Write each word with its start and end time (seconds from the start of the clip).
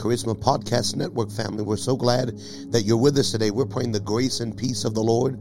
Charisma 0.00 0.34
Podcast 0.34 0.96
Network 0.96 1.30
family. 1.30 1.62
We're 1.62 1.76
so 1.76 1.94
glad 1.94 2.28
that 2.70 2.84
you're 2.86 2.96
with 2.96 3.18
us 3.18 3.32
today. 3.32 3.50
We're 3.50 3.66
praying 3.66 3.92
the 3.92 4.00
grace 4.00 4.40
and 4.40 4.56
peace 4.56 4.86
of 4.86 4.94
the 4.94 5.02
Lord. 5.02 5.38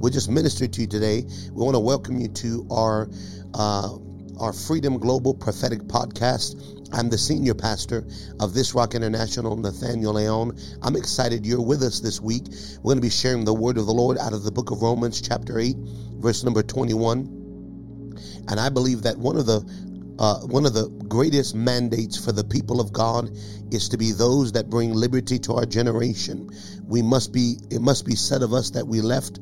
We 0.00 0.10
just 0.10 0.28
ministered 0.28 0.72
to 0.72 0.80
you 0.80 0.88
today. 0.88 1.22
We 1.52 1.62
want 1.64 1.76
to 1.76 1.80
welcome 1.80 2.18
you 2.18 2.26
to 2.26 2.66
our 2.72 3.08
uh, 3.54 3.96
our 4.40 4.52
Freedom 4.52 4.98
Global 4.98 5.32
Prophetic 5.32 5.82
Podcast. 5.82 6.60
I'm 6.92 7.08
the 7.08 7.18
senior 7.18 7.54
pastor 7.54 8.04
of 8.40 8.52
This 8.52 8.74
Rock 8.74 8.96
International, 8.96 9.56
Nathaniel 9.56 10.14
Leon. 10.14 10.58
I'm 10.82 10.96
excited 10.96 11.46
you're 11.46 11.62
with 11.62 11.84
us 11.84 12.00
this 12.00 12.20
week. 12.20 12.48
We're 12.78 12.94
going 12.94 12.96
to 12.96 13.02
be 13.02 13.10
sharing 13.10 13.44
the 13.44 13.54
word 13.54 13.78
of 13.78 13.86
the 13.86 13.92
Lord 13.92 14.18
out 14.18 14.32
of 14.32 14.42
the 14.42 14.50
book 14.50 14.72
of 14.72 14.82
Romans, 14.82 15.20
chapter 15.20 15.56
8, 15.56 15.76
verse 16.18 16.42
number 16.42 16.64
21. 16.64 18.16
And 18.48 18.58
I 18.58 18.70
believe 18.70 19.02
that 19.02 19.18
one 19.18 19.36
of 19.36 19.46
the 19.46 19.60
uh, 20.20 20.40
one 20.40 20.66
of 20.66 20.74
the 20.74 20.88
greatest 21.08 21.54
mandates 21.54 22.22
for 22.22 22.30
the 22.30 22.44
people 22.44 22.78
of 22.78 22.92
God 22.92 23.30
is 23.72 23.88
to 23.88 23.96
be 23.96 24.12
those 24.12 24.52
that 24.52 24.68
bring 24.68 24.92
liberty 24.92 25.38
to 25.40 25.54
our 25.54 25.64
generation. 25.64 26.50
We 26.86 27.00
must 27.00 27.32
be, 27.32 27.56
it 27.70 27.80
must 27.80 28.04
be 28.04 28.16
said 28.16 28.42
of 28.42 28.52
us 28.52 28.70
that 28.72 28.86
we 28.86 29.00
left 29.00 29.40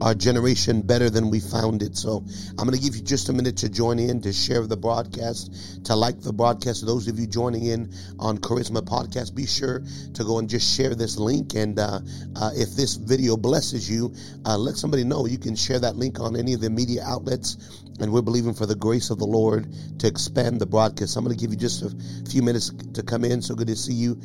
our 0.00 0.14
generation 0.14 0.82
better 0.82 1.10
than 1.10 1.30
we 1.30 1.40
found 1.40 1.82
it. 1.82 1.96
So 1.96 2.24
I'm 2.50 2.66
going 2.66 2.76
to 2.76 2.80
give 2.80 2.94
you 2.94 3.02
just 3.02 3.28
a 3.28 3.32
minute 3.32 3.56
to 3.58 3.68
join 3.68 3.98
in, 3.98 4.20
to 4.22 4.32
share 4.32 4.66
the 4.66 4.76
broadcast, 4.76 5.86
to 5.86 5.96
like 5.96 6.20
the 6.20 6.32
broadcast. 6.32 6.86
Those 6.86 7.08
of 7.08 7.18
you 7.18 7.26
joining 7.26 7.64
in 7.64 7.92
on 8.18 8.38
Charisma 8.38 8.82
Podcast, 8.82 9.34
be 9.34 9.46
sure 9.46 9.82
to 10.14 10.24
go 10.24 10.38
and 10.38 10.48
just 10.48 10.76
share 10.76 10.94
this 10.94 11.16
link. 11.16 11.54
And 11.54 11.78
uh, 11.78 12.00
uh, 12.36 12.50
if 12.54 12.76
this 12.76 12.94
video 12.94 13.36
blesses 13.36 13.90
you, 13.90 14.14
uh, 14.44 14.56
let 14.56 14.76
somebody 14.76 15.04
know. 15.04 15.26
You 15.26 15.38
can 15.38 15.56
share 15.56 15.80
that 15.80 15.96
link 15.96 16.20
on 16.20 16.36
any 16.36 16.52
of 16.54 16.60
the 16.60 16.70
media 16.70 17.02
outlets. 17.04 17.56
And 18.00 18.12
we're 18.12 18.22
believing 18.22 18.54
for 18.54 18.66
the 18.66 18.76
grace 18.76 19.10
of 19.10 19.18
the 19.18 19.26
Lord 19.26 19.72
to 19.98 20.06
expand 20.06 20.60
the 20.60 20.66
broadcast. 20.66 21.16
I'm 21.16 21.24
going 21.24 21.36
to 21.36 21.40
give 21.40 21.50
you 21.50 21.58
just 21.58 21.82
a 21.82 22.30
few 22.30 22.42
minutes 22.42 22.70
to 22.94 23.02
come 23.02 23.24
in. 23.24 23.42
So 23.42 23.54
good 23.54 23.68
to 23.68 23.76
see 23.76 23.94
you. 23.94 24.20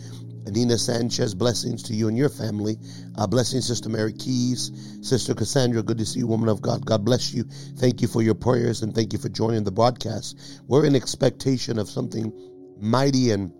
Nina 0.45 0.77
Sanchez, 0.77 1.33
blessings 1.33 1.83
to 1.83 1.93
you 1.93 2.09
and 2.09 2.17
your 2.17 2.29
family. 2.29 2.77
Uh, 3.17 3.25
blessings, 3.25 3.65
Sister 3.65 3.89
Mary 3.89 4.13
Keys, 4.13 4.71
Sister 5.01 5.33
Cassandra. 5.33 5.81
Good 5.81 5.97
to 5.99 6.05
see 6.05 6.19
you, 6.19 6.27
woman 6.27 6.49
of 6.49 6.61
God. 6.61 6.85
God 6.85 7.05
bless 7.05 7.33
you. 7.33 7.43
Thank 7.77 8.01
you 8.01 8.07
for 8.07 8.21
your 8.21 8.35
prayers 8.35 8.81
and 8.83 8.93
thank 8.93 9.13
you 9.13 9.19
for 9.19 9.29
joining 9.29 9.63
the 9.63 9.71
broadcast. 9.71 10.61
We're 10.67 10.85
in 10.85 10.95
expectation 10.95 11.79
of 11.79 11.89
something 11.89 12.33
mighty 12.79 13.31
and 13.31 13.51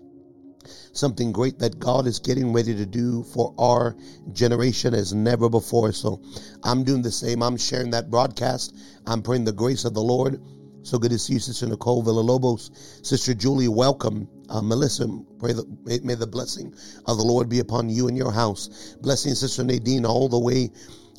something 0.91 1.31
great 1.31 1.59
that 1.59 1.79
God 1.79 2.07
is 2.07 2.19
getting 2.19 2.53
ready 2.53 2.75
to 2.75 2.85
do 2.85 3.23
for 3.23 3.53
our 3.57 3.95
generation 4.31 4.93
as 4.93 5.13
never 5.13 5.49
before. 5.49 5.91
So 5.91 6.21
I'm 6.63 6.83
doing 6.83 7.01
the 7.01 7.11
same. 7.11 7.41
I'm 7.41 7.57
sharing 7.57 7.91
that 7.91 8.09
broadcast. 8.09 8.75
I'm 9.05 9.21
praying 9.21 9.45
the 9.45 9.53
grace 9.53 9.85
of 9.85 9.93
the 9.93 10.01
Lord 10.01 10.39
so 10.83 10.99
good 10.99 11.11
to 11.11 11.19
see 11.19 11.33
you, 11.33 11.39
Sister 11.39 11.65
Nicole 11.65 12.03
Villalobos. 12.03 13.05
Sister 13.05 13.33
Julie, 13.33 13.69
welcome. 13.69 14.27
Uh, 14.49 14.61
Melissa, 14.61 15.07
pray 15.39 15.53
that 15.53 15.65
may, 15.85 15.99
may 15.99 16.15
the 16.15 16.27
blessing 16.27 16.75
of 17.05 17.15
the 17.15 17.23
Lord 17.23 17.47
be 17.47 17.59
upon 17.59 17.87
you 17.87 18.09
and 18.09 18.17
your 18.17 18.33
house. 18.33 18.97
Blessing, 19.01 19.33
Sister 19.33 19.63
Nadine, 19.63 20.05
all 20.05 20.27
the 20.27 20.37
way 20.37 20.71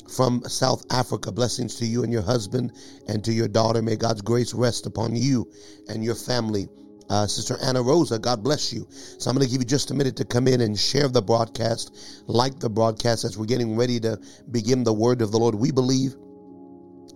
from 0.07 0.43
South 0.43 0.85
Africa. 0.91 1.31
Blessings 1.31 1.77
to 1.77 1.85
you 1.87 2.03
and 2.03 2.13
your 2.13 2.21
husband 2.21 2.73
and 3.07 3.23
to 3.23 3.33
your 3.33 3.47
daughter. 3.47 3.81
May 3.81 3.95
God's 3.95 4.21
grace 4.21 4.53
rest 4.53 4.85
upon 4.85 5.15
you 5.15 5.51
and 5.89 6.03
your 6.03 6.15
family. 6.15 6.67
Uh, 7.09 7.27
Sister 7.27 7.57
Anna 7.61 7.81
Rosa, 7.81 8.17
God 8.17 8.43
bless 8.43 8.73
you. 8.73 8.87
So 8.89 9.29
I'm 9.29 9.35
going 9.35 9.45
to 9.45 9.51
give 9.51 9.61
you 9.61 9.67
just 9.67 9.91
a 9.91 9.93
minute 9.93 10.15
to 10.17 10.25
come 10.25 10.47
in 10.47 10.61
and 10.61 10.77
share 10.77 11.07
the 11.07 11.21
broadcast, 11.21 12.23
like 12.27 12.59
the 12.59 12.69
broadcast 12.69 13.23
as 13.23 13.37
we're 13.37 13.45
getting 13.45 13.75
ready 13.77 13.99
to 13.99 14.19
begin 14.51 14.83
the 14.83 14.93
word 14.93 15.21
of 15.21 15.31
the 15.31 15.37
Lord. 15.37 15.55
We 15.55 15.71
believe 15.71 16.15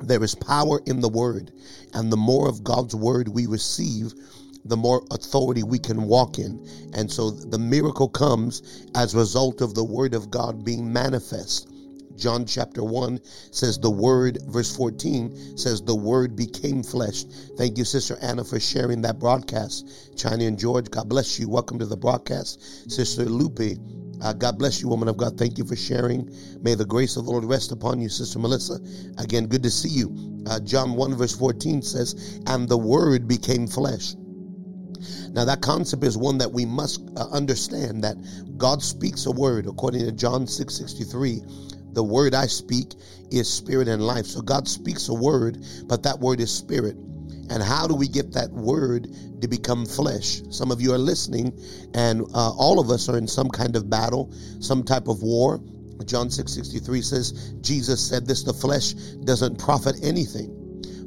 there 0.01 0.23
is 0.23 0.35
power 0.35 0.81
in 0.85 1.01
the 1.01 1.09
word, 1.09 1.51
and 1.93 2.11
the 2.11 2.17
more 2.17 2.47
of 2.47 2.63
God's 2.63 2.95
word 2.95 3.27
we 3.27 3.47
receive, 3.47 4.13
the 4.65 4.77
more 4.77 5.03
authority 5.11 5.63
we 5.63 5.79
can 5.79 6.03
walk 6.03 6.37
in. 6.37 6.65
And 6.93 7.11
so 7.11 7.31
the 7.31 7.59
miracle 7.59 8.09
comes 8.09 8.87
as 8.95 9.13
a 9.13 9.17
result 9.17 9.61
of 9.61 9.73
the 9.73 9.83
word 9.83 10.13
of 10.13 10.29
God 10.29 10.63
being 10.63 10.91
manifest. 10.93 11.67
John 12.19 12.45
chapter 12.45 12.83
1 12.83 13.21
says 13.51 13.79
the 13.79 13.89
word, 13.89 14.39
verse 14.45 14.75
14 14.75 15.57
says 15.57 15.81
the 15.81 15.95
word 15.95 16.35
became 16.35 16.83
flesh. 16.83 17.23
Thank 17.57 17.77
you, 17.77 17.85
Sister 17.85 18.17
Anna, 18.21 18.43
for 18.43 18.59
sharing 18.59 19.01
that 19.03 19.19
broadcast. 19.19 20.17
China 20.17 20.43
and 20.43 20.59
George, 20.59 20.91
God 20.91 21.09
bless 21.09 21.39
you. 21.39 21.49
Welcome 21.49 21.79
to 21.79 21.85
the 21.85 21.97
broadcast. 21.97 22.91
Sister 22.91 23.25
Lupe, 23.25 23.79
uh, 24.21 24.33
God 24.33 24.59
bless 24.59 24.81
you, 24.81 24.89
woman 24.89 25.07
of 25.07 25.17
God. 25.17 25.37
Thank 25.37 25.57
you 25.57 25.65
for 25.65 25.77
sharing. 25.77 26.29
May 26.61 26.75
the 26.75 26.85
grace 26.85 27.15
of 27.15 27.25
the 27.25 27.31
Lord 27.31 27.45
rest 27.45 27.71
upon 27.71 28.01
you, 28.01 28.09
Sister 28.09 28.37
Melissa. 28.37 28.79
Again, 29.17 29.47
good 29.47 29.63
to 29.63 29.71
see 29.71 29.89
you. 29.89 30.43
Uh, 30.45 30.59
John 30.59 30.93
1, 30.93 31.15
verse 31.15 31.35
14 31.35 31.81
says, 31.81 32.41
And 32.47 32.67
the 32.67 32.77
Word 32.77 33.27
became 33.27 33.67
flesh. 33.67 34.15
Now, 35.31 35.45
that 35.45 35.61
concept 35.61 36.03
is 36.03 36.17
one 36.17 36.39
that 36.39 36.51
we 36.51 36.65
must 36.65 37.01
uh, 37.15 37.27
understand 37.31 38.03
that 38.03 38.17
God 38.57 38.83
speaks 38.83 39.25
a 39.25 39.31
word, 39.31 39.67
according 39.67 40.01
to 40.05 40.11
John 40.11 40.47
6 40.47 40.73
63. 40.73 41.41
The 41.93 42.03
word 42.03 42.33
I 42.33 42.47
speak 42.47 42.93
is 43.31 43.51
spirit 43.51 43.87
and 43.87 44.01
life. 44.01 44.25
So 44.25 44.41
God 44.41 44.67
speaks 44.67 45.09
a 45.09 45.13
word, 45.13 45.57
but 45.85 46.03
that 46.03 46.19
word 46.19 46.39
is 46.39 46.51
spirit. 46.51 46.95
And 47.49 47.63
how 47.63 47.87
do 47.87 47.95
we 47.95 48.07
get 48.07 48.33
that 48.33 48.51
word 48.51 49.07
to 49.41 49.47
become 49.47 49.85
flesh? 49.85 50.41
Some 50.51 50.71
of 50.71 50.81
you 50.81 50.93
are 50.93 50.99
listening, 50.99 51.59
and 51.95 52.21
uh, 52.33 52.51
all 52.51 52.79
of 52.79 52.91
us 52.91 53.09
are 53.09 53.17
in 53.17 53.27
some 53.27 53.49
kind 53.49 53.75
of 53.75 53.89
battle, 53.89 54.31
some 54.59 54.83
type 54.83 55.07
of 55.07 55.23
war. 55.23 55.59
John 56.05 56.29
6 56.29 56.53
63 56.53 57.01
says, 57.01 57.53
Jesus 57.61 58.07
said 58.07 58.25
this 58.25 58.43
the 58.43 58.53
flesh 58.53 58.93
doesn't 58.93 59.57
profit 59.57 59.95
anything. 60.03 60.55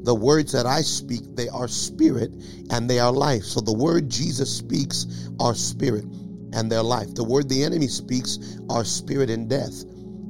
The 0.05 0.15
words 0.15 0.51
that 0.53 0.67
I 0.67 0.83
speak, 0.83 1.37
they 1.37 1.49
are 1.49 1.69
spirit 1.69 2.33
and 2.71 2.91
they 2.91 2.99
are 2.99 3.13
life. 3.13 3.45
So 3.45 3.61
the 3.61 3.73
word 3.73 4.09
Jesus 4.11 4.55
speaks 4.55 5.07
are 5.39 5.55
spirit 5.55 6.05
and 6.53 6.71
their 6.71 6.83
life. 6.83 7.15
The 7.15 7.25
word 7.25 7.49
the 7.49 7.63
enemy 7.63 7.87
speaks 7.87 8.59
are 8.69 8.85
spirit 8.85 9.31
and 9.31 9.49
death. 9.49 9.85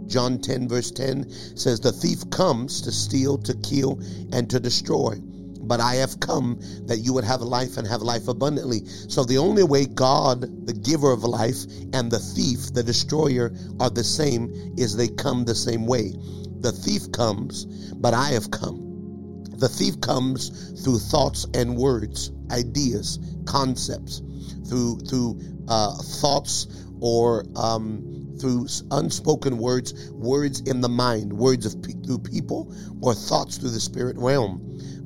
John 0.07 0.39
10, 0.39 0.69
verse 0.69 0.91
10 0.91 1.31
says, 1.57 1.81
The 1.81 1.93
thief 1.93 2.29
comes 2.31 2.83
to 2.83 2.93
steal, 2.93 3.39
to 3.39 3.55
kill, 3.55 4.01
and 4.33 4.49
to 4.51 4.61
destroy 4.61 5.21
but 5.65 5.81
I 5.81 5.97
have 5.97 6.19
come 6.21 6.59
that 6.87 6.99
you 6.99 7.13
would 7.15 7.25
have 7.25 7.41
life 7.41 7.77
and 7.77 7.87
have 7.87 8.03
life 8.03 8.29
abundantly. 8.29 8.85
So 8.87 9.25
the 9.25 9.39
only 9.39 9.63
way 9.63 9.87
God, 9.87 10.67
the 10.67 10.73
giver 10.73 11.13
of 11.13 11.23
life, 11.25 11.65
and 11.93 12.11
the 12.11 12.19
thief, 12.19 12.73
the 12.75 12.83
destroyer, 12.83 13.55
are 13.81 13.91
the 13.91 14.05
same 14.05 14.75
is 14.77 14.97
they 14.97 15.09
come 15.09 15.45
the 15.45 15.55
same 15.55 15.87
way. 15.87 16.13
The 16.61 16.73
thief 16.73 17.11
comes, 17.13 17.65
but 17.95 18.13
I 18.13 18.31
have 18.31 18.51
come. 18.51 19.45
The 19.57 19.69
thief 19.69 20.01
comes 20.01 20.83
through 20.83 20.99
thoughts 20.99 21.47
and 21.55 21.77
words, 21.77 22.33
ideas, 22.51 23.19
concepts, 23.47 24.21
through 24.69 24.99
through 25.09 25.41
uh, 25.69 25.95
thoughts 25.95 26.67
or 27.01 27.45
um, 27.55 28.22
through 28.43 28.69
unspoken 28.91 29.59
words, 29.59 30.11
words 30.13 30.61
in 30.63 30.83
the 30.83 30.91
mind, 30.91 31.33
words 31.33 31.67
of 31.67 31.75
through 32.05 32.21
people, 32.21 32.75
or 33.03 33.15
thoughts 33.15 33.59
through 33.59 33.71
the 33.71 33.81
spirit 33.81 34.19
realm 34.19 34.61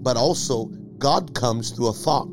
but 0.07 0.17
also 0.17 0.67
God 0.99 1.35
comes 1.35 1.73
through 1.73 1.89
a 1.89 1.95
thought. 1.95 2.29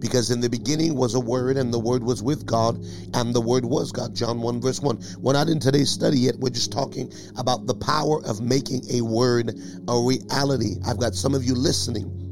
Because 0.00 0.30
in 0.30 0.40
the 0.42 0.50
beginning 0.50 0.96
was 0.96 1.14
a 1.14 1.20
word, 1.20 1.56
and 1.56 1.72
the 1.74 1.78
word 1.78 2.04
was 2.04 2.22
with 2.22 2.46
God, 2.46 2.76
and 3.14 3.34
the 3.34 3.40
word 3.40 3.64
was 3.64 3.92
God. 3.92 4.14
John 4.14 4.42
1, 4.42 4.60
verse 4.60 4.80
1. 4.82 5.00
We're 5.20 5.32
not 5.32 5.48
in 5.48 5.60
today's 5.60 5.90
study 5.90 6.18
yet. 6.20 6.36
We're 6.38 6.50
just 6.50 6.72
talking 6.72 7.10
about 7.38 7.66
the 7.66 7.74
power 7.74 8.22
of 8.26 8.42
making 8.42 8.84
a 8.92 9.02
word 9.02 9.58
a 9.88 9.98
reality. 9.98 10.76
I've 10.86 11.00
got 11.00 11.14
some 11.14 11.34
of 11.34 11.44
you 11.44 11.54
listening, 11.54 12.28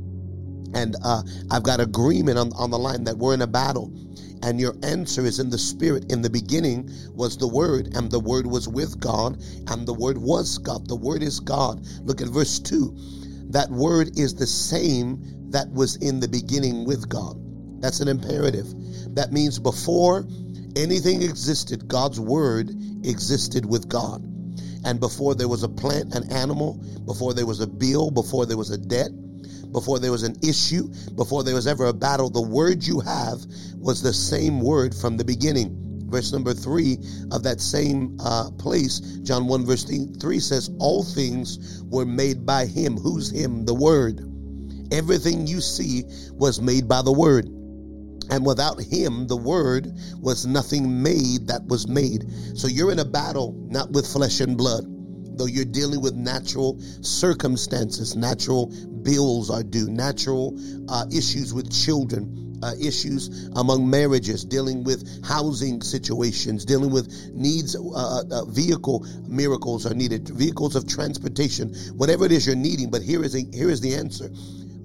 and 0.74 0.96
uh, 1.04 1.22
I've 1.50 1.64
got 1.64 1.80
agreement 1.80 2.38
on, 2.38 2.52
on 2.52 2.70
the 2.70 2.78
line 2.78 3.04
that 3.04 3.16
we're 3.16 3.34
in 3.34 3.42
a 3.42 3.48
battle 3.48 3.90
and 4.44 4.60
your 4.60 4.76
answer 4.84 5.24
is 5.24 5.40
in 5.40 5.50
the 5.50 5.58
spirit. 5.58 6.12
In 6.12 6.22
the 6.22 6.30
beginning 6.30 6.90
was 7.14 7.36
the 7.36 7.48
word, 7.48 7.96
and 7.96 8.10
the 8.10 8.20
word 8.20 8.46
was 8.46 8.68
with 8.68 9.00
God, 9.00 9.42
and 9.68 9.88
the 9.88 9.94
word 9.94 10.18
was 10.18 10.58
God. 10.58 10.86
The 10.86 10.96
word 10.96 11.22
is 11.22 11.40
God. 11.40 11.84
Look 12.04 12.20
at 12.20 12.28
verse 12.28 12.60
2 12.60 12.96
that 13.50 13.70
word 13.70 14.18
is 14.18 14.34
the 14.34 14.46
same 14.46 15.22
that 15.50 15.70
was 15.70 15.96
in 15.96 16.18
the 16.18 16.28
beginning 16.28 16.84
with 16.84 17.08
God. 17.08 17.36
That's 17.80 18.00
an 18.00 18.08
imperative. 18.08 18.66
That 19.14 19.32
means 19.32 19.60
before 19.60 20.26
anything 20.74 21.22
existed, 21.22 21.86
God's 21.86 22.18
word 22.18 22.70
existed 23.04 23.64
with 23.64 23.88
God. 23.88 24.24
And 24.84 24.98
before 24.98 25.34
there 25.34 25.48
was 25.48 25.62
a 25.62 25.68
plant, 25.68 26.14
an 26.14 26.32
animal, 26.32 26.82
before 27.06 27.32
there 27.32 27.46
was 27.46 27.60
a 27.60 27.66
bill, 27.66 28.10
before 28.10 28.44
there 28.44 28.56
was 28.56 28.70
a 28.70 28.78
debt, 28.78 29.10
before 29.74 29.98
there 29.98 30.10
was 30.12 30.22
an 30.22 30.36
issue, 30.42 30.88
before 31.14 31.44
there 31.44 31.54
was 31.54 31.66
ever 31.66 31.84
a 31.84 31.92
battle, 31.92 32.30
the 32.30 32.40
word 32.40 32.82
you 32.82 33.00
have 33.00 33.44
was 33.76 34.00
the 34.00 34.14
same 34.14 34.62
word 34.62 34.94
from 34.94 35.18
the 35.18 35.24
beginning 35.24 35.84
verse 36.14 36.32
number 36.32 36.54
three 36.54 36.96
of 37.32 37.42
that 37.42 37.60
same 37.60 38.16
uh, 38.20 38.48
place, 38.52 39.00
John 39.22 39.48
1, 39.48 39.66
verse 39.66 39.82
3 39.82 40.38
says, 40.38 40.70
All 40.78 41.02
things 41.02 41.82
were 41.90 42.06
made 42.06 42.46
by 42.46 42.66
him. 42.66 42.96
Who's 42.96 43.32
him? 43.32 43.64
The 43.64 43.74
Word. 43.74 44.20
Everything 44.92 45.48
you 45.48 45.60
see 45.60 46.04
was 46.30 46.60
made 46.60 46.86
by 46.88 47.02
the 47.02 47.12
Word. 47.12 47.46
And 48.30 48.46
without 48.46 48.80
him, 48.80 49.26
the 49.26 49.36
word 49.36 49.92
was 50.18 50.46
nothing 50.46 51.02
made 51.02 51.48
that 51.48 51.66
was 51.66 51.86
made. 51.86 52.24
So 52.54 52.68
you're 52.68 52.90
in 52.90 52.98
a 52.98 53.04
battle, 53.04 53.54
not 53.68 53.90
with 53.90 54.06
flesh 54.06 54.40
and 54.40 54.56
blood, 54.56 54.84
though 55.36 55.46
you're 55.46 55.66
dealing 55.66 56.00
with 56.00 56.14
natural 56.14 56.80
circumstances, 57.02 58.16
natural 58.16 58.72
bills 59.04 59.50
are 59.50 59.62
due, 59.62 59.88
natural 59.88 60.58
uh, 60.88 61.04
issues 61.12 61.54
with 61.54 61.70
children 61.70 62.44
uh, 62.64 62.72
issues 62.80 63.48
among 63.56 63.88
marriages, 63.88 64.44
dealing 64.44 64.84
with 64.84 65.24
housing 65.24 65.82
situations, 65.82 66.64
dealing 66.64 66.90
with 66.90 67.12
needs, 67.34 67.76
uh, 67.76 67.80
uh, 67.80 68.22
uh, 68.30 68.44
vehicle 68.46 69.06
miracles 69.28 69.84
are 69.84 69.94
needed, 69.94 70.26
vehicles 70.28 70.74
of 70.74 70.88
transportation, 70.88 71.74
whatever 71.96 72.24
it 72.24 72.32
is 72.32 72.46
you're 72.46 72.56
needing. 72.56 72.90
But 72.90 73.02
here 73.02 73.22
is 73.22 73.34
a, 73.34 73.44
here 73.52 73.68
is 73.68 73.80
the 73.82 73.94
answer. 73.94 74.30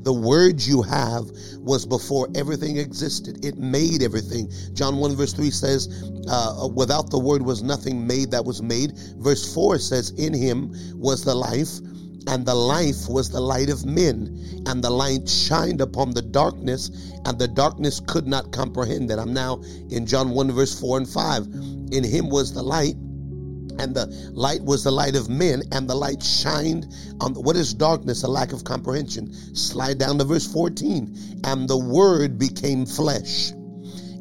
The 0.01 0.13
word 0.13 0.61
you 0.61 0.81
have 0.81 1.25
was 1.59 1.85
before 1.85 2.29
everything 2.35 2.77
existed. 2.77 3.45
It 3.45 3.57
made 3.57 4.01
everything. 4.01 4.49
John 4.73 4.97
1 4.97 5.15
verse 5.15 5.33
3 5.33 5.49
says, 5.49 5.87
uh, 6.29 6.67
without 6.73 7.11
the 7.11 7.19
word 7.19 7.41
was 7.41 7.63
nothing 7.63 8.07
made 8.07 8.31
that 8.31 8.45
was 8.45 8.61
made. 8.61 8.93
Verse 9.17 9.53
4 9.53 9.77
says, 9.77 10.11
in 10.11 10.33
him 10.33 10.73
was 10.95 11.23
the 11.23 11.35
life 11.35 11.79
and 12.29 12.45
the 12.45 12.53
life 12.53 13.09
was 13.09 13.31
the 13.31 13.41
light 13.41 13.71
of 13.71 13.87
men, 13.87 14.63
and 14.67 14.83
the 14.83 14.89
light 14.89 15.27
shined 15.27 15.81
upon 15.81 16.11
the 16.11 16.21
darkness, 16.21 17.11
and 17.25 17.39
the 17.39 17.47
darkness 17.47 17.99
could 17.99 18.27
not 18.27 18.51
comprehend 18.51 19.09
it. 19.09 19.17
I'm 19.17 19.33
now 19.33 19.63
in 19.89 20.05
John 20.05 20.29
1, 20.29 20.51
verse 20.51 20.79
4 20.79 20.99
and 20.99 21.09
5. 21.09 21.47
In 21.91 22.03
him 22.03 22.29
was 22.29 22.53
the 22.53 22.61
light, 22.61 22.93
and 23.79 23.95
the 23.95 24.05
light 24.31 24.61
was 24.61 24.83
the 24.83 24.91
light 24.91 25.15
of 25.15 25.27
men, 25.27 25.63
and 25.71 25.89
the 25.89 25.95
light 25.95 26.21
shined 26.21 26.93
on 27.19 27.33
the, 27.33 27.41
what 27.41 27.55
is 27.55 27.73
darkness? 27.73 28.21
A 28.21 28.27
lack 28.27 28.53
of 28.53 28.63
comprehension. 28.63 29.33
Slide 29.55 29.97
down 29.97 30.19
to 30.19 30.23
verse 30.23 30.45
14. 30.53 31.41
And 31.45 31.67
the 31.67 31.79
word 31.79 32.37
became 32.37 32.85
flesh 32.85 33.49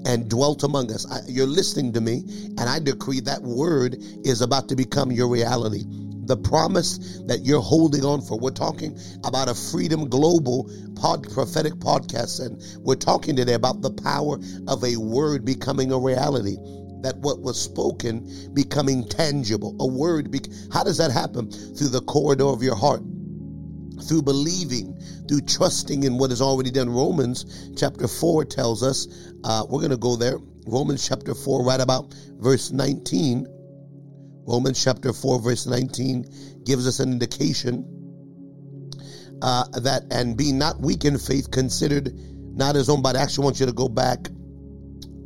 and 0.07 0.31
dwelt 0.31 0.63
among 0.63 0.91
us. 0.93 1.05
I, 1.13 1.21
you're 1.29 1.47
listening 1.47 1.93
to 1.93 2.01
me, 2.01 2.23
and 2.57 2.61
I 2.61 2.79
decree 2.79 3.21
that 3.21 3.43
word 3.43 3.99
is 4.25 4.41
about 4.41 4.67
to 4.71 4.77
become 4.77 5.13
your 5.13 5.29
reality 5.29 5.85
the 6.29 6.37
promise 6.37 6.99
that 7.27 7.41
you're 7.43 7.61
holding 7.61 8.05
on 8.05 8.21
for. 8.21 8.39
We're 8.39 8.51
talking 8.51 8.97
about 9.25 9.49
a 9.49 9.55
Freedom 9.55 10.09
Global 10.09 10.71
pod, 10.95 11.29
prophetic 11.33 11.75
podcast, 11.75 12.45
and 12.45 12.63
we're 12.85 12.95
talking 12.95 13.35
today 13.35 13.55
about 13.55 13.81
the 13.81 13.91
power 13.91 14.39
of 14.69 14.85
a 14.85 14.97
word 14.97 15.45
becoming 15.45 15.91
a 15.91 15.99
reality. 15.99 16.57
That 17.01 17.17
what 17.19 17.41
was 17.41 17.61
spoken 17.61 18.29
becoming 18.55 19.09
tangible. 19.09 19.75
A 19.81 19.87
word. 19.87 20.31
Be- 20.31 20.41
How 20.73 20.85
does 20.85 20.99
that 20.99 21.11
happen? 21.11 21.51
Through 21.51 21.89
the 21.89 22.03
corridor 22.03 22.47
of 22.47 22.63
your 22.63 22.77
heart 22.77 23.03
through 24.07 24.23
believing, 24.23 24.97
through 25.29 25.41
trusting 25.41 26.05
in 26.05 26.19
what 26.19 26.31
is 26.31 26.41
already 26.41 26.71
done. 26.71 26.89
Romans 26.89 27.73
chapter 27.77 28.07
4 28.07 28.45
tells 28.45 28.83
us, 28.85 29.09
uh, 29.43 29.67
we're 29.69 29.81
going 29.81 29.91
to 29.91 29.97
go 29.97 30.15
there. 30.15 30.39
Romans 30.67 31.07
chapter 31.07 31.35
4, 31.35 31.65
right 31.65 31.81
about 31.81 32.15
verse 32.39 32.71
19. 32.71 33.47
Romans 34.49 34.83
chapter 34.83 35.13
4, 35.13 35.43
verse 35.43 35.67
19 35.67 36.63
gives 36.65 36.89
us 36.89 37.01
an 37.01 37.13
indication 37.13 37.85
uh, 39.43 39.65
that, 39.81 40.05
and 40.11 40.39
be 40.39 40.53
not 40.53 40.81
weak 40.81 41.05
in 41.05 41.19
faith, 41.19 41.51
considered 41.51 42.13
not 42.57 42.75
his 42.75 42.89
own 42.89 43.03
body. 43.03 43.19
I 43.19 43.23
actually 43.23 43.45
want 43.45 43.61
you 43.61 43.67
to 43.67 43.73
go 43.73 43.91
back, 43.91 44.29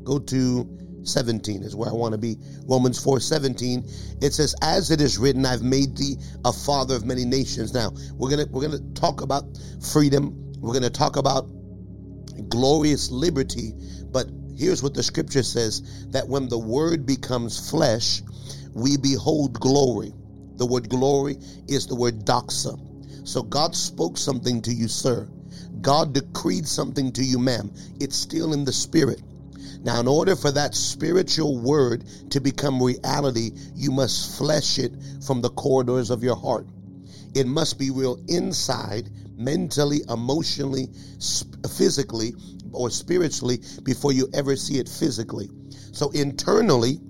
go 0.02 0.18
to 0.18 0.78
17 1.04 1.62
is 1.62 1.74
where 1.76 1.88
I 1.88 1.92
want 1.92 2.12
to 2.12 2.18
be. 2.18 2.36
Romans 2.66 3.02
4 3.02 3.20
17. 3.20 3.84
It 4.20 4.32
says, 4.32 4.56
As 4.60 4.90
it 4.90 5.00
is 5.00 5.18
written, 5.18 5.46
I've 5.46 5.62
made 5.62 5.96
thee 5.96 6.16
a 6.44 6.52
father 6.52 6.96
of 6.96 7.04
many 7.04 7.24
nations. 7.24 7.72
Now, 7.72 7.92
we're 8.14 8.30
gonna 8.30 8.46
we're 8.50 8.62
gonna 8.62 8.92
talk 8.94 9.20
about 9.20 9.44
freedom, 9.92 10.52
we're 10.58 10.74
gonna 10.74 10.90
talk 10.90 11.16
about 11.16 11.48
glorious 12.48 13.10
liberty, 13.10 13.72
but 14.10 14.26
here's 14.56 14.82
what 14.82 14.94
the 14.94 15.02
scripture 15.02 15.42
says 15.42 16.08
that 16.10 16.28
when 16.28 16.48
the 16.48 16.58
word 16.58 17.06
becomes 17.06 17.70
flesh, 17.70 18.22
we 18.74 18.96
behold 18.96 19.58
glory. 19.58 20.12
The 20.56 20.66
word 20.66 20.88
glory 20.88 21.38
is 21.68 21.86
the 21.86 21.94
word 21.94 22.24
doxa. 22.24 22.78
So 23.26 23.42
God 23.42 23.74
spoke 23.74 24.18
something 24.18 24.62
to 24.62 24.72
you, 24.72 24.88
sir. 24.88 25.28
God 25.80 26.12
decreed 26.12 26.66
something 26.66 27.12
to 27.12 27.24
you, 27.24 27.38
ma'am. 27.38 27.72
It's 28.00 28.16
still 28.16 28.52
in 28.52 28.64
the 28.64 28.72
spirit. 28.72 29.20
Now, 29.82 29.98
in 29.98 30.06
order 30.06 30.36
for 30.36 30.52
that 30.52 30.74
spiritual 30.74 31.58
word 31.58 32.04
to 32.30 32.40
become 32.40 32.80
reality, 32.80 33.50
you 33.74 33.90
must 33.90 34.38
flesh 34.38 34.78
it 34.78 34.92
from 35.26 35.40
the 35.40 35.50
corridors 35.50 36.10
of 36.10 36.22
your 36.22 36.36
heart. 36.36 36.68
It 37.34 37.46
must 37.46 37.78
be 37.78 37.90
real 37.90 38.18
inside, 38.28 39.10
mentally, 39.36 40.02
emotionally, 40.08 40.88
physically, 41.76 42.34
or 42.72 42.90
spiritually 42.90 43.60
before 43.82 44.12
you 44.12 44.28
ever 44.34 44.54
see 44.54 44.78
it 44.78 44.88
physically. 44.88 45.50
So, 45.92 46.10
internally, 46.10 47.00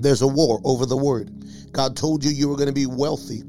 there's 0.00 0.22
a 0.22 0.26
war 0.26 0.60
over 0.64 0.86
the 0.86 0.96
word. 0.96 1.30
God 1.72 1.96
told 1.96 2.24
you 2.24 2.30
you 2.30 2.48
were 2.48 2.56
going 2.56 2.68
to 2.68 2.74
be 2.74 2.86
wealthy 2.86 3.42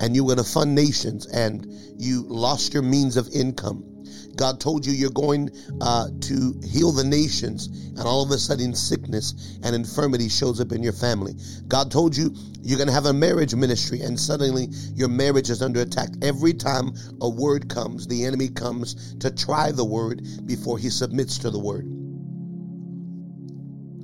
and 0.00 0.14
you 0.14 0.24
were 0.24 0.34
going 0.34 0.44
to 0.44 0.50
fund 0.50 0.74
nations 0.74 1.26
and 1.26 1.66
you 1.98 2.24
lost 2.28 2.74
your 2.74 2.82
means 2.82 3.16
of 3.16 3.28
income. 3.32 3.92
God 4.36 4.60
told 4.60 4.86
you 4.86 4.92
you're 4.92 5.10
going 5.10 5.50
uh, 5.80 6.08
to 6.22 6.60
heal 6.64 6.90
the 6.92 7.04
nations, 7.04 7.66
and 7.66 8.00
all 8.00 8.22
of 8.22 8.30
a 8.30 8.38
sudden, 8.38 8.74
sickness 8.74 9.58
and 9.62 9.74
infirmity 9.74 10.28
shows 10.30 10.58
up 10.60 10.72
in 10.72 10.82
your 10.82 10.94
family. 10.94 11.34
God 11.68 11.90
told 11.90 12.16
you 12.16 12.34
you're 12.62 12.78
going 12.78 12.88
to 12.88 12.94
have 12.94 13.06
a 13.06 13.12
marriage 13.12 13.54
ministry, 13.54 14.00
and 14.00 14.18
suddenly 14.18 14.68
your 14.94 15.08
marriage 15.08 15.50
is 15.50 15.60
under 15.60 15.82
attack. 15.82 16.08
Every 16.22 16.54
time 16.54 16.92
a 17.20 17.28
word 17.28 17.68
comes, 17.68 18.06
the 18.06 18.24
enemy 18.24 18.48
comes 18.48 19.14
to 19.16 19.30
try 19.30 19.70
the 19.70 19.84
word 19.84 20.22
before 20.46 20.78
he 20.78 20.88
submits 20.88 21.38
to 21.38 21.50
the 21.50 21.58
word. 21.58 21.84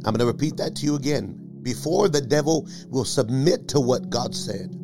I'm 0.04 0.14
going 0.14 0.18
to 0.18 0.26
repeat 0.26 0.58
that 0.58 0.76
to 0.76 0.84
you 0.84 0.94
again 0.94 1.47
before 1.68 2.08
the 2.08 2.22
devil 2.22 2.66
will 2.88 3.04
submit 3.04 3.68
to 3.68 3.78
what 3.78 4.08
God 4.08 4.34
said, 4.34 4.74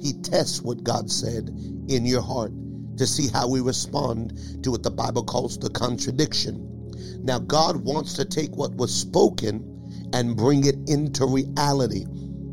he 0.00 0.14
tests 0.14 0.60
what 0.60 0.82
God 0.82 1.08
said 1.08 1.48
in 1.86 2.04
your 2.04 2.22
heart 2.22 2.50
to 2.96 3.06
see 3.06 3.28
how 3.28 3.48
we 3.48 3.60
respond 3.60 4.36
to 4.64 4.72
what 4.72 4.82
the 4.82 4.90
Bible 4.90 5.22
calls 5.22 5.56
the 5.56 5.70
contradiction. 5.70 7.22
Now, 7.22 7.38
God 7.38 7.76
wants 7.84 8.14
to 8.14 8.24
take 8.24 8.50
what 8.56 8.74
was 8.74 8.92
spoken 8.92 10.10
and 10.12 10.36
bring 10.36 10.66
it 10.66 10.74
into 10.88 11.24
reality. 11.24 12.04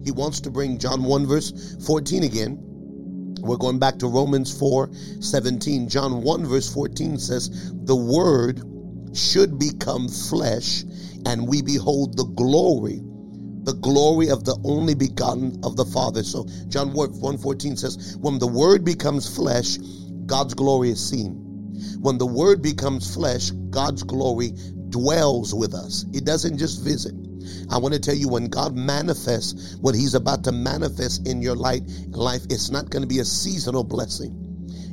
He 0.03 0.11
wants 0.11 0.41
to 0.41 0.51
bring 0.51 0.77
John 0.77 1.03
1, 1.03 1.25
verse 1.25 1.75
14 1.83 2.23
again. 2.23 2.59
We're 3.41 3.57
going 3.57 3.79
back 3.79 3.97
to 3.99 4.07
Romans 4.07 4.55
4 4.59 4.91
17. 5.21 5.89
John 5.89 6.21
1, 6.21 6.45
verse 6.45 6.71
14 6.71 7.17
says, 7.17 7.73
The 7.85 7.95
word 7.95 8.61
should 9.17 9.57
become 9.57 10.07
flesh, 10.07 10.83
and 11.25 11.47
we 11.47 11.63
behold 11.63 12.15
the 12.15 12.25
glory 12.25 13.01
the 13.63 13.73
glory 13.73 14.29
of 14.29 14.43
the 14.43 14.57
only 14.63 14.95
begotten 14.95 15.59
of 15.63 15.75
the 15.75 15.85
Father. 15.85 16.23
So 16.23 16.45
John 16.67 16.93
1:14 16.93 17.77
says, 17.77 18.17
when 18.19 18.39
the 18.39 18.47
word 18.47 18.83
becomes 18.83 19.33
flesh, 19.33 19.77
God's 20.25 20.53
glory 20.53 20.91
is 20.91 21.09
seen. 21.09 21.37
When 21.99 22.17
the 22.17 22.25
word 22.25 22.61
becomes 22.61 23.13
flesh, 23.13 23.51
God's 23.51 24.03
glory 24.03 24.53
dwells 24.89 25.53
with 25.53 25.73
us. 25.73 26.05
It 26.13 26.25
doesn't 26.25 26.57
just 26.57 26.83
visit. 26.83 27.13
I 27.69 27.77
want 27.77 27.93
to 27.93 27.99
tell 27.99 28.15
you 28.15 28.29
when 28.29 28.45
God 28.45 28.75
manifests 28.75 29.77
what 29.77 29.95
he's 29.95 30.13
about 30.13 30.43
to 30.45 30.51
manifest 30.51 31.27
in 31.27 31.41
your 31.41 31.55
life, 31.55 31.81
life 32.09 32.43
it's 32.49 32.69
not 32.69 32.89
going 32.89 33.01
to 33.01 33.07
be 33.07 33.19
a 33.19 33.25
seasonal 33.25 33.83
blessing. 33.83 34.40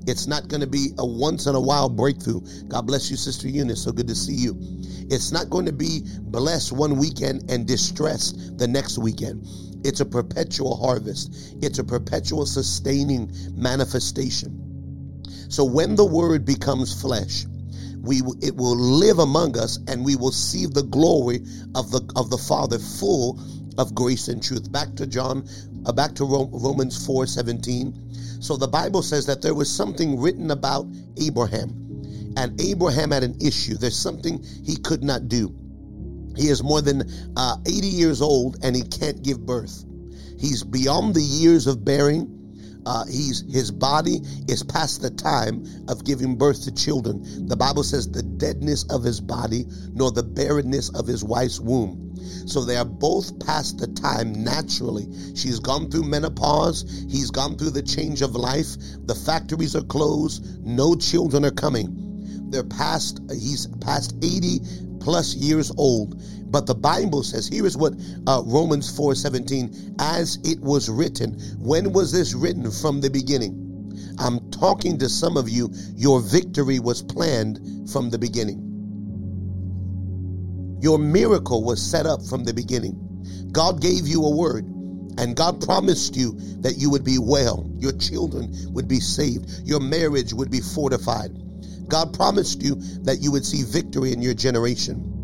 It's 0.09 0.27
not 0.27 0.49
going 0.49 0.62
to 0.62 0.67
be 0.67 0.93
a 0.99 1.07
once 1.07 1.47
in 1.47 1.55
a 1.55 1.61
while 1.61 1.91
breakthrough. 1.91 2.41
God 2.69 2.87
bless 2.87 3.11
you, 3.11 3.17
Sister 3.17 3.49
Eunice. 3.49 3.85
So 3.85 3.93
good 3.93 4.09
to 4.09 4.15
see 4.15 4.35
you. 4.35 4.57
It's 5.11 5.33
not 5.33 5.50
going 5.50 5.67
to 5.67 5.73
be 5.73 6.00
blessed 6.23 6.73
one 6.73 6.97
weekend 6.99 7.50
and 7.50 7.67
distressed 7.67 8.59
the 8.59 8.67
next 8.67 8.99
weekend. 8.99 9.47
It's 9.85 10.00
a 10.00 10.07
perpetual 10.07 10.77
harvest, 10.77 11.57
it's 11.62 11.79
a 11.79 11.85
perpetual 11.85 12.47
sustaining 12.47 13.31
manifestation. 13.55 14.75
So 15.50 15.65
when 15.65 15.97
the 15.97 16.05
word 16.07 16.45
becomes 16.45 17.00
flesh, 17.00 17.47
we 18.03 18.23
it 18.43 18.57
will 18.57 18.77
live 18.77 19.19
among 19.19 19.59
us 19.59 19.79
and 19.88 20.05
we 20.05 20.17
will 20.17 20.33
see 20.33 20.67
the 20.67 20.83
glory 20.83 21.37
of 21.75 21.91
the 21.91 22.00
of 22.17 22.31
the 22.31 22.38
Father 22.38 22.79
full 22.79 23.41
of 23.79 23.95
grace 23.95 24.29
and 24.29 24.43
truth. 24.43 24.71
Back 24.73 24.95
to 24.97 25.07
John, 25.07 25.49
uh, 25.87 25.93
back 25.93 26.15
to 26.17 26.25
Romans 26.25 27.05
4 27.07 27.27
17. 27.27 28.08
So 28.40 28.57
the 28.57 28.68
Bible 28.68 29.02
says 29.02 29.26
that 29.26 29.42
there 29.42 29.54
was 29.54 29.71
something 29.71 30.21
written 30.21 30.50
about 30.50 30.87
Abraham. 31.21 32.33
And 32.37 32.61
Abraham 32.61 33.11
had 33.11 33.25
an 33.25 33.37
issue. 33.40 33.75
There's 33.75 33.97
something 33.97 34.45
he 34.64 34.76
could 34.76 35.02
not 35.02 35.28
do. 35.28 35.54
He 36.37 36.49
is 36.49 36.62
more 36.62 36.80
than 36.80 37.02
uh, 37.37 37.57
80 37.66 37.87
years 37.88 38.23
old 38.23 38.59
and 38.62 38.76
he 38.76 38.83
can't 38.83 39.23
give 39.23 39.45
birth. 39.45 39.85
He's 40.38 40.62
beyond 40.62 41.14
the 41.14 41.23
years 41.23 41.66
of 41.66 41.85
bearing. 41.85 42.35
Uh, 42.87 43.04
he's 43.07 43.45
his 43.52 43.73
body 43.73 44.21
is 44.47 44.62
past 44.62 45.02
the 45.02 45.11
time 45.11 45.66
of 45.88 46.04
giving 46.04 46.37
birth 46.37 46.62
to 46.62 46.73
children. 46.73 47.49
The 47.49 47.57
Bible 47.57 47.83
says 47.83 48.09
the 48.09 48.23
deadness 48.23 48.85
of 48.85 49.02
his 49.02 49.21
body, 49.21 49.66
nor 49.92 50.12
the 50.12 50.23
barrenness 50.23 50.90
of 50.90 51.07
his 51.07 51.25
wife's 51.25 51.59
womb. 51.59 52.08
So 52.47 52.65
they 52.65 52.77
are 52.77 52.85
both 52.85 53.45
past 53.45 53.79
the 53.79 53.87
time 53.87 54.45
naturally. 54.45 55.09
She's 55.35 55.59
gone 55.61 55.91
through 55.91 56.05
menopause. 56.05 56.85
He's 57.09 57.31
gone 57.31 57.57
through 57.57 57.71
the 57.71 57.83
change 57.83 58.23
of 58.23 58.35
life. 58.35 58.77
The 59.07 59.15
factories 59.15 59.77
are 59.77 59.85
closed. 59.85 60.65
No 60.65 60.95
children 60.95 61.45
are 61.45 61.51
coming. 61.51 62.51
They're 62.51 62.65
past, 62.65 63.21
he's 63.31 63.67
past 63.81 64.15
80 64.23 64.61
plus 65.01 65.35
years 65.35 65.71
old. 65.77 66.21
But 66.51 66.67
the 66.67 66.75
Bible 66.75 67.23
says, 67.23 67.47
here 67.47 67.67
is 67.67 67.77
what 67.77 67.95
uh, 68.27 68.43
Romans 68.47 68.95
4 68.97 69.15
17, 69.15 69.97
as 69.99 70.39
it 70.45 70.61
was 70.61 70.89
written. 70.89 71.39
When 71.59 71.93
was 71.93 72.11
this 72.11 72.35
written? 72.35 72.71
From 72.71 73.01
the 73.01 73.11
beginning. 73.11 73.65
I'm 74.19 74.51
talking 74.51 74.99
to 74.99 75.09
some 75.09 75.37
of 75.37 75.49
you, 75.49 75.71
your 75.95 76.21
victory 76.21 76.79
was 76.81 77.03
planned 77.03 77.91
from 77.91 78.11
the 78.11 78.19
beginning. 78.19 78.68
Your 80.80 80.99
miracle 80.99 81.64
was 81.64 81.82
set 81.82 82.06
up 82.06 82.25
from 82.25 82.44
the 82.44 82.54
beginning. 82.54 83.49
God 83.50 83.80
gave 83.80 84.06
you 84.06 84.25
a 84.25 84.30
word, 84.37 84.64
and 85.18 85.35
God 85.35 85.61
promised 85.61 86.16
you 86.16 86.37
that 86.61 86.76
you 86.78 86.90
would 86.90 87.04
be 87.04 87.18
well, 87.18 87.68
your 87.78 87.92
children 87.92 88.54
would 88.70 88.87
be 88.87 89.00
saved, 89.00 89.50
your 89.64 89.80
marriage 89.80 90.32
would 90.32 90.50
be 90.50 90.61
fortified. 90.61 91.30
God 91.88 92.14
promised 92.14 92.62
you 92.62 92.76
that 93.02 93.18
you 93.20 93.32
would 93.32 93.44
see 93.44 93.62
victory 93.64 94.12
in 94.12 94.23
your 94.23 94.35
generation. 94.35 95.14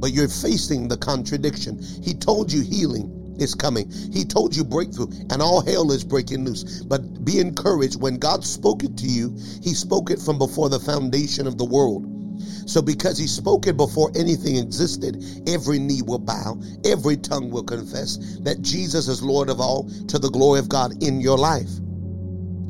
But 0.00 0.12
you're 0.12 0.28
facing 0.28 0.88
the 0.88 0.96
contradiction. 0.96 1.80
He 2.02 2.14
told 2.14 2.52
you 2.52 2.62
healing 2.62 3.36
is 3.38 3.54
coming. 3.54 3.90
He 4.12 4.24
told 4.24 4.54
you 4.54 4.64
breakthrough, 4.64 5.10
and 5.30 5.40
all 5.40 5.62
hell 5.62 5.92
is 5.92 6.04
breaking 6.04 6.44
loose. 6.44 6.82
But 6.82 7.24
be 7.24 7.38
encouraged. 7.38 8.00
When 8.00 8.18
God 8.18 8.44
spoke 8.44 8.84
it 8.84 8.98
to 8.98 9.06
you, 9.06 9.34
He 9.62 9.72
spoke 9.72 10.10
it 10.10 10.20
from 10.20 10.38
before 10.38 10.68
the 10.68 10.80
foundation 10.80 11.46
of 11.46 11.56
the 11.56 11.64
world. 11.64 12.19
So, 12.66 12.82
because 12.82 13.18
He 13.18 13.26
spoke 13.26 13.66
it 13.66 13.76
before 13.76 14.10
anything 14.14 14.56
existed, 14.56 15.22
every 15.46 15.78
knee 15.78 16.02
will 16.02 16.18
bow, 16.18 16.60
every 16.84 17.16
tongue 17.16 17.50
will 17.50 17.64
confess 17.64 18.38
that 18.40 18.62
Jesus 18.62 19.08
is 19.08 19.22
Lord 19.22 19.48
of 19.48 19.60
all 19.60 19.88
to 20.08 20.18
the 20.18 20.30
glory 20.30 20.58
of 20.58 20.68
God 20.68 21.02
in 21.02 21.20
your 21.20 21.38
life. 21.38 21.70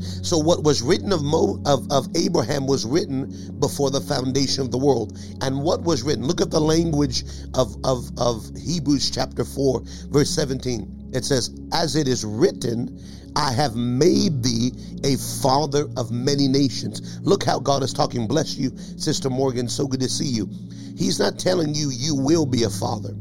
So 0.00 0.38
what 0.38 0.64
was 0.64 0.82
written 0.82 1.12
of, 1.12 1.22
Mo, 1.22 1.60
of, 1.66 1.90
of 1.90 2.08
Abraham 2.16 2.66
was 2.66 2.86
written 2.86 3.58
before 3.58 3.90
the 3.90 4.00
foundation 4.00 4.62
of 4.62 4.70
the 4.70 4.78
world. 4.78 5.18
And 5.42 5.62
what 5.62 5.82
was 5.82 6.02
written? 6.02 6.26
Look 6.26 6.40
at 6.40 6.50
the 6.50 6.60
language 6.60 7.24
of, 7.54 7.76
of, 7.84 8.10
of 8.18 8.50
Hebrews 8.56 9.10
chapter 9.10 9.44
4, 9.44 9.82
verse 10.08 10.30
17. 10.30 11.10
It 11.12 11.24
says, 11.24 11.50
As 11.72 11.96
it 11.96 12.08
is 12.08 12.24
written, 12.24 12.98
I 13.36 13.52
have 13.52 13.76
made 13.76 14.42
thee 14.42 14.72
a 15.04 15.16
father 15.16 15.88
of 15.96 16.10
many 16.10 16.48
nations. 16.48 17.20
Look 17.22 17.44
how 17.44 17.58
God 17.58 17.82
is 17.82 17.92
talking. 17.92 18.26
Bless 18.26 18.56
you, 18.56 18.76
Sister 18.76 19.30
Morgan. 19.30 19.68
So 19.68 19.86
good 19.86 20.00
to 20.00 20.08
see 20.08 20.26
you. 20.26 20.48
He's 20.96 21.18
not 21.18 21.38
telling 21.38 21.74
you 21.74 21.90
you 21.90 22.14
will 22.14 22.46
be 22.46 22.64
a 22.64 22.70
father. 22.70 23.14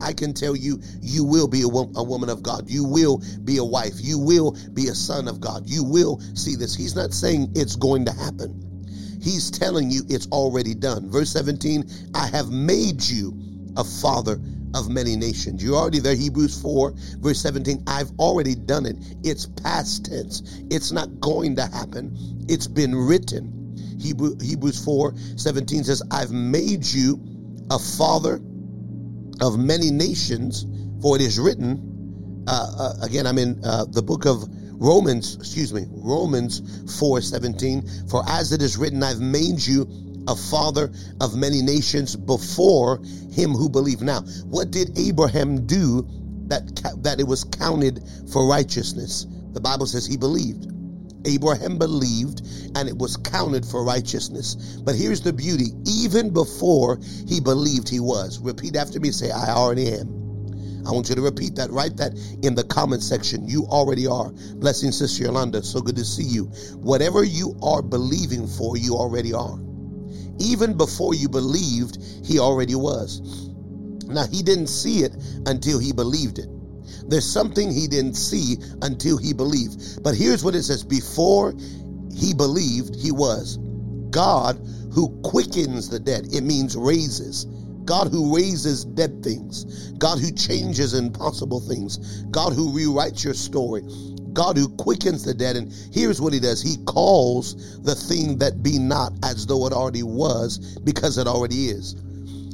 I 0.00 0.12
can 0.12 0.34
tell 0.34 0.54
you, 0.54 0.80
you 1.00 1.24
will 1.24 1.48
be 1.48 1.62
a, 1.62 1.68
wo- 1.68 1.90
a, 1.96 2.04
woman 2.04 2.28
of 2.28 2.42
God. 2.42 2.68
You 2.68 2.84
will 2.84 3.22
be 3.44 3.56
a 3.56 3.64
wife. 3.64 3.94
You 3.96 4.18
will 4.18 4.56
be 4.74 4.88
a 4.88 4.94
son 4.94 5.26
of 5.26 5.40
God. 5.40 5.62
You 5.66 5.82
will 5.84 6.20
see 6.34 6.54
this. 6.54 6.74
He's 6.74 6.94
not 6.94 7.12
saying 7.12 7.52
it's 7.54 7.76
going 7.76 8.04
to 8.04 8.12
happen. 8.12 8.62
He's 9.22 9.50
telling 9.50 9.90
you 9.90 10.02
it's 10.08 10.28
already 10.28 10.74
done. 10.74 11.10
Verse 11.10 11.30
17, 11.30 11.84
I 12.14 12.26
have 12.26 12.50
made 12.50 13.02
you 13.02 13.34
a 13.76 13.84
father 13.84 14.38
of 14.76 14.88
many 14.88 15.16
nations. 15.16 15.62
You're 15.62 15.76
already 15.76 16.00
there. 16.00 16.14
Hebrews 16.14 16.60
4, 16.60 16.92
verse 17.18 17.40
17, 17.40 17.84
I've 17.86 18.10
already 18.18 18.54
done 18.54 18.86
it. 18.86 18.96
It's 19.24 19.46
past 19.46 20.06
tense. 20.06 20.42
It's 20.70 20.92
not 20.92 21.20
going 21.20 21.56
to 21.56 21.66
happen. 21.66 22.44
It's 22.48 22.66
been 22.66 22.94
written. 22.94 23.96
Hebrew, 23.98 24.36
Hebrews 24.40 24.84
4, 24.84 25.14
17 25.36 25.84
says, 25.84 26.02
I've 26.10 26.30
made 26.30 26.84
you 26.84 27.20
a 27.70 27.78
father 27.78 28.40
of 29.40 29.58
many 29.58 29.90
nations, 29.90 30.66
for 31.00 31.16
it 31.16 31.22
is 31.22 31.38
written, 31.38 32.44
uh, 32.46 32.66
uh, 32.78 32.92
again, 33.02 33.26
I'm 33.26 33.38
in 33.38 33.60
uh, 33.64 33.86
the 33.86 34.02
book 34.02 34.24
of 34.26 34.44
Romans, 34.78 35.36
excuse 35.36 35.72
me, 35.72 35.86
Romans 35.90 36.62
4 36.98 37.20
17. 37.20 38.08
For 38.08 38.22
as 38.28 38.52
it 38.52 38.62
is 38.62 38.76
written, 38.76 39.02
I've 39.02 39.20
made 39.20 39.58
you 39.58 39.88
a 40.28 40.36
father 40.36 40.92
of 41.20 41.36
many 41.36 41.62
nations 41.62 42.16
before 42.16 43.00
him 43.32 43.50
who 43.52 43.68
believed. 43.68 44.02
Now, 44.02 44.20
what 44.44 44.70
did 44.70 44.98
Abraham 44.98 45.66
do 45.66 46.06
that, 46.48 47.02
that 47.02 47.20
it 47.20 47.26
was 47.26 47.44
counted 47.44 48.02
for 48.32 48.46
righteousness? 48.46 49.26
The 49.52 49.60
Bible 49.60 49.86
says 49.86 50.06
he 50.06 50.16
believed. 50.16 50.66
Abraham 51.26 51.78
believed 51.78 52.42
and 52.76 52.88
it 52.88 52.96
was 52.96 53.16
counted 53.16 53.66
for 53.66 53.84
righteousness. 53.84 54.78
But 54.84 54.94
here's 54.94 55.22
the 55.22 55.32
beauty 55.32 55.72
even 55.86 56.32
before 56.32 57.00
he 57.26 57.40
believed 57.40 57.88
he 57.88 58.00
was. 58.00 58.38
Repeat 58.38 58.76
after 58.76 59.00
me 59.00 59.10
say, 59.10 59.30
I 59.30 59.52
already 59.52 59.92
am. 59.92 60.16
I 60.86 60.92
want 60.92 61.08
you 61.08 61.16
to 61.16 61.22
repeat 61.22 61.56
that. 61.56 61.70
Write 61.70 61.96
that 61.96 62.12
in 62.42 62.54
the 62.54 62.62
comment 62.62 63.02
section. 63.02 63.48
You 63.48 63.64
already 63.66 64.06
are. 64.06 64.30
Blessing, 64.30 64.92
Sister 64.92 65.24
Yolanda. 65.24 65.62
So 65.64 65.80
good 65.80 65.96
to 65.96 66.04
see 66.04 66.22
you. 66.22 66.44
Whatever 66.76 67.24
you 67.24 67.58
are 67.60 67.82
believing 67.82 68.46
for, 68.46 68.76
you 68.76 68.94
already 68.94 69.32
are. 69.32 69.58
Even 70.38 70.76
before 70.76 71.14
you 71.14 71.28
believed, 71.28 71.98
he 72.24 72.38
already 72.38 72.74
was. 72.74 73.50
Now, 74.06 74.26
he 74.26 74.42
didn't 74.42 74.68
see 74.68 75.00
it 75.00 75.16
until 75.46 75.78
he 75.78 75.92
believed 75.92 76.38
it. 76.38 76.48
There's 77.08 77.30
something 77.30 77.70
he 77.70 77.86
didn't 77.86 78.14
see 78.14 78.56
until 78.82 79.16
he 79.18 79.32
believed. 79.32 80.02
But 80.02 80.14
here's 80.14 80.44
what 80.44 80.54
it 80.54 80.62
says 80.62 80.84
before 80.84 81.54
he 82.14 82.34
believed, 82.34 82.96
he 82.96 83.12
was. 83.12 83.58
God 84.10 84.58
who 84.92 85.20
quickens 85.22 85.88
the 85.90 86.00
dead, 86.00 86.28
it 86.32 86.42
means 86.42 86.76
raises. 86.76 87.44
God 87.84 88.08
who 88.08 88.34
raises 88.34 88.84
dead 88.84 89.22
things. 89.22 89.92
God 89.92 90.18
who 90.18 90.32
changes 90.32 90.94
impossible 90.94 91.60
things. 91.60 92.22
God 92.30 92.52
who 92.52 92.72
rewrites 92.72 93.22
your 93.24 93.34
story. 93.34 93.82
God 94.36 94.56
who 94.58 94.68
quickens 94.68 95.24
the 95.24 95.34
dead. 95.34 95.56
And 95.56 95.72
here's 95.92 96.20
what 96.20 96.32
he 96.32 96.40
does 96.40 96.62
He 96.62 96.76
calls 96.84 97.82
the 97.82 97.94
thing 97.96 98.38
that 98.38 98.62
be 98.62 98.78
not 98.78 99.12
as 99.24 99.46
though 99.46 99.66
it 99.66 99.72
already 99.72 100.04
was 100.04 100.78
because 100.84 101.18
it 101.18 101.26
already 101.26 101.66
is. 101.66 101.96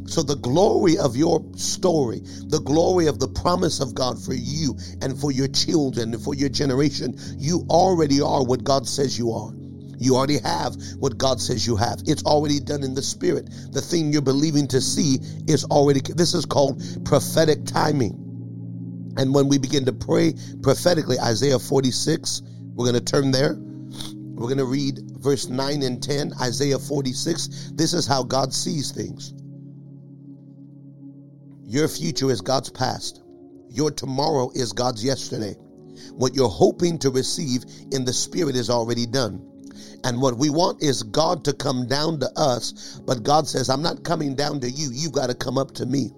So, 0.07 0.23
the 0.23 0.37
glory 0.37 0.99
of 0.99 1.17
your 1.17 1.45
story, 1.57 2.21
the 2.21 2.61
glory 2.61 3.07
of 3.07 3.19
the 3.19 3.29
promise 3.29 3.81
of 3.81 3.95
God 3.95 4.23
for 4.23 4.35
you 4.35 4.77
and 5.01 5.19
for 5.19 5.33
your 5.33 5.49
children 5.49 6.15
and 6.15 6.23
for 6.23 6.35
your 6.35 6.49
generation, 6.49 7.15
you 7.39 7.67
already 7.69 8.21
are 8.21 8.45
what 8.45 8.63
God 8.65 8.87
says 8.87 9.19
you 9.19 9.33
are. 9.33 9.53
You 9.99 10.17
already 10.17 10.39
have 10.39 10.77
what 10.99 11.17
God 11.17 11.41
says 11.41 11.67
you 11.67 11.77
have. 11.77 12.03
It's 12.07 12.25
already 12.25 12.61
done 12.61 12.83
in 12.83 12.95
the 12.95 13.03
spirit. 13.03 13.49
The 13.73 13.81
thing 13.81 14.13
you're 14.13 14.23
believing 14.23 14.69
to 14.69 14.81
see 14.81 15.19
is 15.47 15.65
already, 15.65 16.01
this 16.01 16.35
is 16.35 16.45
called 16.45 16.83
prophetic 17.05 17.65
timing. 17.65 18.32
And 19.17 19.35
when 19.35 19.49
we 19.49 19.59
begin 19.59 19.85
to 19.87 19.93
pray 19.93 20.35
prophetically, 20.63 21.19
Isaiah 21.19 21.59
46, 21.59 22.43
we're 22.75 22.91
going 22.91 23.05
to 23.05 23.13
turn 23.13 23.31
there. 23.31 23.55
We're 23.55 24.49
going 24.49 24.59
to 24.59 24.65
read 24.65 24.99
verse 25.19 25.49
9 25.49 25.83
and 25.83 26.03
10, 26.03 26.33
Isaiah 26.41 26.79
46. 26.79 27.73
This 27.75 27.93
is 27.93 28.07
how 28.07 28.23
God 28.23 28.53
sees 28.53 28.91
things. 28.91 29.35
Your 31.65 31.89
future 31.89 32.31
is 32.31 32.41
God's 32.41 32.71
past. 32.71 33.23
Your 33.69 33.91
tomorrow 33.91 34.51
is 34.55 34.73
God's 34.73 35.05
yesterday. 35.05 35.55
What 36.13 36.35
you're 36.35 36.49
hoping 36.49 36.99
to 37.01 37.11
receive 37.11 37.65
in 37.93 38.05
the 38.05 38.13
spirit 38.13 38.57
is 38.57 38.69
already 38.69 39.07
done. 39.07 39.49
And 40.05 40.21
what 40.21 40.37
we 40.37 40.51
want 40.51 40.83
is 40.83 41.03
God 41.03 41.45
to 41.45 41.53
come 41.53 41.87
down 41.87 42.21
to 42.21 42.31
us, 42.37 43.01
but 43.07 43.23
God 43.23 43.47
says, 43.47 43.69
I'm 43.71 43.83
not 43.83 44.05
coming 44.05 44.35
down 44.35 44.61
to 44.61 44.71
you. 44.71 44.91
You've 44.93 45.13
got 45.13 45.29
to 45.29 45.35
come 45.35 45.57
up 45.57 45.73
to 45.75 45.87
me. 45.87 46.11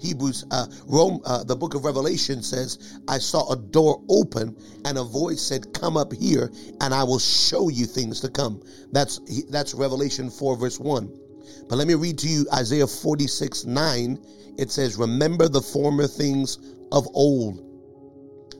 Hebrews, 0.00 0.44
uh, 0.50 0.66
Rome, 0.86 1.20
uh, 1.24 1.44
the 1.44 1.56
book 1.56 1.74
of 1.74 1.84
Revelation 1.84 2.42
says, 2.42 2.98
I 3.08 3.18
saw 3.18 3.52
a 3.52 3.56
door 3.56 4.02
open 4.08 4.56
and 4.84 4.98
a 4.98 5.04
voice 5.04 5.42
said, 5.42 5.72
come 5.72 5.96
up 5.96 6.12
here 6.12 6.50
and 6.80 6.92
I 6.92 7.04
will 7.04 7.18
show 7.18 7.68
you 7.68 7.86
things 7.86 8.20
to 8.20 8.28
come. 8.28 8.62
That's, 8.92 9.20
that's 9.50 9.74
Revelation 9.74 10.30
4 10.30 10.56
verse 10.56 10.78
1. 10.78 11.20
But 11.68 11.76
let 11.76 11.88
me 11.88 11.94
read 11.94 12.18
to 12.18 12.28
you 12.28 12.46
Isaiah 12.52 12.86
46 12.86 13.64
9. 13.64 14.18
It 14.58 14.70
says, 14.70 14.96
Remember 14.96 15.48
the 15.48 15.60
former 15.60 16.06
things 16.06 16.58
of 16.92 17.08
old. 17.14 17.60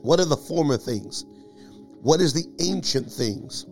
What 0.01 0.19
are 0.19 0.25
the 0.25 0.37
former 0.37 0.77
things? 0.77 1.25
What 2.01 2.21
is 2.21 2.33
the 2.33 2.45
ancient 2.59 3.11
things? 3.11 3.65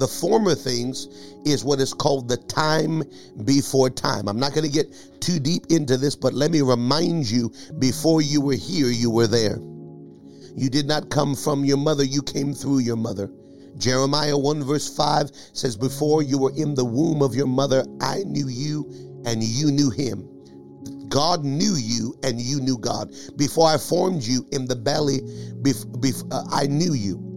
The 0.00 0.08
former 0.08 0.54
things 0.54 1.08
is 1.44 1.62
what 1.62 1.78
is 1.78 1.92
called 1.92 2.26
the 2.26 2.38
time 2.38 3.02
before 3.44 3.90
time. 3.90 4.28
I'm 4.28 4.40
not 4.40 4.54
going 4.54 4.64
to 4.64 4.72
get 4.72 5.20
too 5.20 5.38
deep 5.38 5.66
into 5.68 5.98
this, 5.98 6.16
but 6.16 6.32
let 6.32 6.50
me 6.50 6.62
remind 6.62 7.30
you 7.30 7.52
before 7.78 8.22
you 8.22 8.40
were 8.40 8.54
here, 8.54 8.88
you 8.88 9.10
were 9.10 9.26
there. 9.26 9.58
You 10.56 10.70
did 10.70 10.86
not 10.86 11.10
come 11.10 11.34
from 11.34 11.66
your 11.66 11.76
mother, 11.76 12.02
you 12.02 12.22
came 12.22 12.54
through 12.54 12.78
your 12.78 12.96
mother. 12.96 13.30
Jeremiah 13.76 14.38
1 14.38 14.64
verse 14.64 14.88
5 14.96 15.30
says, 15.52 15.76
Before 15.76 16.22
you 16.22 16.38
were 16.38 16.56
in 16.56 16.74
the 16.74 16.84
womb 16.84 17.20
of 17.20 17.34
your 17.34 17.46
mother, 17.46 17.84
I 18.00 18.22
knew 18.24 18.48
you 18.48 19.22
and 19.26 19.44
you 19.44 19.70
knew 19.70 19.90
him. 19.90 20.26
God 21.10 21.44
knew 21.44 21.74
you 21.74 22.14
and 22.22 22.40
you 22.40 22.58
knew 22.62 22.78
God. 22.78 23.12
Before 23.36 23.68
I 23.68 23.76
formed 23.76 24.22
you 24.22 24.46
in 24.50 24.64
the 24.64 24.76
belly, 24.76 25.20
bef- 25.60 25.84
bef- 26.00 26.26
uh, 26.32 26.44
I 26.50 26.68
knew 26.68 26.94
you. 26.94 27.29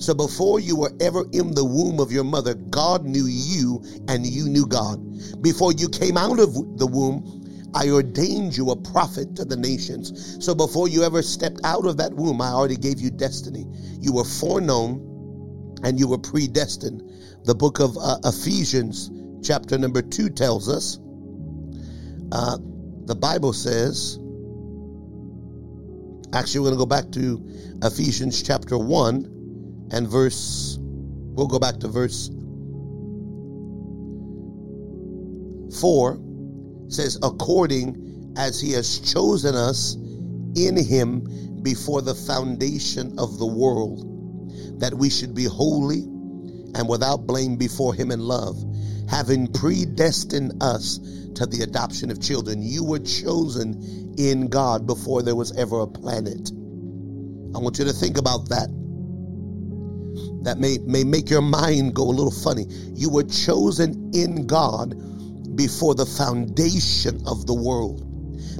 So 0.00 0.14
before 0.14 0.60
you 0.60 0.76
were 0.76 0.92
ever 0.98 1.26
in 1.30 1.54
the 1.54 1.64
womb 1.64 2.00
of 2.00 2.10
your 2.10 2.24
mother, 2.24 2.54
God 2.54 3.04
knew 3.04 3.26
you 3.26 3.84
and 4.08 4.26
you 4.26 4.48
knew 4.48 4.66
God. 4.66 4.98
Before 5.42 5.72
you 5.72 5.90
came 5.90 6.16
out 6.16 6.40
of 6.40 6.54
the 6.78 6.86
womb, 6.86 7.70
I 7.74 7.90
ordained 7.90 8.56
you 8.56 8.70
a 8.70 8.76
prophet 8.76 9.36
to 9.36 9.44
the 9.44 9.58
nations. 9.58 10.42
So 10.44 10.54
before 10.54 10.88
you 10.88 11.04
ever 11.04 11.20
stepped 11.20 11.60
out 11.64 11.84
of 11.84 11.98
that 11.98 12.14
womb, 12.14 12.40
I 12.40 12.48
already 12.48 12.78
gave 12.78 12.98
you 12.98 13.10
destiny. 13.10 13.66
You 14.00 14.14
were 14.14 14.24
foreknown 14.24 15.76
and 15.84 15.98
you 15.98 16.08
were 16.08 16.18
predestined. 16.18 17.02
The 17.44 17.54
book 17.54 17.78
of 17.78 17.98
uh, 17.98 18.20
Ephesians, 18.24 19.10
chapter 19.46 19.76
number 19.76 20.00
2, 20.00 20.30
tells 20.30 20.70
us 20.70 20.98
uh, 22.32 22.56
the 23.04 23.14
Bible 23.14 23.52
says, 23.52 24.18
actually, 26.32 26.60
we're 26.60 26.74
going 26.74 26.78
to 26.78 26.78
go 26.78 26.86
back 26.86 27.10
to 27.12 27.46
Ephesians 27.82 28.42
chapter 28.42 28.78
1 28.78 29.39
and 29.92 30.08
verse, 30.08 30.78
we'll 30.80 31.48
go 31.48 31.58
back 31.58 31.78
to 31.80 31.88
verse 31.88 32.30
4 35.80 36.20
says, 36.88 37.18
according 37.22 38.34
as 38.36 38.60
he 38.60 38.72
has 38.72 38.98
chosen 38.98 39.54
us 39.54 39.94
in 40.56 40.76
him 40.76 41.62
before 41.62 42.02
the 42.02 42.14
foundation 42.14 43.18
of 43.18 43.38
the 43.38 43.46
world, 43.46 44.80
that 44.80 44.94
we 44.94 45.10
should 45.10 45.34
be 45.34 45.44
holy 45.44 46.00
and 46.74 46.88
without 46.88 47.26
blame 47.26 47.56
before 47.56 47.94
him 47.94 48.10
in 48.10 48.20
love, 48.20 48.56
having 49.08 49.52
predestined 49.52 50.62
us 50.62 50.98
to 51.34 51.46
the 51.46 51.62
adoption 51.62 52.10
of 52.10 52.20
children. 52.20 52.62
You 52.62 52.84
were 52.84 52.98
chosen 52.98 54.14
in 54.18 54.48
God 54.48 54.86
before 54.86 55.22
there 55.22 55.36
was 55.36 55.56
ever 55.56 55.80
a 55.80 55.86
planet. 55.86 56.50
I 57.54 57.58
want 57.58 57.78
you 57.78 57.84
to 57.84 57.92
think 57.92 58.18
about 58.18 58.48
that. 58.48 58.68
That 60.42 60.58
may, 60.58 60.78
may 60.78 61.04
make 61.04 61.30
your 61.30 61.42
mind 61.42 61.94
go 61.94 62.04
a 62.04 62.12
little 62.12 62.30
funny. 62.32 62.66
You 62.94 63.10
were 63.10 63.24
chosen 63.24 64.10
in 64.14 64.46
God 64.46 64.94
before 65.56 65.94
the 65.94 66.06
foundation 66.06 67.22
of 67.26 67.46
the 67.46 67.54
world. 67.54 68.06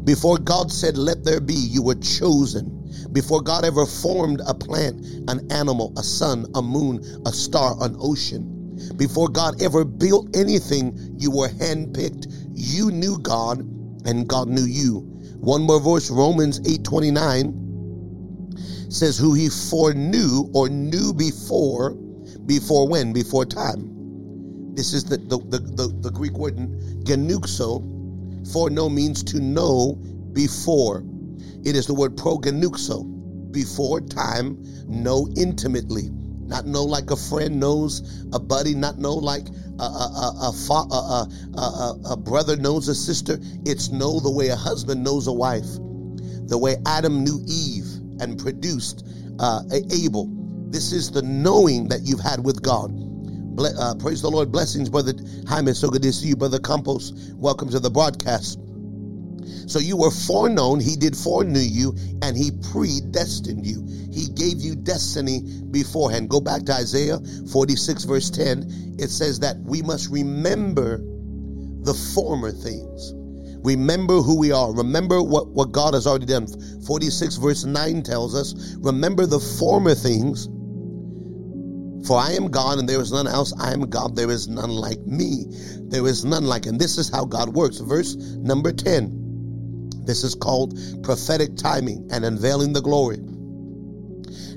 Before 0.04 0.38
God 0.38 0.72
said, 0.72 0.96
Let 0.98 1.24
there 1.24 1.40
be, 1.40 1.54
you 1.54 1.82
were 1.82 1.96
chosen. 1.96 2.76
Before 3.12 3.42
God 3.42 3.64
ever 3.64 3.86
formed 3.86 4.40
a 4.46 4.54
plant, 4.54 5.04
an 5.28 5.50
animal, 5.52 5.92
a 5.98 6.02
sun, 6.02 6.46
a 6.54 6.62
moon, 6.62 7.00
a 7.26 7.32
star, 7.32 7.76
an 7.82 7.96
ocean. 8.00 8.56
Before 8.96 9.28
God 9.28 9.62
ever 9.62 9.84
built 9.84 10.34
anything, 10.36 11.16
you 11.18 11.30
were 11.30 11.48
handpicked. 11.48 12.26
You 12.54 12.90
knew 12.90 13.18
God, 13.18 13.60
and 14.06 14.28
God 14.28 14.48
knew 14.48 14.64
you. 14.64 15.00
One 15.40 15.62
more 15.62 15.80
verse, 15.80 16.10
Romans 16.10 16.60
8 16.68 16.84
29 16.84 17.69
says, 18.92 19.16
Who 19.18 19.34
he 19.34 19.48
foreknew 19.48 20.50
or 20.52 20.68
knew 20.68 21.12
before, 21.12 21.92
before 22.46 22.88
when? 22.88 23.12
Before 23.12 23.44
time. 23.44 24.74
This 24.74 24.92
is 24.92 25.04
the, 25.04 25.16
the, 25.16 25.38
the, 25.38 25.58
the, 25.58 25.88
the 26.00 26.10
Greek 26.10 26.32
word 26.38 26.56
genuxo. 27.04 27.82
Foreknow 28.52 28.88
means 28.88 29.22
to 29.24 29.40
know 29.40 29.94
before. 30.32 31.04
It 31.64 31.76
is 31.76 31.86
the 31.86 31.94
word 31.94 32.16
progenuxo. 32.16 33.06
Before 33.52 34.00
time, 34.00 34.62
know 34.86 35.28
intimately. 35.36 36.08
Not 36.46 36.66
know 36.66 36.84
like 36.84 37.10
a 37.10 37.16
friend 37.16 37.60
knows 37.60 38.24
a 38.32 38.40
buddy, 38.40 38.74
not 38.74 38.98
know 38.98 39.14
like 39.14 39.48
a, 39.78 39.82
a, 39.82 40.52
a, 41.56 41.96
a, 42.10 42.16
brother 42.16 42.56
knows 42.56 42.88
a 42.88 42.94
sister. 42.94 43.38
It's 43.64 43.90
know 43.90 44.20
the 44.20 44.30
way 44.30 44.48
a 44.48 44.56
husband 44.56 45.02
knows 45.02 45.26
a 45.26 45.32
wife. 45.32 45.66
The 46.48 46.58
way 46.58 46.76
Adam 46.86 47.24
knew 47.24 47.44
Eve 47.46 47.79
and 48.20 48.38
produced 48.38 49.06
uh, 49.38 49.62
Abel. 49.92 50.28
This 50.70 50.92
is 50.92 51.10
the 51.10 51.22
knowing 51.22 51.88
that 51.88 52.02
you've 52.04 52.20
had 52.20 52.44
with 52.44 52.62
God. 52.62 52.92
Uh, 53.58 53.94
praise 53.96 54.22
the 54.22 54.30
Lord. 54.30 54.52
Blessings, 54.52 54.88
Brother 54.88 55.12
Jaime. 55.48 55.72
So 55.74 55.90
good 55.90 56.02
to 56.02 56.12
see 56.12 56.28
you, 56.28 56.36
Brother 56.36 56.60
Campos. 56.60 57.32
Welcome 57.34 57.70
to 57.70 57.80
the 57.80 57.90
broadcast. 57.90 58.58
So 59.66 59.78
you 59.78 59.96
were 59.96 60.10
foreknown, 60.10 60.80
he 60.80 60.96
did 60.96 61.16
foreknew 61.16 61.60
you, 61.60 61.94
and 62.22 62.36
he 62.36 62.50
predestined 62.72 63.66
you. 63.66 63.86
He 64.12 64.28
gave 64.28 64.60
you 64.60 64.76
destiny 64.76 65.42
beforehand. 65.70 66.28
Go 66.28 66.40
back 66.40 66.64
to 66.64 66.72
Isaiah 66.72 67.18
46, 67.52 68.04
verse 68.04 68.30
10. 68.30 68.96
It 68.98 69.08
says 69.08 69.40
that 69.40 69.56
we 69.58 69.82
must 69.82 70.10
remember 70.10 70.98
the 70.98 71.94
former 72.14 72.50
things. 72.50 73.14
Remember 73.62 74.20
who 74.20 74.38
we 74.38 74.52
are. 74.52 74.72
Remember 74.72 75.22
what, 75.22 75.48
what 75.48 75.72
God 75.72 75.94
has 75.94 76.06
already 76.06 76.26
done. 76.26 76.46
46 76.86 77.36
verse 77.36 77.64
9 77.64 78.02
tells 78.02 78.34
us, 78.34 78.76
Remember 78.78 79.26
the 79.26 79.40
former 79.40 79.94
things. 79.94 80.48
For 82.06 82.18
I 82.18 82.32
am 82.32 82.48
God 82.48 82.78
and 82.78 82.88
there 82.88 83.00
is 83.00 83.12
none 83.12 83.26
else. 83.26 83.52
I 83.58 83.72
am 83.72 83.82
God. 83.90 84.16
There 84.16 84.30
is 84.30 84.48
none 84.48 84.70
like 84.70 85.00
me. 85.00 85.44
There 85.88 86.06
is 86.06 86.24
none 86.24 86.44
like. 86.44 86.64
And 86.66 86.80
this 86.80 86.96
is 86.96 87.10
how 87.10 87.26
God 87.26 87.50
works. 87.50 87.78
Verse 87.78 88.16
number 88.16 88.72
10. 88.72 90.00
This 90.06 90.24
is 90.24 90.34
called 90.34 90.78
prophetic 91.02 91.56
timing 91.56 92.08
and 92.10 92.24
unveiling 92.24 92.72
the 92.72 92.80
glory. 92.80 93.18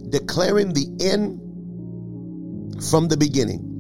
Declaring 0.10 0.74
the 0.74 0.88
end 1.02 1.40
from 2.90 3.10
the 3.10 3.18
beginning 3.18 3.73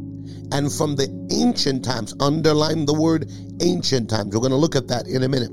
and 0.54 0.72
from 0.72 0.96
the 0.96 1.10
ancient 1.32 1.84
times. 1.84 2.14
Underline 2.20 2.86
the 2.86 2.94
word 2.94 3.30
ancient 3.62 4.10
times. 4.10 4.34
We're 4.34 4.42
going 4.42 4.52
to 4.52 4.58
look 4.58 4.76
at 4.76 4.88
that 4.88 5.08
in 5.08 5.24
a 5.24 5.28
minute. 5.28 5.50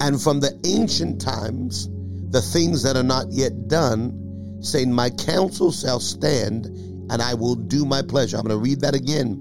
And 0.00 0.20
from 0.20 0.40
the 0.40 0.52
ancient 0.64 1.20
times, 1.20 1.88
the 2.30 2.42
things 2.42 2.82
that 2.82 2.96
are 2.96 3.02
not 3.02 3.32
yet 3.32 3.68
done, 3.68 4.60
saying, 4.60 4.92
My 4.92 5.08
counsel 5.10 5.72
shall 5.72 5.98
stand, 5.98 6.66
and 6.66 7.22
I 7.22 7.34
will 7.34 7.54
do 7.54 7.86
my 7.86 8.02
pleasure. 8.02 8.36
I'm 8.36 8.44
going 8.44 8.56
to 8.56 8.62
read 8.62 8.82
that 8.82 8.94
again. 8.94 9.40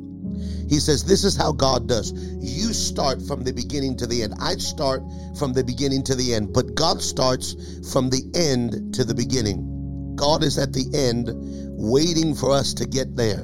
He 0.69 0.79
says, 0.79 1.03
This 1.03 1.25
is 1.25 1.35
how 1.35 1.51
God 1.51 1.87
does. 1.89 2.13
You 2.13 2.71
start 2.71 3.21
from 3.21 3.43
the 3.43 3.51
beginning 3.51 3.97
to 3.97 4.07
the 4.07 4.23
end. 4.23 4.35
I 4.39 4.55
start 4.55 5.01
from 5.37 5.51
the 5.51 5.65
beginning 5.65 6.03
to 6.03 6.15
the 6.15 6.33
end, 6.33 6.53
but 6.53 6.75
God 6.75 7.01
starts 7.01 7.55
from 7.91 8.09
the 8.09 8.23
end 8.33 8.93
to 8.95 9.03
the 9.03 9.15
beginning. 9.15 10.15
God 10.15 10.43
is 10.43 10.57
at 10.57 10.71
the 10.71 10.85
end, 10.93 11.27
waiting 11.75 12.35
for 12.35 12.51
us 12.51 12.73
to 12.75 12.85
get 12.85 13.17
there. 13.17 13.43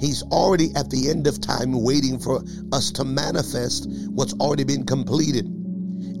He's 0.00 0.22
already 0.24 0.74
at 0.76 0.90
the 0.90 1.10
end 1.10 1.26
of 1.26 1.40
time 1.40 1.82
waiting 1.82 2.18
for 2.18 2.42
us 2.72 2.90
to 2.92 3.04
manifest 3.04 3.86
what's 4.08 4.34
already 4.34 4.64
been 4.64 4.84
completed. 4.86 5.46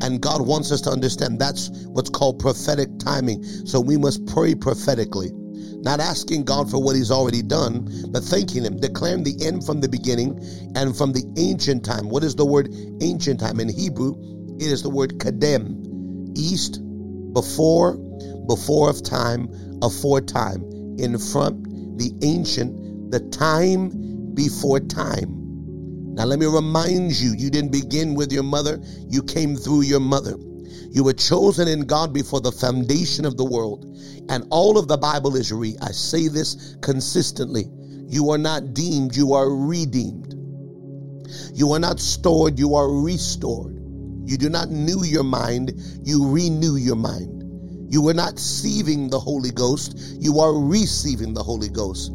And 0.02 0.20
God 0.20 0.46
wants 0.46 0.72
us 0.72 0.80
to 0.82 0.90
understand 0.90 1.38
that's 1.38 1.70
what's 1.86 2.10
called 2.10 2.38
prophetic 2.38 2.88
timing. 2.98 3.42
So 3.44 3.80
we 3.80 3.96
must 3.96 4.26
pray 4.26 4.54
prophetically, 4.54 5.30
not 5.32 6.00
asking 6.00 6.44
God 6.44 6.70
for 6.70 6.82
what 6.82 6.96
He's 6.96 7.10
already 7.10 7.42
done, 7.42 7.88
but 8.10 8.22
thanking 8.22 8.64
Him, 8.64 8.78
declaring 8.78 9.24
the 9.24 9.36
end 9.46 9.64
from 9.64 9.80
the 9.80 9.88
beginning 9.88 10.38
and 10.74 10.96
from 10.96 11.12
the 11.12 11.24
ancient 11.38 11.84
time. 11.84 12.08
What 12.08 12.24
is 12.24 12.34
the 12.34 12.46
word 12.46 12.74
ancient 13.00 13.40
time? 13.40 13.60
In 13.60 13.68
Hebrew, 13.68 14.14
it 14.58 14.66
is 14.66 14.82
the 14.82 14.90
word 14.90 15.18
kadem, 15.18 16.32
east, 16.36 16.80
before, 17.32 17.96
before 18.46 18.90
of 18.90 19.02
time, 19.02 19.48
aforetime, 19.82 20.62
in 20.98 21.18
front, 21.18 21.64
the 21.98 22.12
ancient 22.22 22.83
the 23.14 23.20
time 23.30 24.34
before 24.34 24.80
time. 24.80 26.14
Now, 26.16 26.24
let 26.24 26.40
me 26.40 26.46
remind 26.46 27.12
you, 27.12 27.32
you 27.38 27.48
didn't 27.48 27.70
begin 27.70 28.16
with 28.16 28.32
your 28.32 28.42
mother, 28.42 28.80
you 29.08 29.22
came 29.22 29.54
through 29.54 29.82
your 29.82 30.00
mother. 30.00 30.36
You 30.90 31.04
were 31.04 31.12
chosen 31.12 31.68
in 31.68 31.82
God 31.82 32.12
before 32.12 32.40
the 32.40 32.50
foundation 32.50 33.24
of 33.24 33.36
the 33.36 33.44
world. 33.44 33.84
And 34.28 34.44
all 34.50 34.78
of 34.78 34.88
the 34.88 34.96
Bible 34.96 35.36
is 35.36 35.52
re. 35.52 35.76
I 35.80 35.92
say 35.92 36.26
this 36.26 36.76
consistently. 36.82 37.66
You 38.08 38.30
are 38.30 38.38
not 38.38 38.74
deemed, 38.74 39.14
you 39.14 39.34
are 39.34 39.48
redeemed. 39.48 40.34
You 41.52 41.70
are 41.70 41.78
not 41.78 42.00
stored, 42.00 42.58
you 42.58 42.74
are 42.74 42.90
restored. 42.90 43.76
You 44.24 44.36
do 44.36 44.48
not 44.48 44.70
new 44.70 45.04
your 45.04 45.22
mind, 45.22 45.72
you 46.02 46.28
renew 46.28 46.74
your 46.74 46.96
mind. 46.96 47.92
You 47.92 48.02
were 48.02 48.14
not 48.14 48.32
receiving 48.34 49.08
the 49.08 49.20
Holy 49.20 49.52
Ghost, 49.52 49.96
you 50.18 50.40
are 50.40 50.52
receiving 50.52 51.32
the 51.32 51.44
Holy 51.44 51.68
Ghost. 51.68 52.10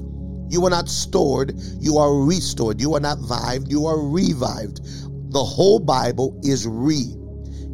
You 0.49 0.65
are 0.65 0.69
not 0.69 0.89
stored, 0.89 1.53
you 1.79 1.97
are 1.97 2.13
restored. 2.25 2.81
You 2.81 2.95
are 2.95 2.99
not 2.99 3.19
vived, 3.19 3.69
you 3.69 3.85
are 3.85 3.99
revived. 3.99 4.81
The 5.31 5.43
whole 5.43 5.79
Bible 5.79 6.39
is 6.43 6.67
re 6.67 7.15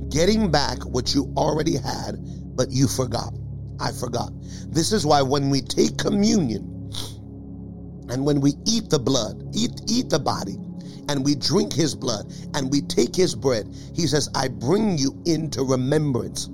getting 0.10 0.52
back 0.52 0.80
what 0.84 1.14
you 1.14 1.34
already 1.38 1.78
had, 1.78 2.16
but 2.56 2.72
you 2.72 2.88
forgot. 2.88 3.34
I 3.80 3.92
forgot. 3.92 4.32
This 4.68 4.92
is 4.92 5.06
why 5.06 5.22
when 5.22 5.50
we 5.50 5.62
take 5.62 5.98
communion 5.98 6.92
and 8.10 8.26
when 8.26 8.40
we 8.40 8.54
eat 8.66 8.90
the 8.90 9.00
blood, 9.00 9.44
eat, 9.54 9.72
eat 9.88 10.10
the 10.10 10.20
body, 10.20 10.56
and 11.10 11.24
we 11.24 11.36
drink 11.36 11.74
his 11.74 11.96
blood 11.96 12.32
and 12.54 12.72
we 12.72 12.82
take 12.82 13.16
his 13.16 13.36
bread, 13.36 13.68
he 13.94 14.08
says, 14.08 14.30
I 14.36 14.48
bring 14.48 14.98
you 14.98 15.22
into 15.26 15.64
remembrance. 15.64 16.50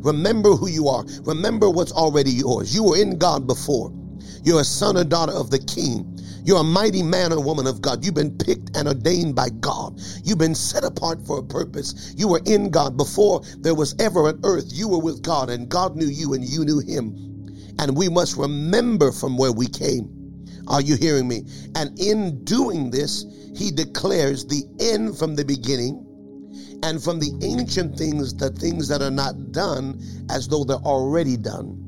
Remember 0.00 0.50
who 0.54 0.68
you 0.68 0.88
are. 0.88 1.04
Remember 1.22 1.70
what's 1.70 1.92
already 1.92 2.30
yours. 2.30 2.74
You 2.74 2.84
were 2.84 2.98
in 2.98 3.18
God 3.18 3.46
before. 3.46 3.92
You're 4.42 4.60
a 4.60 4.64
son 4.64 4.96
or 4.96 5.04
daughter 5.04 5.32
of 5.32 5.50
the 5.50 5.58
king. 5.58 6.18
You're 6.44 6.60
a 6.60 6.64
mighty 6.64 7.02
man 7.02 7.32
or 7.32 7.42
woman 7.42 7.66
of 7.66 7.82
God. 7.82 8.04
You've 8.04 8.14
been 8.14 8.36
picked 8.38 8.76
and 8.76 8.88
ordained 8.88 9.34
by 9.34 9.48
God. 9.50 10.00
You've 10.24 10.38
been 10.38 10.54
set 10.54 10.84
apart 10.84 11.26
for 11.26 11.38
a 11.38 11.42
purpose. 11.42 12.14
You 12.16 12.28
were 12.28 12.40
in 12.46 12.70
God 12.70 12.96
before 12.96 13.42
there 13.58 13.74
was 13.74 13.94
ever 13.98 14.28
an 14.28 14.40
earth. 14.44 14.66
You 14.68 14.88
were 14.88 15.00
with 15.00 15.22
God 15.22 15.50
and 15.50 15.68
God 15.68 15.96
knew 15.96 16.06
you 16.06 16.34
and 16.34 16.44
you 16.44 16.64
knew 16.64 16.78
him. 16.78 17.14
And 17.78 17.96
we 17.96 18.08
must 18.08 18.36
remember 18.36 19.12
from 19.12 19.36
where 19.36 19.52
we 19.52 19.66
came. 19.66 20.08
Are 20.68 20.80
you 20.80 20.96
hearing 20.96 21.28
me? 21.28 21.44
And 21.74 21.98
in 21.98 22.44
doing 22.44 22.90
this, 22.90 23.24
he 23.56 23.70
declares 23.70 24.46
the 24.46 24.64
end 24.80 25.18
from 25.18 25.34
the 25.34 25.44
beginning 25.44 26.04
and 26.82 27.02
from 27.02 27.18
the 27.18 27.32
ancient 27.42 27.98
things, 27.98 28.34
the 28.34 28.50
things 28.50 28.88
that 28.88 29.02
are 29.02 29.10
not 29.10 29.52
done 29.52 30.00
as 30.30 30.48
though 30.48 30.64
they're 30.64 30.76
already 30.76 31.36
done. 31.36 31.87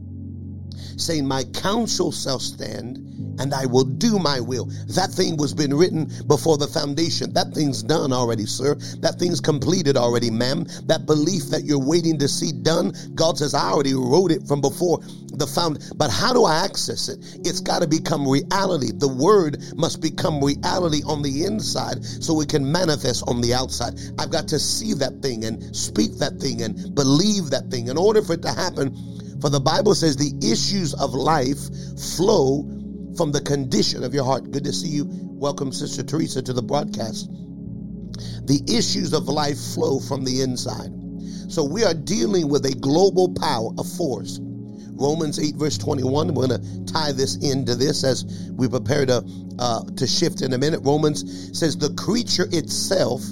Saying, 0.96 1.26
My 1.26 1.44
counsel 1.44 2.12
shall 2.12 2.38
stand 2.38 3.10
and 3.40 3.54
I 3.54 3.66
will 3.66 3.84
do 3.84 4.18
my 4.18 4.38
will. 4.38 4.66
That 4.88 5.10
thing 5.10 5.36
was 5.36 5.54
been 5.54 5.74
written 5.74 6.10
before 6.26 6.58
the 6.58 6.66
foundation. 6.66 7.32
That 7.32 7.52
thing's 7.54 7.82
done 7.82 8.12
already, 8.12 8.44
sir. 8.44 8.74
That 9.00 9.18
thing's 9.18 9.40
completed 9.40 9.96
already, 9.96 10.30
ma'am. 10.30 10.66
That 10.86 11.06
belief 11.06 11.44
that 11.44 11.64
you're 11.64 11.84
waiting 11.84 12.18
to 12.18 12.28
see 12.28 12.52
done, 12.52 12.92
God 13.14 13.38
says, 13.38 13.54
I 13.54 13.70
already 13.70 13.94
wrote 13.94 14.30
it 14.30 14.46
from 14.46 14.60
before 14.60 15.00
the 15.32 15.46
found. 15.46 15.78
But 15.96 16.10
how 16.10 16.34
do 16.34 16.44
I 16.44 16.64
access 16.64 17.08
it? 17.08 17.18
It's 17.46 17.60
got 17.60 17.80
to 17.80 17.88
become 17.88 18.28
reality. 18.28 18.92
The 18.92 19.08
word 19.08 19.58
must 19.74 20.02
become 20.02 20.44
reality 20.44 21.02
on 21.06 21.22
the 21.22 21.44
inside 21.44 22.04
so 22.04 22.40
it 22.42 22.50
can 22.50 22.70
manifest 22.70 23.24
on 23.26 23.40
the 23.40 23.54
outside. 23.54 23.94
I've 24.18 24.30
got 24.30 24.48
to 24.48 24.58
see 24.58 24.92
that 24.94 25.22
thing 25.22 25.44
and 25.44 25.74
speak 25.74 26.18
that 26.18 26.38
thing 26.40 26.60
and 26.62 26.94
believe 26.94 27.50
that 27.50 27.70
thing. 27.70 27.88
In 27.88 27.96
order 27.96 28.22
for 28.22 28.34
it 28.34 28.42
to 28.42 28.52
happen, 28.52 28.94
for 29.40 29.48
the 29.48 29.60
Bible 29.60 29.94
says 29.94 30.16
the 30.16 30.34
issues 30.42 30.94
of 30.94 31.14
life 31.14 31.58
flow 32.16 32.62
from 33.16 33.32
the 33.32 33.40
condition 33.40 34.04
of 34.04 34.14
your 34.14 34.24
heart. 34.24 34.50
Good 34.50 34.64
to 34.64 34.72
see 34.72 34.88
you. 34.88 35.06
Welcome, 35.08 35.72
Sister 35.72 36.02
Teresa, 36.02 36.42
to 36.42 36.52
the 36.52 36.62
broadcast. 36.62 37.30
The 38.46 38.62
issues 38.68 39.12
of 39.14 39.28
life 39.28 39.58
flow 39.58 39.98
from 40.00 40.24
the 40.24 40.42
inside. 40.42 40.90
So 41.50 41.64
we 41.64 41.84
are 41.84 41.94
dealing 41.94 42.48
with 42.48 42.66
a 42.66 42.74
global 42.74 43.34
power, 43.34 43.70
a 43.78 43.84
force. 43.84 44.38
Romans 44.42 45.38
8, 45.38 45.56
verse 45.56 45.78
21. 45.78 46.34
We're 46.34 46.46
going 46.46 46.60
to 46.60 46.92
tie 46.92 47.12
this 47.12 47.36
into 47.36 47.74
this 47.74 48.04
as 48.04 48.24
we 48.52 48.68
prepare 48.68 49.06
to, 49.06 49.24
uh, 49.58 49.84
to 49.96 50.06
shift 50.06 50.42
in 50.42 50.52
a 50.52 50.58
minute. 50.58 50.80
Romans 50.84 51.58
says, 51.58 51.76
The 51.76 51.94
creature 51.94 52.46
itself, 52.52 53.24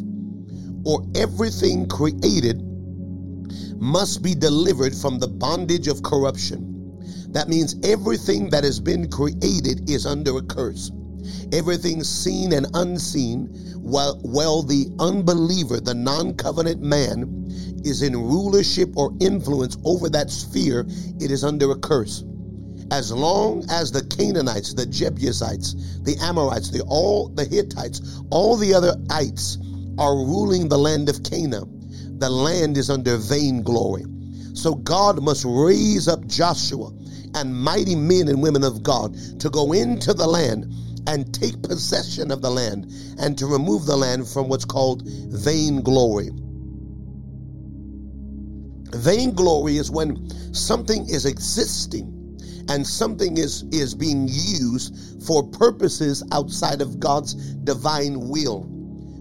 or 0.85 1.05
everything 1.15 1.87
created, 1.87 2.63
must 3.79 4.23
be 4.23 4.35
delivered 4.35 4.95
from 4.95 5.19
the 5.19 5.29
bondage 5.29 5.89
of 5.89 6.03
corruption 6.03 6.69
that 7.33 7.49
means 7.49 7.77
everything 7.85 8.51
that 8.51 8.65
has 8.65 8.81
been 8.81 9.11
created 9.11 9.91
is 9.91 10.07
under 10.07 10.39
a 10.39 10.43
curse. 10.43 10.91
Everything 11.53 12.03
seen 12.03 12.53
and 12.55 12.67
unseen, 12.75 13.49
while, 13.77 14.19
while 14.23 14.63
the 14.63 14.89
unbeliever, 14.99 15.79
the 15.81 15.95
non 15.95 16.35
covenant 16.35 16.81
man, 16.81 17.47
is 17.85 18.03
in 18.03 18.17
rulership 18.17 18.97
or 18.97 19.13
influence 19.21 19.77
over 19.85 20.09
that 20.09 20.31
sphere, 20.31 20.87
it 21.21 21.31
is 21.31 21.45
under 21.45 21.71
a 21.71 21.79
curse. 21.79 22.25
As 22.91 23.13
long 23.13 23.65
as 23.71 23.93
the 23.93 24.05
Canaanites, 24.05 24.73
the 24.73 24.87
Jebusites, 24.87 25.75
the 26.01 26.17
Amorites, 26.23 26.71
the 26.71 26.83
all 26.89 27.29
the 27.29 27.45
Hittites, 27.45 28.23
all 28.31 28.57
the 28.57 28.73
other 28.73 28.97
ites 29.11 29.59
are 29.99 30.15
ruling 30.17 30.69
the 30.69 30.79
land 30.79 31.11
of 31.11 31.23
Canaan, 31.23 31.78
the 32.19 32.31
land 32.31 32.77
is 32.77 32.91
under 32.91 33.17
vain 33.17 33.63
glory. 33.63 34.05
So 34.55 34.75
God 34.75 35.23
must 35.23 35.45
raise 35.47 36.09
up 36.09 36.27
Joshua 36.27 36.91
and 37.35 37.55
mighty 37.55 37.95
men 37.95 38.29
and 38.29 38.43
women 38.43 38.65
of 38.65 38.83
God 38.83 39.17
to 39.41 39.51
go 39.51 39.73
into 39.73 40.13
the 40.15 40.27
land 40.27 40.73
and 41.07 41.33
take 41.33 41.63
possession 41.63 42.31
of 42.31 42.43
the 42.43 42.51
land 42.51 42.93
and 43.19 43.39
to 43.39 43.47
remove 43.47 43.87
the 43.87 43.97
land 43.97 44.29
from 44.29 44.49
what's 44.49 44.65
called 44.65 45.03
vainglory. 45.07 46.31
Vainglory 48.95 49.77
is 49.77 49.91
when 49.91 50.29
something 50.55 51.09
is 51.09 51.25
existing 51.25 52.15
and 52.69 52.87
something 52.87 53.39
is, 53.39 53.65
is 53.71 53.95
being 53.95 54.29
used 54.29 55.25
for 55.25 55.49
purposes 55.49 56.23
outside 56.33 56.81
of 56.81 56.99
God's 56.99 57.35
divine 57.57 58.29
will. 58.29 58.78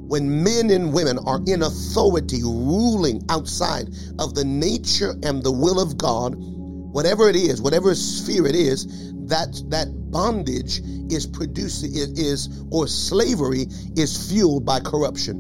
When 0.08 0.44
men 0.44 0.70
and 0.70 0.94
women 0.94 1.20
are 1.20 1.42
in 1.48 1.62
authority, 1.64 2.42
ruling 2.44 3.24
outside 3.30 3.90
of 4.20 4.36
the 4.36 4.46
nature 4.46 5.14
and 5.24 5.44
the 5.44 5.52
will 5.52 5.80
of 5.82 5.98
God, 5.98 6.36
whatever 6.38 7.30
it 7.30 7.36
is, 7.36 7.62
whatever 7.62 7.94
sphere 7.94 8.48
it 8.48 8.56
is, 8.56 9.12
that 9.28 9.62
that 9.68 9.88
bondage 10.10 10.80
is 11.12 11.28
producing 11.28 11.92
is 11.94 12.64
or 12.72 12.88
slavery 12.88 13.68
is 13.98 14.30
fueled 14.30 14.66
by 14.66 14.80
corruption. 14.80 15.36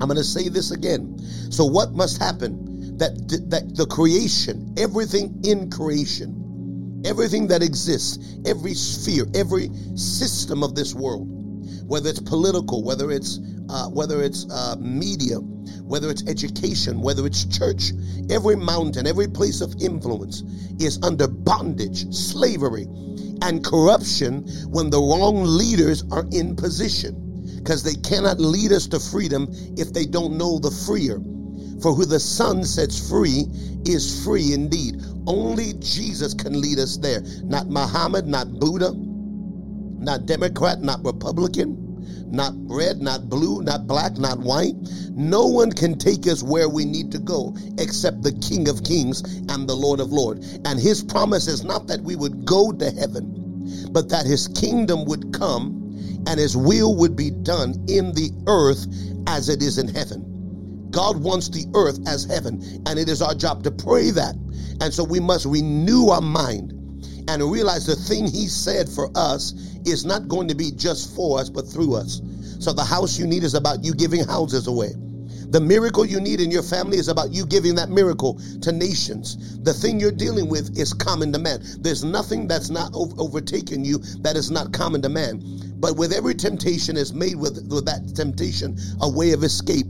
I'm 0.00 0.08
going 0.08 0.18
to 0.18 0.24
say 0.24 0.48
this 0.48 0.70
again. 0.70 1.18
So 1.50 1.64
what 1.64 1.92
must 1.92 2.20
happen 2.20 2.98
that 2.98 3.16
that 3.50 3.74
the 3.74 3.86
creation, 3.86 4.74
everything 4.76 5.40
in 5.44 5.70
creation, 5.70 7.02
everything 7.06 7.46
that 7.48 7.62
exists, 7.62 8.18
every 8.44 8.74
sphere, 8.74 9.24
every 9.34 9.70
system 9.94 10.62
of 10.62 10.74
this 10.74 10.94
world, 10.94 11.26
whether 11.92 12.08
it's 12.08 12.20
political, 12.20 12.82
whether 12.82 13.10
it's 13.10 13.38
uh, 13.68 13.86
whether 13.90 14.22
it's 14.22 14.50
uh, 14.50 14.74
media, 14.80 15.36
whether 15.36 16.08
it's 16.08 16.26
education, 16.26 17.02
whether 17.02 17.26
it's 17.26 17.44
church, 17.44 17.92
every 18.30 18.56
mountain, 18.56 19.06
every 19.06 19.28
place 19.28 19.60
of 19.60 19.74
influence 19.78 20.40
is 20.80 20.98
under 21.02 21.28
bondage, 21.28 22.10
slavery, 22.10 22.86
and 23.42 23.62
corruption 23.62 24.40
when 24.70 24.88
the 24.88 24.96
wrong 24.96 25.44
leaders 25.44 26.02
are 26.10 26.24
in 26.32 26.56
position. 26.56 27.12
Because 27.58 27.82
they 27.82 28.00
cannot 28.00 28.40
lead 28.40 28.72
us 28.72 28.86
to 28.86 28.98
freedom 28.98 29.46
if 29.76 29.92
they 29.92 30.06
don't 30.06 30.38
know 30.38 30.58
the 30.58 30.70
freer. 30.70 31.20
For 31.82 31.92
who 31.92 32.06
the 32.06 32.20
Son 32.20 32.64
sets 32.64 33.10
free 33.10 33.44
is 33.84 34.24
free 34.24 34.54
indeed. 34.54 34.96
Only 35.26 35.74
Jesus 35.74 36.32
can 36.32 36.58
lead 36.58 36.78
us 36.78 36.96
there. 36.96 37.20
Not 37.44 37.68
Muhammad, 37.68 38.26
not 38.26 38.48
Buddha, 38.50 38.92
not 38.94 40.24
Democrat, 40.24 40.80
not 40.80 41.04
Republican 41.04 41.81
not 42.32 42.54
red, 42.66 43.00
not 43.02 43.28
blue, 43.28 43.62
not 43.62 43.86
black, 43.86 44.16
not 44.16 44.38
white. 44.38 44.74
No 45.14 45.46
one 45.46 45.70
can 45.70 45.98
take 45.98 46.26
us 46.26 46.42
where 46.42 46.68
we 46.68 46.84
need 46.84 47.12
to 47.12 47.18
go 47.18 47.54
except 47.78 48.22
the 48.22 48.32
King 48.32 48.68
of 48.68 48.82
Kings 48.84 49.22
and 49.48 49.68
the 49.68 49.76
Lord 49.76 50.00
of 50.00 50.10
Lords. 50.10 50.58
And 50.64 50.80
his 50.80 51.04
promise 51.04 51.46
is 51.46 51.62
not 51.62 51.86
that 51.88 52.00
we 52.00 52.16
would 52.16 52.44
go 52.44 52.72
to 52.72 52.90
heaven, 52.90 53.88
but 53.92 54.08
that 54.08 54.24
his 54.24 54.48
kingdom 54.48 55.04
would 55.04 55.32
come 55.34 55.78
and 56.26 56.40
his 56.40 56.56
will 56.56 56.96
would 56.96 57.16
be 57.16 57.30
done 57.30 57.74
in 57.88 58.12
the 58.14 58.30
earth 58.46 58.86
as 59.26 59.48
it 59.48 59.62
is 59.62 59.78
in 59.78 59.88
heaven. 59.88 60.88
God 60.90 61.22
wants 61.22 61.48
the 61.48 61.66
earth 61.74 61.98
as 62.06 62.24
heaven, 62.24 62.62
and 62.86 62.98
it 62.98 63.08
is 63.08 63.22
our 63.22 63.34
job 63.34 63.62
to 63.64 63.70
pray 63.70 64.10
that. 64.10 64.34
And 64.80 64.92
so 64.92 65.04
we 65.04 65.20
must 65.20 65.46
renew 65.46 66.08
our 66.08 66.20
mind 66.20 66.72
and 67.28 67.42
realize 67.50 67.86
the 67.86 67.96
thing 67.96 68.26
he 68.26 68.46
said 68.46 68.88
for 68.88 69.10
us 69.14 69.52
is 69.84 70.04
not 70.04 70.28
going 70.28 70.48
to 70.48 70.54
be 70.54 70.70
just 70.70 71.14
for 71.14 71.38
us, 71.38 71.50
but 71.50 71.66
through 71.66 71.94
us. 71.94 72.20
So 72.60 72.72
the 72.72 72.84
house 72.84 73.18
you 73.18 73.26
need 73.26 73.42
is 73.42 73.54
about 73.54 73.84
you 73.84 73.94
giving 73.94 74.24
houses 74.24 74.66
away. 74.66 74.92
The 75.52 75.60
miracle 75.60 76.06
you 76.06 76.18
need 76.18 76.40
in 76.40 76.50
your 76.50 76.62
family 76.62 76.96
is 76.96 77.08
about 77.08 77.30
you 77.30 77.44
giving 77.44 77.74
that 77.74 77.90
miracle 77.90 78.40
to 78.62 78.72
nations. 78.72 79.58
The 79.62 79.74
thing 79.74 80.00
you're 80.00 80.10
dealing 80.10 80.48
with 80.48 80.78
is 80.78 80.94
common 80.94 81.30
to 81.34 81.38
man. 81.38 81.60
There's 81.78 82.04
nothing 82.04 82.48
that's 82.48 82.70
not 82.70 82.92
overtaken 82.94 83.84
you 83.84 83.98
that 84.20 84.34
is 84.34 84.50
not 84.50 84.72
common 84.72 85.02
to 85.02 85.10
man. 85.10 85.42
But 85.78 85.96
with 85.96 86.12
every 86.12 86.34
temptation 86.34 86.96
is 86.96 87.12
made 87.12 87.36
with, 87.36 87.68
with 87.70 87.84
that 87.84 88.14
temptation 88.14 88.78
a 89.02 89.10
way 89.10 89.32
of 89.32 89.44
escape. 89.44 89.86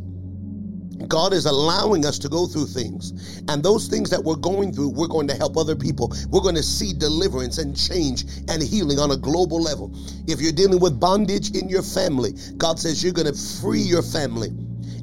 God 1.09 1.33
is 1.33 1.47
allowing 1.47 2.05
us 2.07 2.19
to 2.21 2.29
go 2.29 2.47
through 2.47 2.67
things. 2.67 3.43
And 3.49 3.63
those 3.63 3.89
things 3.89 4.11
that 4.11 4.23
we're 4.23 4.37
going 4.37 4.73
through, 4.73 4.91
we're 4.91 5.09
going 5.09 5.29
to 5.29 5.35
help 5.35 5.57
other 5.57 5.77
people. 5.77 6.13
We're 6.31 6.41
going 6.41 6.55
to 6.57 6.63
see 6.63 6.93
deliverance 6.93 7.59
and 7.59 7.77
change 7.77 8.25
and 8.49 8.63
healing 8.63 8.99
on 8.99 9.11
a 9.11 9.17
global 9.17 9.61
level. 9.61 9.93
If 10.27 10.41
you're 10.41 10.53
dealing 10.53 10.81
with 10.81 10.99
bondage 10.99 11.57
in 11.57 11.69
your 11.69 11.83
family, 11.83 12.33
God 12.57 12.79
says 12.79 13.03
you're 13.03 13.13
going 13.13 13.33
to 13.33 13.61
free 13.61 13.81
your 13.81 14.03
family 14.03 14.51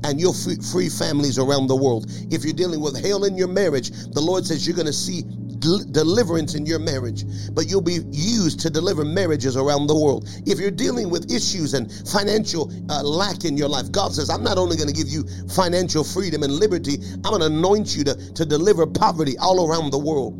and 0.03 0.19
you'll 0.19 0.33
free, 0.33 0.89
families 0.89 1.37
around 1.37 1.67
the 1.67 1.75
world. 1.75 2.05
If 2.31 2.43
you're 2.43 2.53
dealing 2.53 2.79
with 2.79 3.03
hell 3.03 3.25
in 3.25 3.37
your 3.37 3.47
marriage, 3.47 3.89
the 3.89 4.21
Lord 4.21 4.45
says 4.45 4.65
you're 4.65 4.75
going 4.75 4.87
to 4.87 4.93
see 4.93 5.23
deliverance 5.59 6.55
in 6.55 6.65
your 6.65 6.79
marriage, 6.79 7.23
but 7.53 7.67
you'll 7.67 7.81
be 7.81 7.99
used 8.11 8.61
to 8.61 8.69
deliver 8.69 9.03
marriages 9.03 9.57
around 9.57 9.87
the 9.87 9.95
world. 9.95 10.27
If 10.45 10.59
you're 10.59 10.71
dealing 10.71 11.09
with 11.09 11.31
issues 11.31 11.73
and 11.73 11.91
financial 12.09 12.71
uh, 12.89 13.03
lack 13.03 13.45
in 13.45 13.57
your 13.57 13.69
life, 13.69 13.91
God 13.91 14.13
says, 14.13 14.29
I'm 14.29 14.43
not 14.43 14.57
only 14.57 14.77
going 14.77 14.89
to 14.89 14.95
give 14.95 15.07
you 15.07 15.25
financial 15.53 16.03
freedom 16.03 16.43
and 16.43 16.53
liberty, 16.53 16.97
I'm 17.15 17.21
going 17.21 17.41
to 17.41 17.47
anoint 17.47 17.95
you 17.95 18.03
to, 18.05 18.33
to 18.33 18.45
deliver 18.45 18.87
poverty 18.87 19.37
all 19.37 19.69
around 19.69 19.91
the 19.91 19.99
world. 19.99 20.33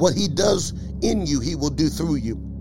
What 0.00 0.14
He 0.14 0.28
does 0.28 0.72
in 1.02 1.26
you, 1.26 1.40
He 1.40 1.54
will 1.54 1.70
do 1.70 1.88
through 1.88 2.16
you. 2.16 2.54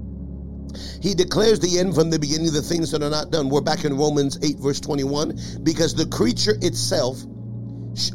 He 1.01 1.13
declares 1.13 1.59
the 1.59 1.79
end 1.79 1.93
from 1.95 2.09
the 2.09 2.17
beginning, 2.17 2.51
the 2.51 2.61
things 2.61 2.91
that 2.91 3.03
are 3.03 3.09
not 3.09 3.31
done. 3.31 3.49
We're 3.49 3.61
back 3.61 3.85
in 3.85 3.97
Romans 3.97 4.39
8, 4.41 4.57
verse 4.57 4.79
21, 4.79 5.37
because 5.63 5.93
the 5.93 6.07
creature 6.07 6.55
itself 6.61 7.23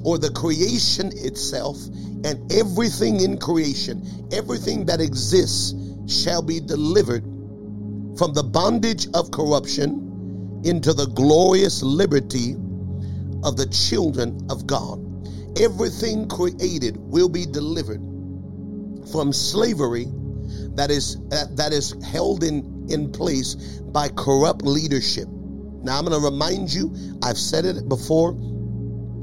or 0.04 0.18
the 0.18 0.30
creation 0.30 1.12
itself 1.14 1.76
and 2.24 2.52
everything 2.52 3.20
in 3.20 3.38
creation, 3.38 4.02
everything 4.32 4.86
that 4.86 5.00
exists 5.00 5.74
shall 6.06 6.42
be 6.42 6.60
delivered 6.60 7.22
from 8.18 8.32
the 8.34 8.42
bondage 8.42 9.06
of 9.14 9.30
corruption 9.30 10.60
into 10.64 10.92
the 10.92 11.06
glorious 11.06 11.82
liberty 11.82 12.54
of 13.44 13.56
the 13.56 13.66
children 13.66 14.46
of 14.50 14.66
God. 14.66 14.98
Everything 15.60 16.28
created 16.28 16.96
will 16.98 17.28
be 17.28 17.46
delivered 17.46 18.00
from 19.12 19.32
slavery 19.32 20.06
that 20.74 20.90
is 20.90 21.16
uh, 21.32 21.44
that 21.52 21.72
is 21.72 21.94
held 22.04 22.42
in 22.42 22.86
in 22.90 23.12
place 23.12 23.54
by 23.92 24.08
corrupt 24.08 24.62
leadership. 24.62 25.28
Now 25.28 25.98
I'm 25.98 26.04
going 26.04 26.20
to 26.20 26.24
remind 26.24 26.72
you, 26.72 26.94
I've 27.22 27.38
said 27.38 27.64
it 27.64 27.88
before, 27.88 28.32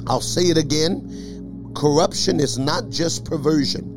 I'll 0.08 0.22
say 0.22 0.44
it 0.44 0.58
again. 0.58 1.72
Corruption 1.76 2.40
is 2.40 2.58
not 2.58 2.90
just 2.90 3.26
perversion. 3.26 3.96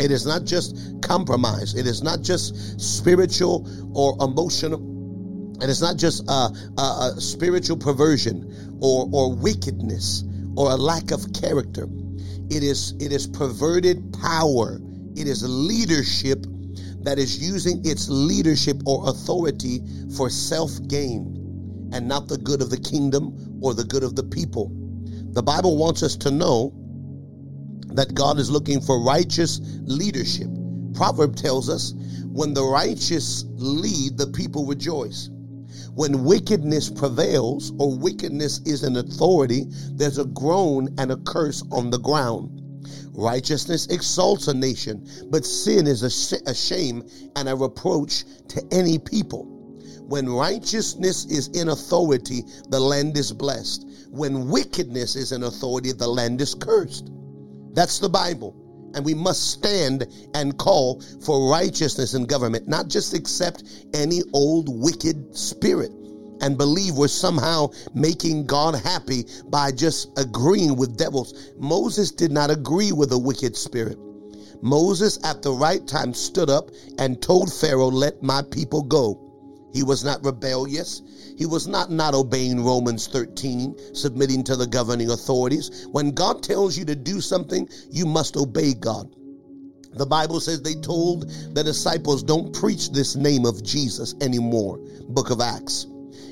It 0.00 0.10
is 0.10 0.26
not 0.26 0.44
just 0.44 0.76
compromise. 1.02 1.74
It 1.74 1.86
is 1.86 2.02
not 2.02 2.22
just 2.22 2.80
spiritual 2.80 3.68
or 3.94 4.16
emotional. 4.20 4.80
And 4.80 5.62
It 5.64 5.70
is 5.70 5.80
not 5.82 5.96
just 5.96 6.28
a, 6.28 6.50
a, 6.78 7.12
a 7.16 7.20
spiritual 7.20 7.76
perversion 7.76 8.78
or, 8.80 9.08
or 9.12 9.34
wickedness 9.34 10.24
or 10.56 10.72
a 10.72 10.76
lack 10.76 11.10
of 11.12 11.32
character. 11.32 11.88
It 12.50 12.62
is 12.62 12.94
it 13.00 13.12
is 13.12 13.26
perverted 13.26 14.14
power. 14.20 14.78
It 15.16 15.28
is 15.28 15.42
leadership 15.48 16.44
that 17.02 17.18
is 17.18 17.38
using 17.38 17.84
its 17.86 18.08
leadership 18.08 18.82
or 18.86 19.08
authority 19.08 19.80
for 20.16 20.28
self 20.28 20.72
gain 20.88 21.88
and 21.92 22.08
not 22.08 22.28
the 22.28 22.38
good 22.38 22.60
of 22.60 22.70
the 22.70 22.78
kingdom 22.78 23.58
or 23.62 23.74
the 23.74 23.84
good 23.84 24.02
of 24.02 24.16
the 24.16 24.24
people. 24.24 24.72
The 25.34 25.42
Bible 25.42 25.76
wants 25.76 26.04
us 26.04 26.16
to 26.18 26.30
know 26.30 26.72
that 27.88 28.14
God 28.14 28.38
is 28.38 28.50
looking 28.52 28.80
for 28.80 29.02
righteous 29.02 29.60
leadership. 29.82 30.48
Proverb 30.94 31.34
tells 31.34 31.68
us 31.68 31.92
when 32.28 32.54
the 32.54 32.62
righteous 32.62 33.44
lead, 33.56 34.16
the 34.16 34.28
people 34.28 34.64
rejoice. 34.64 35.30
When 35.94 36.24
wickedness 36.24 36.88
prevails 36.88 37.72
or 37.80 37.98
wickedness 37.98 38.60
is 38.64 38.84
an 38.84 38.96
authority, 38.96 39.66
there's 39.94 40.18
a 40.18 40.24
groan 40.24 40.94
and 40.98 41.10
a 41.10 41.16
curse 41.16 41.64
on 41.72 41.90
the 41.90 41.98
ground. 41.98 42.62
Righteousness 43.12 43.88
exalts 43.88 44.46
a 44.46 44.54
nation, 44.54 45.04
but 45.30 45.44
sin 45.44 45.88
is 45.88 46.04
a, 46.04 46.10
sh- 46.10 46.42
a 46.46 46.54
shame 46.54 47.02
and 47.34 47.48
a 47.48 47.56
reproach 47.56 48.24
to 48.48 48.62
any 48.70 49.00
people. 49.00 49.46
When 50.06 50.28
righteousness 50.28 51.24
is 51.24 51.48
in 51.48 51.70
authority, 51.70 52.44
the 52.68 52.78
land 52.78 53.16
is 53.16 53.32
blessed. 53.32 53.84
When 54.14 54.48
wickedness 54.48 55.16
is 55.16 55.32
in 55.32 55.42
authority, 55.42 55.90
the 55.90 56.06
land 56.06 56.40
is 56.40 56.54
cursed. 56.54 57.10
That's 57.72 57.98
the 57.98 58.08
Bible. 58.08 58.54
And 58.94 59.04
we 59.04 59.12
must 59.12 59.50
stand 59.50 60.06
and 60.34 60.56
call 60.56 61.02
for 61.20 61.50
righteousness 61.50 62.14
in 62.14 62.26
government, 62.26 62.68
not 62.68 62.86
just 62.86 63.12
accept 63.12 63.64
any 63.92 64.22
old 64.32 64.68
wicked 64.68 65.36
spirit 65.36 65.90
and 66.40 66.56
believe 66.56 66.94
we're 66.94 67.08
somehow 67.08 67.70
making 67.92 68.46
God 68.46 68.76
happy 68.76 69.24
by 69.48 69.72
just 69.72 70.16
agreeing 70.16 70.76
with 70.76 70.96
devils. 70.96 71.52
Moses 71.58 72.12
did 72.12 72.30
not 72.30 72.52
agree 72.52 72.92
with 72.92 73.10
a 73.10 73.18
wicked 73.18 73.56
spirit. 73.56 73.98
Moses, 74.62 75.18
at 75.24 75.42
the 75.42 75.52
right 75.52 75.84
time, 75.88 76.14
stood 76.14 76.50
up 76.50 76.70
and 76.98 77.20
told 77.20 77.52
Pharaoh, 77.52 77.90
Let 77.90 78.22
my 78.22 78.42
people 78.42 78.82
go. 78.82 79.20
He 79.72 79.82
was 79.82 80.04
not 80.04 80.24
rebellious. 80.24 81.02
He 81.36 81.46
was 81.46 81.66
not 81.66 81.90
not 81.90 82.14
obeying 82.14 82.64
Romans 82.64 83.06
13, 83.08 83.94
submitting 83.94 84.44
to 84.44 84.56
the 84.56 84.66
governing 84.66 85.10
authorities. 85.10 85.86
When 85.90 86.12
God 86.12 86.42
tells 86.42 86.78
you 86.78 86.84
to 86.86 86.94
do 86.94 87.20
something, 87.20 87.68
you 87.90 88.06
must 88.06 88.36
obey 88.36 88.74
God. 88.74 89.14
The 89.92 90.06
Bible 90.06 90.40
says 90.40 90.62
they 90.62 90.74
told 90.74 91.30
the 91.54 91.62
disciples, 91.62 92.22
Don't 92.22 92.52
preach 92.52 92.90
this 92.90 93.16
name 93.16 93.46
of 93.46 93.62
Jesus 93.62 94.14
anymore. 94.20 94.78
Book 95.08 95.30
of 95.30 95.40
Acts 95.40 95.86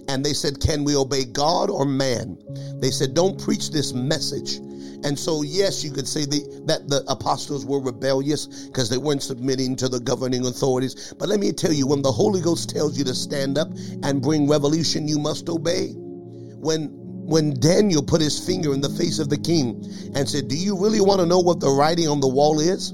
and 0.08 0.24
they 0.24 0.32
said, 0.32 0.60
Can 0.60 0.84
we 0.84 0.96
obey 0.96 1.24
God 1.24 1.70
or 1.70 1.84
man? 1.84 2.38
They 2.80 2.90
said, 2.90 3.14
Don't 3.14 3.40
preach 3.40 3.70
this 3.70 3.92
message. 3.92 4.60
And 5.04 5.18
so, 5.18 5.42
yes, 5.42 5.82
you 5.82 5.90
could 5.90 6.06
say 6.06 6.24
the, 6.24 6.62
that 6.66 6.88
the 6.88 7.04
apostles 7.08 7.66
were 7.66 7.80
rebellious 7.80 8.66
because 8.66 8.88
they 8.88 8.98
weren't 8.98 9.22
submitting 9.22 9.74
to 9.76 9.88
the 9.88 9.98
governing 9.98 10.46
authorities. 10.46 11.12
But 11.18 11.28
let 11.28 11.40
me 11.40 11.52
tell 11.52 11.72
you, 11.72 11.86
when 11.86 12.02
the 12.02 12.12
Holy 12.12 12.40
Ghost 12.40 12.70
tells 12.70 12.96
you 12.96 13.04
to 13.04 13.14
stand 13.14 13.58
up 13.58 13.68
and 14.02 14.22
bring 14.22 14.48
revolution, 14.48 15.08
you 15.08 15.18
must 15.18 15.48
obey. 15.48 15.88
When 15.94 16.98
when 17.24 17.58
Daniel 17.60 18.02
put 18.02 18.20
his 18.20 18.44
finger 18.44 18.74
in 18.74 18.80
the 18.80 18.90
face 18.90 19.20
of 19.20 19.28
the 19.28 19.38
king 19.38 19.84
and 20.14 20.28
said, 20.28 20.48
Do 20.48 20.56
you 20.56 20.76
really 20.78 21.00
want 21.00 21.20
to 21.20 21.26
know 21.26 21.38
what 21.38 21.60
the 21.60 21.70
writing 21.70 22.08
on 22.08 22.20
the 22.20 22.28
wall 22.28 22.60
is? 22.60 22.90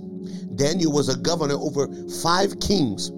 Daniel 0.55 0.93
was 0.93 1.09
a 1.09 1.17
governor 1.17 1.55
over 1.55 1.89
five 2.23 2.61
kings, 2.61 3.09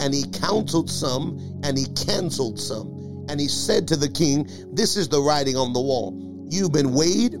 and 0.00 0.12
he 0.12 0.24
counseled 0.32 0.90
some 0.90 1.38
and 1.62 1.78
he 1.78 1.86
canceled 1.94 2.58
some 2.58 3.00
and 3.30 3.38
he 3.38 3.46
said 3.46 3.86
to 3.88 3.96
the 3.96 4.08
king, 4.08 4.48
This 4.72 4.96
is 4.96 5.08
the 5.08 5.20
writing 5.20 5.56
on 5.56 5.72
the 5.72 5.80
wall. 5.80 6.46
You've 6.50 6.72
been 6.72 6.92
weighed 6.92 7.36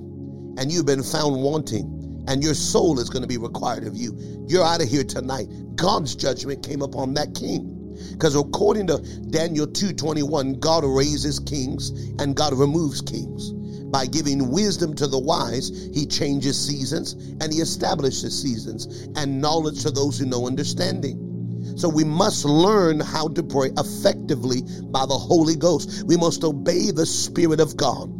and 0.60 0.70
you've 0.70 0.84
been 0.84 1.02
found 1.02 1.42
wanting, 1.42 2.24
and 2.28 2.44
your 2.44 2.52
soul 2.52 3.00
is 3.00 3.08
going 3.08 3.22
to 3.22 3.28
be 3.28 3.38
required 3.38 3.84
of 3.84 3.96
you. 3.96 4.14
You're 4.46 4.64
out 4.64 4.82
of 4.82 4.88
here 4.88 5.04
tonight. 5.04 5.48
God's 5.74 6.14
judgment 6.14 6.62
came 6.62 6.82
upon 6.82 7.14
that 7.14 7.34
king. 7.34 7.96
Because 8.12 8.36
according 8.36 8.88
to 8.88 8.98
Daniel 9.30 9.66
2:21, 9.66 10.60
God 10.60 10.84
raises 10.84 11.38
kings 11.38 11.90
and 12.18 12.36
God 12.36 12.52
removes 12.52 13.00
kings. 13.00 13.52
By 13.90 14.04
giving 14.06 14.50
wisdom 14.50 14.94
to 14.96 15.06
the 15.06 15.18
wise, 15.18 15.70
he 15.94 16.04
changes 16.04 16.58
seasons 16.60 17.14
and 17.14 17.52
he 17.52 17.60
establishes 17.60 18.40
seasons 18.40 19.08
and 19.16 19.40
knowledge 19.40 19.82
to 19.82 19.90
those 19.90 20.18
who 20.18 20.26
know 20.26 20.46
understanding. 20.46 21.74
So 21.76 21.88
we 21.88 22.04
must 22.04 22.44
learn 22.44 23.00
how 23.00 23.28
to 23.28 23.42
pray 23.42 23.70
effectively 23.78 24.62
by 24.90 25.06
the 25.06 25.18
Holy 25.18 25.56
Ghost. 25.56 26.04
We 26.06 26.18
must 26.18 26.44
obey 26.44 26.90
the 26.90 27.06
Spirit 27.06 27.60
of 27.60 27.76
God 27.76 28.10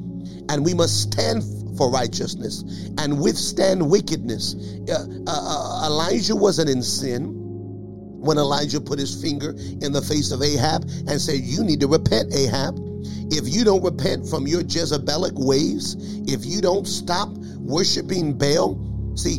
and 0.48 0.64
we 0.64 0.74
must 0.74 1.02
stand 1.02 1.42
for 1.80 1.90
righteousness 1.90 2.62
and 2.98 3.18
withstand 3.22 3.90
wickedness. 3.90 4.54
Uh, 4.86 4.92
uh, 4.92 5.02
uh, 5.26 5.86
Elijah 5.86 6.36
wasn't 6.36 6.68
in 6.68 6.82
sin 6.82 7.32
when 8.20 8.36
Elijah 8.36 8.82
put 8.82 8.98
his 8.98 9.18
finger 9.22 9.54
in 9.80 9.90
the 9.90 10.02
face 10.02 10.30
of 10.30 10.42
Ahab 10.42 10.82
and 11.08 11.18
said, 11.18 11.36
You 11.40 11.64
need 11.64 11.80
to 11.80 11.88
repent, 11.88 12.34
Ahab. 12.34 12.76
If 13.32 13.48
you 13.48 13.64
don't 13.64 13.82
repent 13.82 14.28
from 14.28 14.46
your 14.46 14.60
Jezebelic 14.60 15.32
ways, 15.32 15.96
if 16.28 16.44
you 16.44 16.60
don't 16.60 16.86
stop 16.86 17.30
worshiping 17.30 18.36
Baal, 18.36 18.76
see, 19.16 19.38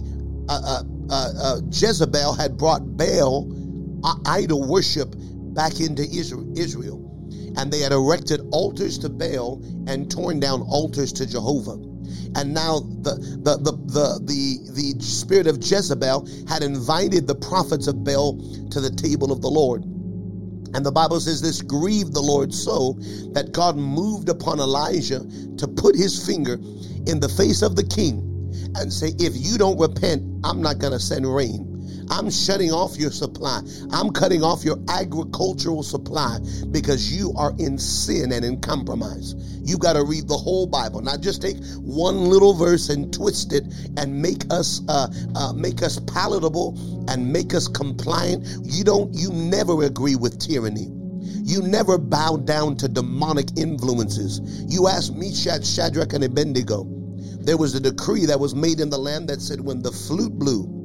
uh, 0.49 0.81
uh, 1.11 1.29
uh, 1.43 1.61
Jezebel 1.69 2.33
had 2.33 2.57
brought 2.57 2.97
Baal 2.97 3.55
idol 4.25 4.67
worship 4.67 5.13
back 5.53 5.79
into 5.79 6.01
Israel. 6.01 7.07
And 7.55 7.71
they 7.71 7.81
had 7.81 7.91
erected 7.91 8.41
altars 8.51 8.97
to 8.99 9.09
Baal 9.09 9.61
and 9.85 10.09
torn 10.09 10.39
down 10.39 10.61
altars 10.61 11.13
to 11.13 11.27
Jehovah. 11.27 11.90
And 12.35 12.53
now 12.53 12.79
the, 12.79 13.15
the, 13.43 13.57
the, 13.57 13.71
the, 13.71 14.19
the, 14.23 14.93
the 14.95 15.03
spirit 15.03 15.47
of 15.47 15.57
Jezebel 15.57 16.27
had 16.47 16.63
invited 16.63 17.27
the 17.27 17.35
prophets 17.35 17.87
of 17.87 18.03
Baal 18.03 18.37
to 18.71 18.81
the 18.81 18.91
table 18.91 19.31
of 19.31 19.41
the 19.41 19.49
Lord. 19.49 19.83
And 20.73 20.85
the 20.85 20.91
Bible 20.91 21.19
says 21.19 21.41
this 21.41 21.61
grieved 21.61 22.13
the 22.13 22.21
Lord 22.21 22.53
so 22.53 22.93
that 23.33 23.51
God 23.51 23.75
moved 23.75 24.29
upon 24.29 24.59
Elijah 24.59 25.21
to 25.57 25.67
put 25.67 25.95
his 25.95 26.25
finger 26.25 26.53
in 27.07 27.19
the 27.19 27.29
face 27.29 27.61
of 27.61 27.75
the 27.75 27.83
king 27.83 28.27
and 28.75 28.91
say, 28.91 29.11
If 29.19 29.33
you 29.35 29.57
don't 29.57 29.77
repent, 29.79 30.23
I'm 30.43 30.61
not 30.61 30.79
going 30.79 30.93
to 30.93 30.99
send 30.99 31.25
rain. 31.33 31.70
I'm 32.11 32.29
shutting 32.29 32.71
off 32.71 32.97
your 32.97 33.09
supply. 33.09 33.61
I'm 33.91 34.11
cutting 34.11 34.43
off 34.43 34.65
your 34.65 34.77
agricultural 34.89 35.81
supply 35.81 36.39
because 36.69 37.11
you 37.11 37.33
are 37.37 37.53
in 37.57 37.77
sin 37.77 38.33
and 38.33 38.43
in 38.43 38.59
compromise. 38.59 39.33
You've 39.63 39.79
got 39.79 39.93
to 39.93 40.03
read 40.03 40.27
the 40.27 40.37
whole 40.37 40.67
Bible, 40.67 41.01
not 41.01 41.21
just 41.21 41.41
take 41.41 41.55
one 41.77 42.25
little 42.25 42.53
verse 42.53 42.89
and 42.89 43.13
twist 43.13 43.53
it 43.53 43.63
and 43.97 44.21
make 44.21 44.43
us 44.51 44.81
uh, 44.89 45.07
uh, 45.35 45.53
make 45.53 45.81
us 45.81 45.99
palatable 45.99 46.77
and 47.07 47.31
make 47.31 47.53
us 47.53 47.69
compliant. 47.69 48.45
You 48.63 48.83
don't. 48.83 49.13
You 49.13 49.31
never 49.31 49.83
agree 49.83 50.15
with 50.17 50.37
tyranny. 50.37 50.87
You 51.43 51.61
never 51.61 51.97
bow 51.97 52.37
down 52.37 52.75
to 52.77 52.87
demonic 52.87 53.57
influences. 53.57 54.41
You 54.67 54.87
ask 54.87 55.13
Meshach, 55.13 55.65
Shadrach, 55.65 56.13
and 56.13 56.23
Abednego. 56.23 56.85
There 57.41 57.57
was 57.57 57.73
a 57.73 57.79
decree 57.79 58.25
that 58.27 58.39
was 58.39 58.53
made 58.53 58.79
in 58.79 58.89
the 58.89 58.97
land 58.97 59.29
that 59.29 59.41
said 59.41 59.61
when 59.61 59.81
the 59.81 59.91
flute 59.91 60.37
blew, 60.37 60.80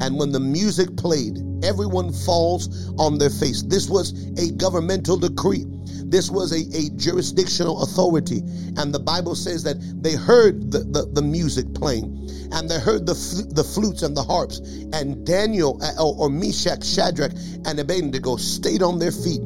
and 0.00 0.18
when 0.18 0.32
the 0.32 0.40
music 0.40 0.96
played, 0.96 1.38
everyone 1.64 2.12
falls 2.12 2.90
on 2.98 3.18
their 3.18 3.30
face. 3.30 3.62
This 3.62 3.88
was 3.88 4.12
a 4.38 4.52
governmental 4.52 5.16
decree. 5.16 5.64
This 6.08 6.30
was 6.30 6.52
a, 6.52 6.62
a 6.76 6.90
jurisdictional 6.96 7.82
authority. 7.82 8.42
And 8.76 8.94
the 8.94 9.00
Bible 9.00 9.34
says 9.34 9.64
that 9.64 9.76
they 10.02 10.14
heard 10.14 10.70
the, 10.70 10.80
the, 10.80 11.06
the 11.12 11.22
music 11.22 11.74
playing 11.74 12.28
and 12.52 12.70
they 12.70 12.78
heard 12.78 13.06
the, 13.06 13.14
fl- 13.14 13.48
the 13.48 13.64
flutes 13.64 14.02
and 14.02 14.16
the 14.16 14.22
harps. 14.22 14.58
And 14.92 15.26
Daniel 15.26 15.80
uh, 15.82 16.02
or, 16.02 16.26
or 16.26 16.30
Meshach, 16.30 16.84
Shadrach, 16.84 17.32
and 17.64 17.78
Abednego 17.80 18.36
stayed 18.36 18.82
on 18.82 18.98
their 18.98 19.12
feet 19.12 19.40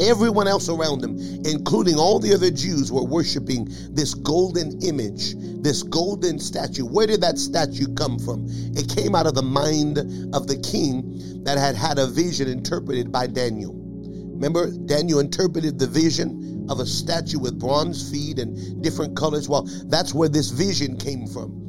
Everyone 0.00 0.48
else 0.48 0.68
around 0.68 1.02
them, 1.02 1.18
including 1.44 1.96
all 1.96 2.18
the 2.18 2.32
other 2.34 2.50
Jews, 2.50 2.90
were 2.90 3.04
worshiping 3.04 3.68
this 3.90 4.14
golden 4.14 4.80
image, 4.82 5.34
this 5.62 5.82
golden 5.82 6.38
statue. 6.38 6.86
Where 6.86 7.06
did 7.06 7.20
that 7.20 7.38
statue 7.38 7.92
come 7.94 8.18
from? 8.18 8.46
It 8.48 8.88
came 8.88 9.14
out 9.14 9.26
of 9.26 9.34
the 9.34 9.42
mind 9.42 9.98
of 10.34 10.46
the 10.46 10.58
king 10.58 11.44
that 11.44 11.58
had 11.58 11.74
had 11.74 11.98
a 11.98 12.06
vision 12.06 12.48
interpreted 12.48 13.12
by 13.12 13.26
Daniel. 13.26 13.74
Remember, 13.74 14.70
Daniel 14.70 15.18
interpreted 15.18 15.78
the 15.78 15.86
vision 15.86 16.66
of 16.70 16.80
a 16.80 16.86
statue 16.86 17.38
with 17.38 17.58
bronze 17.58 18.10
feet 18.10 18.38
and 18.38 18.82
different 18.82 19.16
colors. 19.16 19.48
Well, 19.48 19.68
that's 19.86 20.14
where 20.14 20.30
this 20.30 20.50
vision 20.50 20.96
came 20.96 21.26
from 21.26 21.59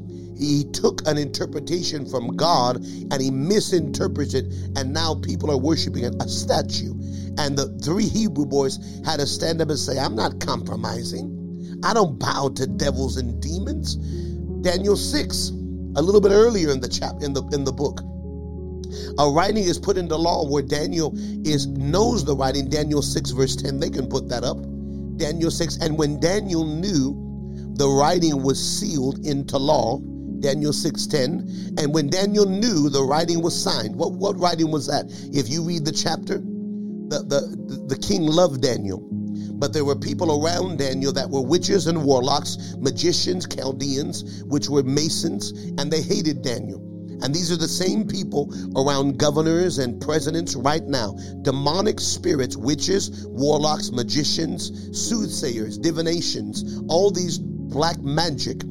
he 0.42 0.64
took 0.66 1.08
an 1.08 1.18
interpretation 1.18 2.06
from 2.06 2.36
God 2.36 2.78
and 2.78 3.22
he 3.22 3.30
misinterpreted, 3.32 4.52
it, 4.52 4.78
and 4.78 4.94
now 4.94 5.16
people 5.16 5.52
are 5.52 5.58
worshiping 5.58 6.06
a 6.06 6.28
statue. 6.28 6.94
And 7.38 7.58
the 7.58 7.70
three 7.84 8.08
Hebrew 8.08 8.46
boys 8.46 8.80
had 9.06 9.20
to 9.20 9.28
stand 9.28 9.62
up 9.62 9.70
and 9.70 9.78
say, 9.80 10.00
I'm 10.00 10.16
not 10.16 10.40
compromising. 10.40 11.80
I 11.84 11.94
don't 11.94 12.20
bow 12.20 12.50
to 12.56 12.68
devils 12.68 13.18
and 13.18 13.42
demons. 13.42 13.96
Daniel 14.62 14.96
6, 14.96 15.50
a 15.96 16.02
little 16.02 16.22
bit 16.22 16.32
earlier 16.32 16.72
in 16.72 16.80
the 16.80 16.90
chap 16.90 17.22
in 17.22 17.34
the 17.34 17.44
in 17.54 17.64
the 17.64 17.72
book. 17.72 18.02
A 19.20 19.30
writing 19.30 19.64
is 19.64 19.80
put 19.80 19.98
into 19.98 20.16
law 20.16 20.48
where 20.48 20.62
Daniel 20.62 21.14
is 21.46 21.68
knows 21.68 22.26
the 22.26 22.36
writing. 22.36 22.70
Daniel 22.70 23.02
6, 23.02 23.32
verse 23.32 23.56
10. 23.56 23.80
They 23.80 23.90
can 23.90 24.08
put 24.08 24.28
that 24.30 24.44
up. 24.44 24.58
Daniel 25.18 25.52
6. 25.52 25.78
And 25.78 25.98
when 25.98 26.20
Daniel 26.20 26.66
knew 26.66 27.16
the 27.76 27.88
writing 27.88 28.44
was 28.44 28.60
sealed 28.60 29.26
into 29.26 29.58
law, 29.58 30.00
Daniel 30.42 30.74
6:10. 30.74 31.80
And 31.80 31.94
when 31.94 32.10
Daniel 32.10 32.46
knew 32.46 32.90
the 32.90 33.04
writing 33.04 33.42
was 33.42 33.56
signed, 33.56 33.96
what, 33.96 34.14
what 34.14 34.38
writing 34.40 34.72
was 34.72 34.88
that? 34.88 35.06
If 35.32 35.50
you 35.50 35.64
read 35.64 35.86
the 35.86 35.92
chapter, 35.92 36.40
the, 36.40 37.24
the, 37.28 37.86
the 37.88 37.98
king 37.98 38.26
loved 38.26 38.62
Daniel. 38.62 39.08
But 39.62 39.74
there 39.74 39.86
were 39.86 39.96
people 39.96 40.44
around 40.44 40.80
Daniel 40.80 41.14
that 41.14 41.30
were 41.30 41.42
witches 41.42 41.86
and 41.88 42.04
warlocks, 42.04 42.76
magicians, 42.80 43.48
Chaldeans, 43.48 44.44
which 44.46 44.70
were 44.70 44.82
masons, 44.82 45.52
and 45.78 45.92
they 45.92 46.02
hated 46.02 46.42
Daniel. 46.42 46.82
And 47.22 47.36
these 47.36 47.52
are 47.52 47.58
the 47.58 47.68
same 47.68 48.08
people 48.08 48.52
around 48.76 49.20
governors 49.20 49.78
and 49.78 50.02
presidents 50.02 50.56
right 50.56 50.84
now. 50.84 51.14
Demonic 51.44 52.00
spirits, 52.00 52.58
witches, 52.58 53.28
warlocks, 53.28 53.92
magicians, 53.92 54.72
soothsayers, 55.00 55.78
divinations, 55.78 56.82
all 56.88 57.12
these 57.12 57.38
black 57.72 58.00
magic. 58.00 58.62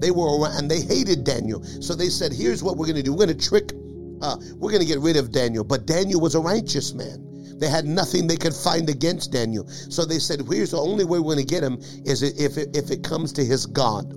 They 0.00 0.10
were 0.10 0.38
around 0.38 0.58
and 0.58 0.70
they 0.70 0.80
hated 0.80 1.24
Daniel. 1.24 1.62
So 1.62 1.94
they 1.94 2.08
said, 2.08 2.32
here's 2.32 2.62
what 2.62 2.76
we're 2.76 2.86
going 2.86 2.96
to 2.96 3.02
do. 3.02 3.12
We're 3.12 3.26
going 3.26 3.38
to 3.38 3.48
trick, 3.48 3.72
uh, 4.20 4.36
we're 4.56 4.70
going 4.70 4.82
to 4.82 4.86
get 4.86 5.00
rid 5.00 5.16
of 5.16 5.32
Daniel. 5.32 5.64
But 5.64 5.86
Daniel 5.86 6.20
was 6.20 6.34
a 6.34 6.40
righteous 6.40 6.92
man. 6.94 7.24
They 7.58 7.68
had 7.68 7.86
nothing 7.86 8.26
they 8.26 8.36
could 8.36 8.54
find 8.54 8.88
against 8.88 9.32
Daniel. 9.32 9.66
So 9.66 10.04
they 10.04 10.18
said, 10.18 10.42
here's 10.48 10.70
the 10.72 10.78
only 10.78 11.04
way 11.04 11.18
we're 11.18 11.34
going 11.34 11.46
to 11.46 11.54
get 11.54 11.62
him 11.62 11.78
is 12.04 12.22
if 12.22 12.56
it, 12.56 12.76
if 12.76 12.90
it 12.90 13.02
comes 13.02 13.32
to 13.34 13.44
his 13.44 13.66
God. 13.66 14.10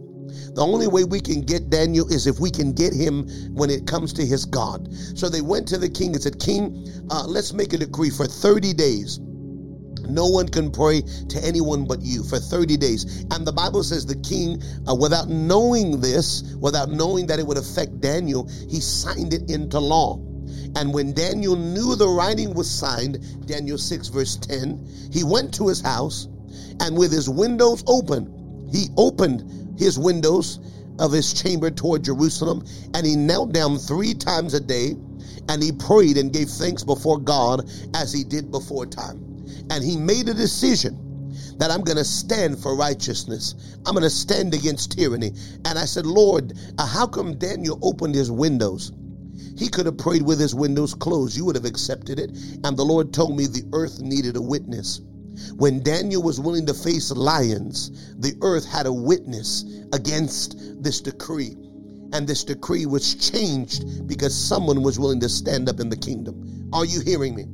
The 0.53 0.61
only 0.61 0.87
way 0.87 1.03
we 1.03 1.19
can 1.19 1.41
get 1.41 1.69
Daniel 1.69 2.07
is 2.07 2.27
if 2.27 2.39
we 2.39 2.51
can 2.51 2.73
get 2.73 2.93
him 2.93 3.27
when 3.53 3.69
it 3.69 3.87
comes 3.87 4.13
to 4.13 4.25
his 4.25 4.45
God. 4.45 4.87
So 5.15 5.29
they 5.29 5.41
went 5.41 5.67
to 5.69 5.77
the 5.77 5.89
king 5.89 6.13
and 6.13 6.21
said, 6.21 6.39
King, 6.39 6.87
uh, 7.09 7.25
let's 7.25 7.53
make 7.53 7.73
a 7.73 7.77
decree 7.77 8.09
for 8.09 8.27
30 8.27 8.73
days 8.73 9.19
no 10.09 10.27
one 10.27 10.47
can 10.47 10.71
pray 10.71 11.01
to 11.01 11.43
anyone 11.43 11.85
but 11.85 12.01
you 12.01 12.23
for 12.23 12.39
30 12.39 12.77
days. 12.77 13.25
And 13.31 13.45
the 13.45 13.51
Bible 13.51 13.83
says 13.83 14.05
the 14.05 14.15
king, 14.15 14.61
uh, 14.87 14.95
without 14.95 15.29
knowing 15.29 16.01
this, 16.01 16.43
without 16.59 16.89
knowing 16.89 17.27
that 17.27 17.39
it 17.39 17.47
would 17.47 17.57
affect 17.57 18.01
Daniel, 18.01 18.49
he 18.69 18.79
signed 18.79 19.33
it 19.33 19.49
into 19.49 19.79
law. 19.79 20.17
And 20.75 20.93
when 20.93 21.13
Daniel 21.13 21.55
knew 21.55 21.95
the 21.95 22.07
writing 22.07 22.53
was 22.53 22.69
signed, 22.69 23.19
Daniel 23.45 23.77
6, 23.77 24.07
verse 24.09 24.37
10, 24.37 25.09
he 25.11 25.23
went 25.23 25.53
to 25.55 25.67
his 25.67 25.81
house 25.81 26.27
and 26.79 26.97
with 26.97 27.11
his 27.11 27.29
windows 27.29 27.83
open, 27.87 28.69
he 28.71 28.87
opened 28.97 29.79
his 29.79 29.99
windows 29.99 30.59
of 30.99 31.11
his 31.11 31.33
chamber 31.33 31.71
toward 31.71 32.03
Jerusalem 32.03 32.65
and 32.93 33.05
he 33.05 33.15
knelt 33.15 33.53
down 33.53 33.77
three 33.77 34.13
times 34.13 34.53
a 34.53 34.59
day 34.59 34.95
and 35.49 35.61
he 35.61 35.71
prayed 35.71 36.17
and 36.17 36.31
gave 36.31 36.49
thanks 36.49 36.83
before 36.83 37.19
God 37.19 37.69
as 37.95 38.13
he 38.13 38.23
did 38.23 38.51
before 38.51 38.85
time 38.85 39.30
and 39.71 39.83
he 39.85 39.95
made 39.95 40.27
a 40.27 40.33
decision 40.33 41.55
that 41.57 41.71
I'm 41.71 41.81
going 41.81 41.97
to 41.97 42.03
stand 42.03 42.59
for 42.59 42.75
righteousness. 42.75 43.55
I'm 43.85 43.93
going 43.93 44.03
to 44.03 44.09
stand 44.09 44.53
against 44.53 44.97
tyranny. 44.97 45.31
And 45.63 45.79
I 45.79 45.85
said, 45.85 46.05
Lord, 46.05 46.51
uh, 46.77 46.85
how 46.85 47.07
come 47.07 47.37
Daniel 47.37 47.79
opened 47.81 48.13
his 48.13 48.29
windows? 48.29 48.91
He 49.57 49.69
could 49.69 49.85
have 49.85 49.97
prayed 49.97 50.23
with 50.23 50.41
his 50.41 50.53
windows 50.53 50.93
closed. 50.93 51.37
You 51.37 51.45
would 51.45 51.55
have 51.55 51.65
accepted 51.65 52.19
it. 52.19 52.31
And 52.65 52.75
the 52.75 52.83
Lord 52.83 53.13
told 53.13 53.37
me 53.37 53.45
the 53.45 53.63
earth 53.71 54.01
needed 54.01 54.35
a 54.35 54.41
witness. 54.41 54.99
When 55.55 55.81
Daniel 55.81 56.21
was 56.21 56.37
willing 56.39 56.65
to 56.65 56.73
face 56.73 57.09
lions, 57.09 58.13
the 58.19 58.35
earth 58.41 58.65
had 58.65 58.87
a 58.87 58.93
witness 58.93 59.63
against 59.93 60.83
this 60.83 60.99
decree. 60.99 61.55
And 62.11 62.27
this 62.27 62.43
decree 62.43 62.85
was 62.85 63.15
changed 63.15 64.05
because 64.05 64.35
someone 64.35 64.83
was 64.83 64.99
willing 64.99 65.21
to 65.21 65.29
stand 65.29 65.69
up 65.69 65.79
in 65.79 65.87
the 65.87 65.95
kingdom. 65.95 66.69
Are 66.73 66.83
you 66.83 66.99
hearing 66.99 67.35
me? 67.35 67.45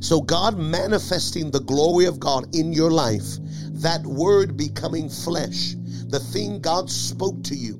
So, 0.00 0.20
God 0.20 0.58
manifesting 0.58 1.50
the 1.50 1.60
glory 1.60 2.06
of 2.06 2.20
God 2.20 2.54
in 2.54 2.72
your 2.72 2.90
life, 2.90 3.38
that 3.82 4.04
word 4.04 4.56
becoming 4.56 5.08
flesh, 5.08 5.74
the 6.08 6.20
thing 6.20 6.60
God 6.60 6.90
spoke 6.90 7.42
to 7.44 7.54
you, 7.54 7.78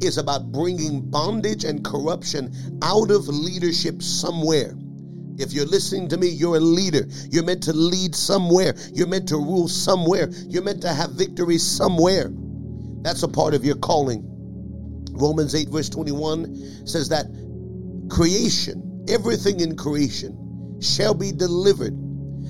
is 0.00 0.18
about 0.18 0.52
bringing 0.52 1.00
bondage 1.10 1.64
and 1.64 1.84
corruption 1.84 2.54
out 2.82 3.10
of 3.10 3.28
leadership 3.28 4.02
somewhere. 4.02 4.74
If 5.36 5.52
you're 5.52 5.66
listening 5.66 6.08
to 6.08 6.16
me, 6.16 6.28
you're 6.28 6.56
a 6.56 6.60
leader. 6.60 7.06
You're 7.30 7.44
meant 7.44 7.62
to 7.64 7.72
lead 7.72 8.14
somewhere. 8.14 8.74
You're 8.92 9.08
meant 9.08 9.28
to 9.28 9.36
rule 9.36 9.68
somewhere. 9.68 10.30
You're 10.48 10.62
meant 10.62 10.82
to 10.82 10.92
have 10.92 11.10
victory 11.12 11.58
somewhere. 11.58 12.30
That's 13.02 13.22
a 13.22 13.28
part 13.28 13.54
of 13.54 13.64
your 13.64 13.76
calling. 13.76 14.22
Romans 15.12 15.54
8, 15.54 15.68
verse 15.68 15.88
21 15.88 16.86
says 16.86 17.08
that 17.08 17.26
creation, 18.10 19.04
everything 19.08 19.60
in 19.60 19.76
creation, 19.76 20.38
shall 20.84 21.14
be 21.14 21.32
delivered, 21.32 21.96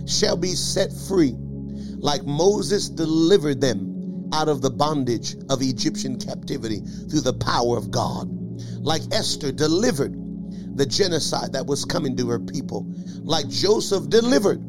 shall 0.07 0.37
be 0.37 0.55
set 0.55 0.92
free, 0.92 1.35
like 1.99 2.25
Moses 2.25 2.88
delivered 2.88 3.61
them 3.61 4.31
out 4.33 4.49
of 4.49 4.61
the 4.61 4.70
bondage 4.70 5.37
of 5.49 5.62
Egyptian 5.62 6.18
captivity 6.18 6.81
through 6.81 7.20
the 7.20 7.33
power 7.33 7.77
of 7.77 7.90
God. 7.90 8.29
Like 8.81 9.03
Esther 9.12 9.53
delivered 9.53 10.12
the 10.77 10.85
genocide 10.85 11.53
that 11.53 11.66
was 11.66 11.85
coming 11.85 12.16
to 12.16 12.29
her 12.31 12.40
people. 12.40 12.87
Like 13.23 13.49
Joseph 13.49 14.09
delivered 14.09 14.61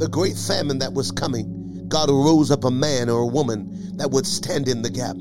the 0.00 0.08
great 0.08 0.36
famine 0.36 0.80
that 0.80 0.92
was 0.92 1.12
coming. 1.12 1.86
God 1.88 2.10
rose 2.10 2.50
up 2.50 2.64
a 2.64 2.70
man 2.70 3.08
or 3.08 3.22
a 3.22 3.26
woman 3.26 3.96
that 3.96 4.10
would 4.10 4.26
stand 4.26 4.68
in 4.68 4.82
the 4.82 4.90
gap. 4.90 5.16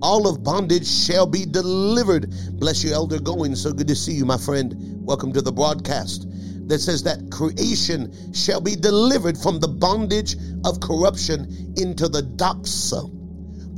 All 0.00 0.28
of 0.28 0.44
bondage 0.44 0.86
shall 0.86 1.26
be 1.26 1.44
delivered. 1.44 2.32
Bless 2.52 2.84
you, 2.84 2.92
Elder 2.92 3.18
Going. 3.18 3.56
So 3.56 3.72
good 3.72 3.88
to 3.88 3.96
see 3.96 4.12
you, 4.12 4.24
my 4.24 4.38
friend. 4.38 4.76
Welcome 5.04 5.32
to 5.32 5.42
the 5.42 5.52
broadcast 5.52 6.28
that 6.68 6.78
says 6.80 7.02
that 7.02 7.30
creation 7.30 8.12
shall 8.32 8.60
be 8.60 8.76
delivered 8.76 9.36
from 9.38 9.60
the 9.60 9.68
bondage 9.68 10.36
of 10.64 10.80
corruption 10.80 11.74
into 11.76 12.08
the 12.08 12.22
doxa, 12.36 13.10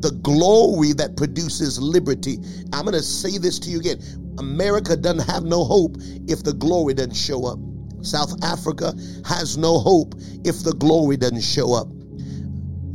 the 0.03 0.12
glory 0.22 0.92
that 0.94 1.16
produces 1.16 1.81
liberty. 1.81 2.38
I'm 2.72 2.85
going 2.85 2.94
to 2.94 3.03
say 3.03 3.38
this 3.38 3.59
to 3.61 3.70
you 3.70 3.81
again. 3.81 4.00
America 4.38 4.96
doesn't 4.96 5.29
have 5.29 5.44
no 5.44 5.64
hope 5.64 5.96
if 6.29 6.42
the 6.42 6.53
glory 6.53 6.94
doesn't 6.94 7.16
show 7.16 7.46
up. 7.46 7.59
South 8.03 8.33
Africa 8.42 8.94
has 9.24 9.57
no 9.57 9.79
hope 9.79 10.14
if 10.44 10.62
the 10.62 10.72
glory 10.72 11.16
doesn't 11.16 11.42
show 11.42 11.74
up. 11.74 11.88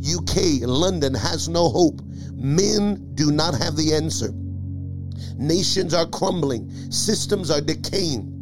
UK, 0.03 0.61
London 0.67 1.13
has 1.13 1.47
no 1.47 1.69
hope. 1.69 2.01
Men 2.33 3.11
do 3.15 3.31
not 3.31 3.55
have 3.55 3.75
the 3.75 3.93
answer. 3.93 4.29
Nations 5.37 5.93
are 5.93 6.07
crumbling, 6.07 6.69
systems 6.91 7.49
are 7.49 7.61
decaying. 7.61 8.34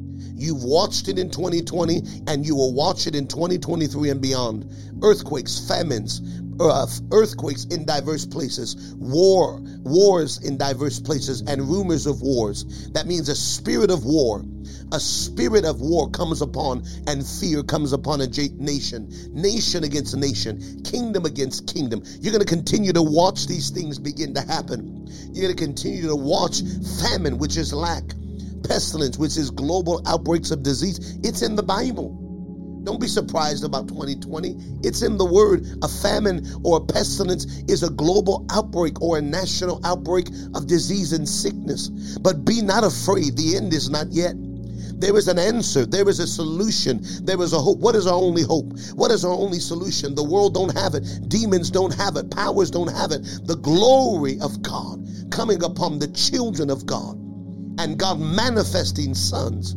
You've 0.44 0.66
watched 0.66 1.08
it 1.08 1.18
in 1.18 1.30
2020 1.30 2.02
and 2.28 2.46
you 2.46 2.54
will 2.54 2.74
watch 2.74 3.08
it 3.08 3.16
in 3.16 3.28
2023 3.28 4.10
and 4.10 4.22
beyond. 4.22 4.70
Earthquakes, 5.02 5.66
famines, 5.70 6.20
earthquakes 6.60 7.64
in 7.64 7.86
diverse 7.86 8.26
places, 8.26 8.94
war, 8.96 9.62
wars 9.84 10.44
in 10.44 10.58
diverse 10.58 11.00
places, 11.00 11.44
and 11.48 11.62
rumors 11.62 12.08
of 12.08 12.22
wars. 12.22 12.90
That 12.90 13.08
means 13.08 13.30
a 13.30 13.36
spirit 13.36 13.90
of 13.90 14.04
war. 14.04 14.44
A 14.92 15.00
spirit 15.00 15.64
of 15.64 15.80
war 15.80 16.10
comes 16.10 16.42
upon, 16.42 16.84
and 17.08 17.26
fear 17.26 17.64
comes 17.64 17.94
upon 17.94 18.20
a 18.20 18.28
nation, 18.28 19.10
nation 19.32 19.86
against 19.86 20.16
nation, 20.18 20.84
kingdom 20.84 21.24
against 21.24 21.74
kingdom. 21.74 22.04
You're 22.20 22.34
going 22.34 22.46
to 22.46 22.54
continue 22.54 22.92
to 22.92 23.02
watch 23.02 23.48
these 23.48 23.70
things 23.70 23.98
begin 23.98 24.34
to 24.34 24.42
happen. 24.42 25.08
You're 25.32 25.46
going 25.46 25.56
to 25.56 25.64
continue 25.64 26.08
to 26.10 26.16
watch 26.18 26.62
famine, 27.02 27.38
which 27.38 27.56
is 27.56 27.74
lack 27.74 28.04
pestilence, 28.64 29.18
which 29.18 29.38
is 29.38 29.52
global 29.52 30.02
outbreaks 30.08 30.52
of 30.52 30.64
disease. 30.64 31.18
It's 31.24 31.42
in 31.42 31.56
the 31.56 31.64
Bible. 31.64 32.20
Don't 32.84 33.00
be 33.00 33.08
surprised 33.08 33.64
about 33.64 33.88
2020. 33.88 34.56
It's 34.84 35.04
in 35.04 35.18
the 35.18 35.26
word. 35.26 35.66
A 35.84 35.88
famine 35.88 36.46
or 36.64 36.78
a 36.78 36.82
pestilence 36.82 37.46
is 37.70 37.82
a 37.82 37.90
global 37.90 38.46
outbreak 38.52 39.02
or 39.02 39.18
a 39.18 39.22
national 39.22 39.80
outbreak 39.86 40.28
of 40.54 40.68
disease 40.68 41.14
and 41.14 41.28
sickness. 41.28 41.88
But 42.22 42.44
be 42.44 42.62
not 42.62 42.84
afraid. 42.84 43.38
The 43.38 43.56
end 43.56 43.74
is 43.74 43.90
not 43.90 44.12
yet. 44.12 44.36
There 44.36 45.18
is 45.18 45.30
an 45.30 45.40
answer. 45.40 45.86
There 45.86 46.08
is 46.10 46.20
a 46.20 46.28
solution. 46.28 47.02
There 47.24 47.42
is 47.42 47.54
a 47.54 47.60
hope. 47.60 47.80
What 47.80 47.96
is 47.96 48.06
our 48.06 48.14
only 48.14 48.44
hope? 48.44 48.74
What 48.96 49.12
is 49.12 49.24
our 49.24 49.34
only 49.34 49.60
solution? 49.60 50.16
The 50.16 50.24
world 50.24 50.54
don't 50.54 50.78
have 50.78 50.94
it. 50.94 51.04
Demons 51.30 51.72
don't 51.72 51.94
have 51.96 52.18
it. 52.18 52.32
Powers 52.32 52.70
don't 52.70 52.94
have 52.94 53.12
it. 53.12 53.24
The 53.46 53.56
glory 53.56 54.40
of 54.42 54.62
God 54.62 55.08
coming 55.32 55.64
upon 55.64 56.00
the 56.00 56.08
children 56.10 56.70
of 56.70 56.86
God 56.86 57.23
and 57.80 57.98
God 57.98 58.20
manifesting 58.20 59.14
sons. 59.14 59.76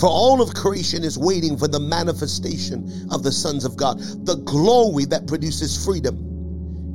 For 0.00 0.08
all 0.08 0.42
of 0.42 0.54
creation 0.54 1.04
is 1.04 1.18
waiting 1.18 1.56
for 1.56 1.68
the 1.68 1.80
manifestation 1.80 3.08
of 3.10 3.22
the 3.22 3.32
sons 3.32 3.64
of 3.64 3.76
God, 3.76 3.98
the 4.26 4.36
glory 4.36 5.04
that 5.06 5.26
produces 5.26 5.84
freedom. 5.84 6.24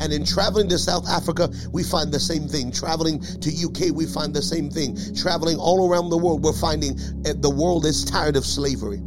And 0.02 0.12
in 0.12 0.26
traveling 0.26 0.68
to 0.70 0.78
South 0.78 1.08
Africa, 1.08 1.50
we 1.72 1.84
find 1.84 2.12
the 2.12 2.20
same 2.20 2.48
thing. 2.48 2.72
Traveling 2.72 3.22
to 3.22 3.50
UK, 3.50 3.96
we 3.96 4.06
find 4.06 4.34
the 4.34 4.42
same 4.42 4.70
thing. 4.70 4.98
Traveling 5.16 5.58
all 5.58 5.90
around 5.90 6.10
the 6.10 6.18
world, 6.18 6.44
we're 6.44 6.52
finding 6.52 7.00
eh, 7.26 7.34
the 7.38 7.50
world 7.50 7.86
is 7.86 8.04
tired 8.04 8.36
of 8.36 8.46
slavery. 8.46 9.02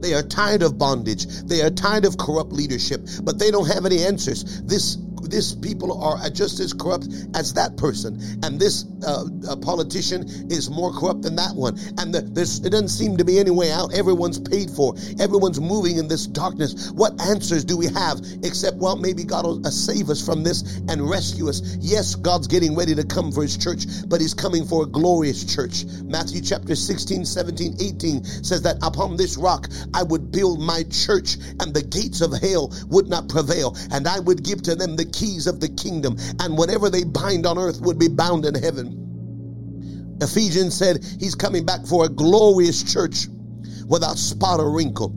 They 0.00 0.14
are 0.14 0.22
tired 0.22 0.62
of 0.62 0.78
bondage. 0.78 1.26
They 1.26 1.60
are 1.62 1.70
tired 1.70 2.04
of 2.04 2.16
corrupt 2.18 2.52
leadership, 2.52 3.06
but 3.22 3.38
they 3.38 3.50
don't 3.50 3.66
have 3.66 3.84
any 3.84 4.04
answers. 4.04 4.62
This 4.62 4.96
this 5.30 5.54
people 5.54 6.02
are 6.02 6.30
just 6.30 6.60
as 6.60 6.72
corrupt 6.72 7.08
as 7.34 7.54
that 7.54 7.76
person, 7.76 8.20
and 8.42 8.58
this 8.58 8.84
uh, 9.06 9.24
politician 9.62 10.24
is 10.50 10.70
more 10.70 10.92
corrupt 10.92 11.22
than 11.22 11.36
that 11.36 11.54
one, 11.54 11.78
and 11.98 12.14
the, 12.14 12.20
there's 12.20 12.64
it 12.64 12.70
doesn't 12.70 12.88
seem 12.88 13.16
to 13.16 13.24
be 13.24 13.38
any 13.38 13.50
way 13.50 13.72
out. 13.72 13.94
Everyone's 13.94 14.38
paid 14.38 14.70
for. 14.70 14.94
Everyone's 15.20 15.60
moving 15.60 15.98
in 15.98 16.08
this 16.08 16.26
darkness. 16.26 16.90
What 16.90 17.20
answers 17.20 17.64
do 17.64 17.76
we 17.76 17.86
have 17.86 18.20
except 18.42 18.76
well, 18.76 18.96
maybe 18.96 19.24
God 19.24 19.44
will 19.44 19.66
uh, 19.66 19.70
save 19.70 20.10
us 20.10 20.24
from 20.24 20.42
this 20.42 20.78
and 20.88 21.08
rescue 21.08 21.48
us? 21.48 21.76
Yes, 21.80 22.14
God's 22.14 22.46
getting 22.46 22.76
ready 22.76 22.94
to 22.94 23.04
come 23.04 23.32
for 23.32 23.42
His 23.42 23.56
church, 23.56 23.84
but 24.06 24.20
He's 24.20 24.34
coming 24.34 24.64
for 24.66 24.84
a 24.84 24.86
glorious 24.86 25.44
church. 25.44 25.84
Matthew 26.04 26.42
chapter 26.42 26.74
16, 26.74 27.24
17, 27.24 27.76
18 27.80 28.24
says 28.24 28.62
that 28.62 28.76
upon 28.82 29.16
this 29.16 29.36
rock 29.36 29.68
I 29.94 30.02
would 30.02 30.32
build 30.32 30.60
my 30.60 30.84
church, 30.90 31.36
and 31.60 31.74
the 31.74 31.82
gates 31.82 32.20
of 32.20 32.32
hell 32.32 32.72
would 32.88 33.08
not 33.08 33.28
prevail, 33.28 33.76
and 33.90 34.06
I 34.06 34.20
would 34.20 34.42
give 34.44 34.62
to 34.62 34.74
them 34.74 34.96
the 34.96 35.04
keys 35.18 35.46
of 35.46 35.60
the 35.60 35.68
kingdom, 35.68 36.16
and 36.40 36.56
whatever 36.56 36.90
they 36.90 37.04
bind 37.04 37.46
on 37.46 37.58
earth 37.58 37.80
would 37.80 37.98
be 37.98 38.08
bound 38.08 38.44
in 38.44 38.54
heaven. 38.54 40.16
Ephesians 40.20 40.76
said 40.76 41.04
he's 41.18 41.34
coming 41.34 41.64
back 41.64 41.86
for 41.86 42.04
a 42.04 42.08
glorious 42.08 42.82
church 42.82 43.26
without 43.86 44.16
spot 44.16 44.60
or 44.60 44.70
wrinkle. 44.70 45.14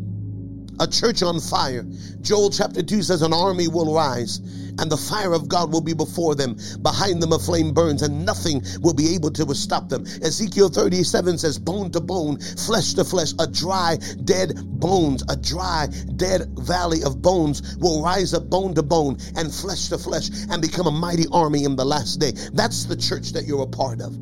A 0.81 0.87
church 0.87 1.21
on 1.21 1.39
fire. 1.39 1.85
Joel 2.21 2.49
chapter 2.49 2.81
2 2.81 3.03
says, 3.03 3.21
An 3.21 3.33
army 3.33 3.67
will 3.67 3.93
rise, 3.93 4.39
and 4.79 4.91
the 4.91 4.97
fire 4.97 5.31
of 5.31 5.47
God 5.47 5.71
will 5.71 5.81
be 5.81 5.93
before 5.93 6.33
them. 6.33 6.57
Behind 6.81 7.21
them 7.21 7.33
a 7.33 7.37
flame 7.37 7.71
burns, 7.71 8.01
and 8.01 8.25
nothing 8.25 8.63
will 8.81 8.95
be 8.95 9.13
able 9.13 9.29
to 9.29 9.53
stop 9.53 9.89
them. 9.89 10.07
Ezekiel 10.23 10.69
37 10.69 11.37
says, 11.37 11.59
Bone 11.59 11.91
to 11.91 12.01
bone, 12.01 12.39
flesh 12.39 12.95
to 12.95 13.03
flesh, 13.03 13.33
a 13.37 13.45
dry, 13.45 13.99
dead 14.25 14.55
bones, 14.79 15.23
a 15.29 15.35
dry, 15.35 15.87
dead 16.15 16.49
valley 16.57 17.03
of 17.03 17.21
bones 17.21 17.77
will 17.77 18.03
rise 18.03 18.33
up 18.33 18.49
bone 18.49 18.73
to 18.73 18.81
bone 18.81 19.19
and 19.35 19.53
flesh 19.53 19.89
to 19.89 19.99
flesh 19.99 20.31
and 20.49 20.63
become 20.63 20.87
a 20.87 20.91
mighty 20.91 21.27
army 21.31 21.63
in 21.63 21.75
the 21.75 21.85
last 21.85 22.19
day. 22.19 22.31
That's 22.53 22.85
the 22.85 22.97
church 22.97 23.33
that 23.33 23.45
you're 23.45 23.61
a 23.61 23.67
part 23.67 24.01
of. 24.01 24.17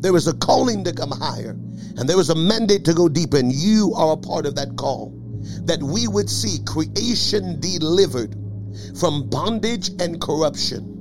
There 0.00 0.16
is 0.16 0.28
a 0.28 0.32
calling 0.32 0.82
to 0.84 0.94
come 0.94 1.10
higher, 1.10 1.50
and 1.98 2.08
there 2.08 2.18
is 2.18 2.30
a 2.30 2.34
mandate 2.34 2.86
to 2.86 2.94
go 2.94 3.10
deeper, 3.10 3.36
and 3.36 3.52
you 3.52 3.92
are 3.94 4.12
a 4.12 4.16
part 4.16 4.46
of 4.46 4.54
that 4.54 4.76
call. 4.78 5.19
That 5.64 5.82
we 5.82 6.08
would 6.08 6.30
see 6.30 6.58
creation 6.64 7.60
delivered 7.60 8.34
from 8.98 9.28
bondage 9.28 9.90
and 10.00 10.20
corruption 10.20 11.00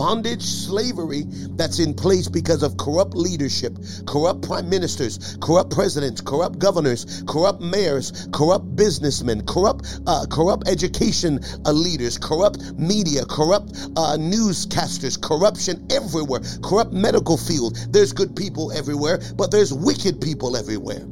bondage, 0.00 0.42
slavery 0.42 1.24
that's 1.56 1.78
in 1.78 1.92
place 1.92 2.26
because 2.26 2.62
of 2.62 2.78
corrupt 2.78 3.14
leadership, 3.14 3.76
corrupt 4.06 4.40
prime 4.40 4.66
ministers, 4.70 5.36
corrupt 5.42 5.70
presidents, 5.70 6.22
corrupt 6.22 6.58
governors, 6.58 7.22
corrupt 7.26 7.60
mayors, 7.60 8.26
corrupt 8.32 8.74
businessmen, 8.76 9.44
corrupt, 9.44 10.00
uh, 10.06 10.24
corrupt 10.30 10.66
education 10.66 11.38
uh, 11.66 11.72
leaders, 11.72 12.16
corrupt 12.16 12.72
media, 12.78 13.26
corrupt 13.26 13.72
uh, 13.96 14.16
newscasters, 14.16 15.20
corruption 15.20 15.86
everywhere, 15.90 16.40
corrupt 16.62 16.94
medical 16.94 17.36
field. 17.36 17.76
There's 17.90 18.14
good 18.14 18.34
people 18.34 18.72
everywhere, 18.72 19.20
but 19.36 19.50
there's 19.50 19.70
wicked 19.70 20.18
people 20.22 20.56
everywhere. 20.56 21.04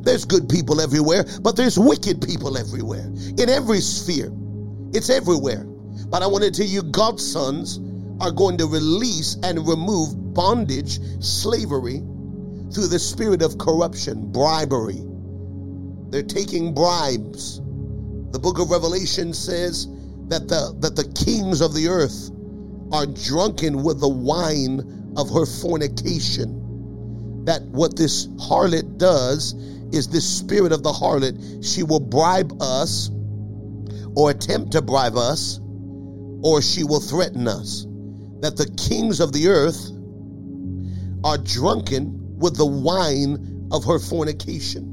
There's 0.00 0.24
good 0.24 0.48
people 0.48 0.80
everywhere, 0.80 1.24
but 1.40 1.56
there's 1.56 1.78
wicked 1.78 2.22
people 2.22 2.56
everywhere. 2.56 3.06
In 3.38 3.48
every 3.48 3.80
sphere, 3.80 4.32
it's 4.92 5.10
everywhere. 5.10 5.64
But 5.64 6.22
I 6.22 6.26
want 6.26 6.44
to 6.44 6.50
tell 6.50 6.66
you, 6.66 6.82
God's 6.82 7.30
sons 7.30 7.78
are 8.20 8.30
going 8.30 8.58
to 8.58 8.66
release 8.66 9.36
and 9.42 9.66
remove 9.66 10.34
bondage, 10.34 10.98
slavery 11.20 12.02
through 12.72 12.88
the 12.88 12.98
spirit 12.98 13.42
of 13.42 13.58
corruption, 13.58 14.32
bribery. 14.32 15.02
They're 16.10 16.22
taking 16.22 16.74
bribes. 16.74 17.60
The 17.60 18.38
book 18.38 18.58
of 18.58 18.70
Revelation 18.70 19.34
says 19.34 19.86
that 20.28 20.48
the 20.48 20.74
that 20.80 20.96
the 20.96 21.04
kings 21.24 21.60
of 21.60 21.74
the 21.74 21.88
earth 21.88 22.30
are 22.92 23.06
drunken 23.06 23.82
with 23.82 24.00
the 24.00 24.08
wine 24.08 25.14
of 25.16 25.30
her 25.30 25.46
fornication. 25.46 27.44
That 27.44 27.62
what 27.62 27.96
this 27.96 28.26
harlot 28.26 28.98
does 28.98 29.54
is 29.92 30.08
this 30.08 30.26
spirit 30.26 30.72
of 30.72 30.82
the 30.82 30.92
harlot, 30.92 31.64
she 31.64 31.82
will 31.82 32.00
bribe 32.00 32.60
us 32.60 33.10
or 34.16 34.30
attempt 34.30 34.72
to 34.72 34.82
bribe 34.82 35.16
us, 35.16 35.60
or 36.42 36.62
she 36.62 36.84
will 36.84 37.00
threaten 37.00 37.48
us 37.48 37.86
that 38.40 38.56
the 38.56 38.66
kings 38.76 39.20
of 39.20 39.32
the 39.32 39.48
earth 39.48 39.90
are 41.24 41.38
drunken 41.38 42.38
with 42.38 42.56
the 42.56 42.66
wine 42.66 43.68
of 43.70 43.84
her 43.84 43.98
fornication. 43.98 44.88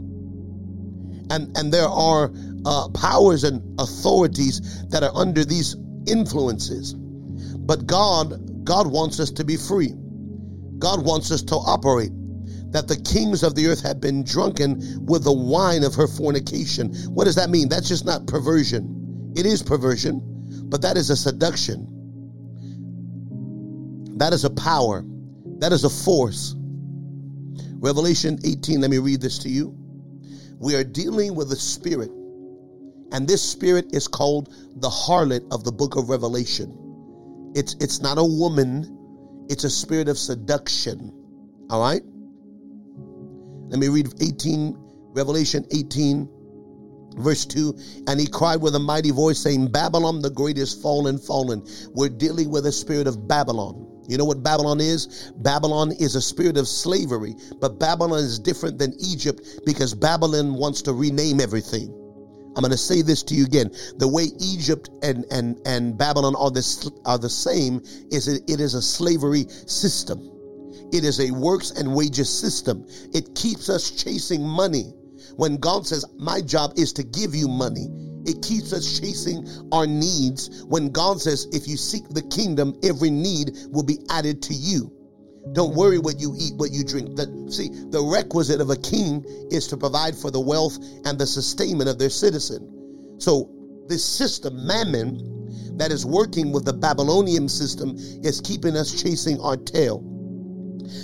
And, 1.31 1.57
and 1.57 1.73
there 1.73 1.87
are 1.87 2.31
uh, 2.65 2.89
powers 2.89 3.43
and 3.43 3.79
authorities 3.79 4.87
that 4.89 5.03
are 5.03 5.15
under 5.15 5.43
these 5.43 5.75
influences. 6.07 6.93
But 6.93 7.87
God, 7.87 8.65
God 8.65 8.87
wants 8.87 9.19
us 9.19 9.31
to 9.31 9.43
be 9.43 9.57
free. 9.57 9.93
God 10.77 11.05
wants 11.05 11.31
us 11.31 11.43
to 11.43 11.55
operate. 11.55 12.11
That 12.72 12.88
the 12.88 12.97
kings 12.97 13.43
of 13.43 13.55
the 13.55 13.67
earth 13.67 13.82
have 13.84 13.99
been 13.99 14.24
drunken 14.24 15.05
with 15.05 15.24
the 15.24 15.34
wine 15.34 15.84
of 15.84 15.95
her 15.95 16.07
fornication. 16.07 16.93
What 17.13 17.26
does 17.26 17.36
that 17.36 17.49
mean? 17.49 17.70
That's 17.70 17.88
just 17.88 18.05
not 18.05 18.28
perversion. 18.28 19.34
It 19.36 19.45
is 19.45 19.63
perversion, 19.63 20.22
but 20.70 20.82
that 20.84 20.97
is 20.97 21.09
a 21.09 21.15
seduction. 21.15 21.95
That 24.17 24.34
is 24.34 24.43
a 24.43 24.49
power. 24.49 25.03
That 25.59 25.72
is 25.72 25.84
a 25.84 25.89
force. 25.89 26.55
Revelation 27.80 28.39
18, 28.43 28.82
let 28.82 28.91
me 28.91 28.97
read 28.97 29.22
this 29.22 29.39
to 29.39 29.49
you. 29.49 29.76
We 30.59 30.76
are 30.76 30.84
dealing 30.84 31.36
with 31.36 31.51
a 31.53 31.55
spirit, 31.55 32.11
and 33.11 33.28
this 33.28 33.41
spirit 33.41 33.93
is 33.93 34.09
called 34.09 34.53
the 34.76 34.89
harlot 34.89 35.53
of 35.53 35.63
the 35.63 35.72
book 35.72 35.95
of 35.95 36.09
Revelation. 36.09 37.51
It's 37.55 37.76
it's 37.80 38.01
not 38.01 38.17
a 38.17 38.24
woman, 38.24 39.45
it's 39.49 39.63
a 39.63 39.70
spirit 39.70 40.09
of 40.09 40.17
seduction. 40.17 41.13
All 41.70 41.80
right? 41.82 42.01
Let 43.70 43.80
me 43.80 43.88
read 43.88 44.13
18 44.22 44.76
Revelation 45.13 45.65
18 45.72 46.30
Verse 47.17 47.45
2 47.45 47.78
And 48.07 48.20
he 48.20 48.28
cried 48.28 48.61
with 48.61 48.76
a 48.76 48.80
mighty 48.80 49.11
voice, 49.11 49.39
saying, 49.39 49.72
Babylon 49.72 50.22
the 50.22 50.30
great 50.30 50.57
is 50.57 50.74
fallen, 50.74 51.17
fallen. 51.17 51.65
We're 51.93 52.09
dealing 52.09 52.49
with 52.49 52.65
a 52.65 52.72
spirit 52.72 53.07
of 53.07 53.28
Babylon. 53.28 53.86
You 54.07 54.17
know 54.17 54.26
what 54.26 54.41
Babylon 54.41 54.80
is? 54.80 55.32
Babylon 55.38 55.91
is 55.99 56.15
a 56.15 56.22
spirit 56.22 56.57
of 56.57 56.67
slavery, 56.67 57.36
but 57.59 57.80
Babylon 57.80 58.20
is 58.20 58.39
different 58.39 58.80
than 58.80 58.93
Egypt 58.99 59.41
because 59.65 59.93
Babylon 59.93 60.55
wants 60.55 60.82
to 60.84 60.93
rename 60.93 61.39
everything. 61.39 61.93
I'm 62.55 62.61
going 62.61 62.72
to 62.72 62.78
say 62.78 63.03
this 63.03 63.22
to 63.24 63.36
you 63.36 63.45
again. 63.45 63.72
The 63.97 64.07
way 64.07 64.24
Egypt 64.39 64.89
and, 65.03 65.26
and, 65.32 65.59
and 65.65 65.97
Babylon 65.97 66.36
are 66.36 66.49
the, 66.49 66.91
are 67.05 67.20
the 67.20 67.30
same 67.30 67.82
is 68.11 68.28
it, 68.28 68.49
it 68.49 68.59
is 68.59 68.74
a 68.74 68.82
slavery 68.82 69.45
system. 69.67 70.38
It 70.91 71.03
is 71.03 71.19
a 71.19 71.31
works 71.31 71.71
and 71.71 71.93
wages 71.95 72.29
system. 72.29 72.85
It 73.13 73.35
keeps 73.35 73.69
us 73.69 73.91
chasing 73.91 74.43
money. 74.43 74.93
When 75.35 75.57
God 75.57 75.85
says, 75.85 76.05
My 76.17 76.41
job 76.41 76.73
is 76.77 76.93
to 76.93 77.03
give 77.03 77.35
you 77.35 77.47
money, 77.47 77.87
it 78.25 78.41
keeps 78.41 78.73
us 78.73 78.99
chasing 78.99 79.47
our 79.71 79.87
needs. 79.87 80.63
When 80.65 80.89
God 80.89 81.21
says, 81.21 81.47
If 81.51 81.67
you 81.67 81.77
seek 81.77 82.07
the 82.09 82.23
kingdom, 82.23 82.75
every 82.83 83.09
need 83.09 83.51
will 83.69 83.83
be 83.83 83.99
added 84.09 84.41
to 84.43 84.53
you. 84.53 84.91
Don't 85.53 85.75
worry 85.75 85.99
what 85.99 86.19
you 86.19 86.35
eat, 86.37 86.53
what 86.55 86.71
you 86.71 86.83
drink. 86.83 87.15
The, 87.15 87.25
see, 87.49 87.69
the 87.89 88.03
requisite 88.03 88.61
of 88.61 88.69
a 88.69 88.75
king 88.75 89.23
is 89.49 89.67
to 89.67 89.77
provide 89.77 90.15
for 90.15 90.31
the 90.31 90.39
wealth 90.39 90.77
and 91.05 91.17
the 91.17 91.25
sustainment 91.25 91.89
of 91.89 91.97
their 91.97 92.09
citizen. 92.09 93.15
So, 93.19 93.49
this 93.87 94.03
system, 94.05 94.65
mammon, 94.67 95.77
that 95.77 95.91
is 95.91 96.05
working 96.05 96.51
with 96.51 96.65
the 96.65 96.73
Babylonian 96.73 97.49
system, 97.49 97.95
is 97.97 98.41
keeping 98.41 98.75
us 98.75 99.01
chasing 99.01 99.39
our 99.39 99.57
tail. 99.57 100.03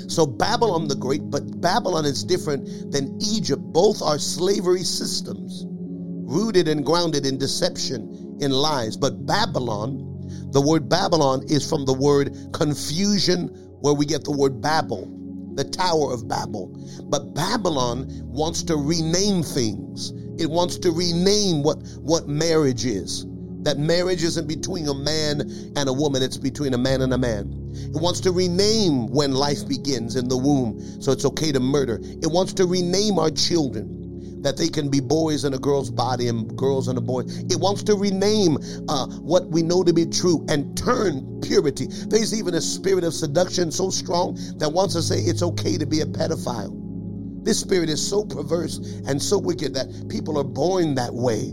So 0.07 0.25
Babylon 0.25 0.87
the 0.87 0.95
Great, 0.95 1.29
but 1.29 1.61
Babylon 1.61 2.05
is 2.05 2.23
different 2.23 2.91
than 2.91 3.17
Egypt. 3.21 3.61
Both 3.61 4.01
are 4.01 4.19
slavery 4.19 4.83
systems, 4.83 5.65
rooted 5.67 6.67
and 6.67 6.85
grounded 6.85 7.25
in 7.25 7.37
deception, 7.37 8.37
in 8.41 8.51
lies. 8.51 8.97
But 8.97 9.25
Babylon, 9.25 10.49
the 10.51 10.61
word 10.61 10.89
Babylon 10.89 11.43
is 11.47 11.67
from 11.67 11.85
the 11.85 11.93
word 11.93 12.35
confusion, 12.53 13.47
where 13.81 13.93
we 13.93 14.05
get 14.05 14.23
the 14.23 14.31
word 14.31 14.61
Babel, 14.61 15.11
the 15.55 15.63
Tower 15.63 16.13
of 16.13 16.27
Babel. 16.27 16.75
But 17.05 17.33
Babylon 17.33 18.07
wants 18.25 18.63
to 18.63 18.75
rename 18.75 19.43
things. 19.43 20.11
It 20.37 20.49
wants 20.49 20.77
to 20.79 20.91
rename 20.91 21.63
what, 21.63 21.77
what 21.99 22.27
marriage 22.27 22.85
is. 22.85 23.25
That 23.65 23.79
marriage 23.79 24.23
isn't 24.23 24.47
between 24.47 24.87
a 24.87 24.93
man 24.93 25.41
and 25.75 25.89
a 25.89 25.93
woman, 25.93 26.21
it's 26.21 26.37
between 26.37 26.75
a 26.75 26.77
man 26.77 27.01
and 27.01 27.11
a 27.11 27.17
man. 27.17 27.73
It 27.73 27.99
wants 27.99 28.19
to 28.21 28.31
rename 28.31 29.07
when 29.07 29.33
life 29.33 29.67
begins 29.67 30.15
in 30.15 30.29
the 30.29 30.37
womb, 30.37 31.01
so 31.01 31.11
it's 31.11 31.25
okay 31.25 31.51
to 31.51 31.59
murder. 31.59 31.99
It 32.01 32.27
wants 32.31 32.53
to 32.53 32.67
rename 32.67 33.17
our 33.17 33.31
children 33.31 34.43
that 34.43 34.55
they 34.55 34.67
can 34.67 34.89
be 34.91 34.99
boys 34.99 35.45
in 35.45 35.55
a 35.55 35.57
girl's 35.57 35.89
body 35.89 36.27
and 36.27 36.55
girls 36.55 36.87
in 36.87 36.97
a 36.97 37.01
boy. 37.01 37.21
It 37.25 37.59
wants 37.59 37.81
to 37.85 37.95
rename 37.95 38.59
uh, 38.87 39.07
what 39.07 39.47
we 39.47 39.63
know 39.63 39.83
to 39.83 39.93
be 39.93 40.05
true 40.05 40.45
and 40.47 40.77
turn 40.77 41.41
purity. 41.41 41.87
There's 41.89 42.37
even 42.37 42.53
a 42.53 42.61
spirit 42.61 43.03
of 43.03 43.15
seduction 43.15 43.71
so 43.71 43.89
strong 43.89 44.35
that 44.59 44.69
wants 44.69 44.93
to 44.93 45.01
say 45.01 45.17
it's 45.17 45.41
okay 45.41 45.79
to 45.79 45.87
be 45.87 46.01
a 46.01 46.05
pedophile. 46.05 47.43
This 47.43 47.59
spirit 47.59 47.89
is 47.89 48.07
so 48.07 48.25
perverse 48.25 48.77
and 49.07 49.19
so 49.19 49.39
wicked 49.39 49.73
that 49.73 50.07
people 50.07 50.37
are 50.37 50.43
born 50.43 50.93
that 50.95 51.15
way. 51.15 51.51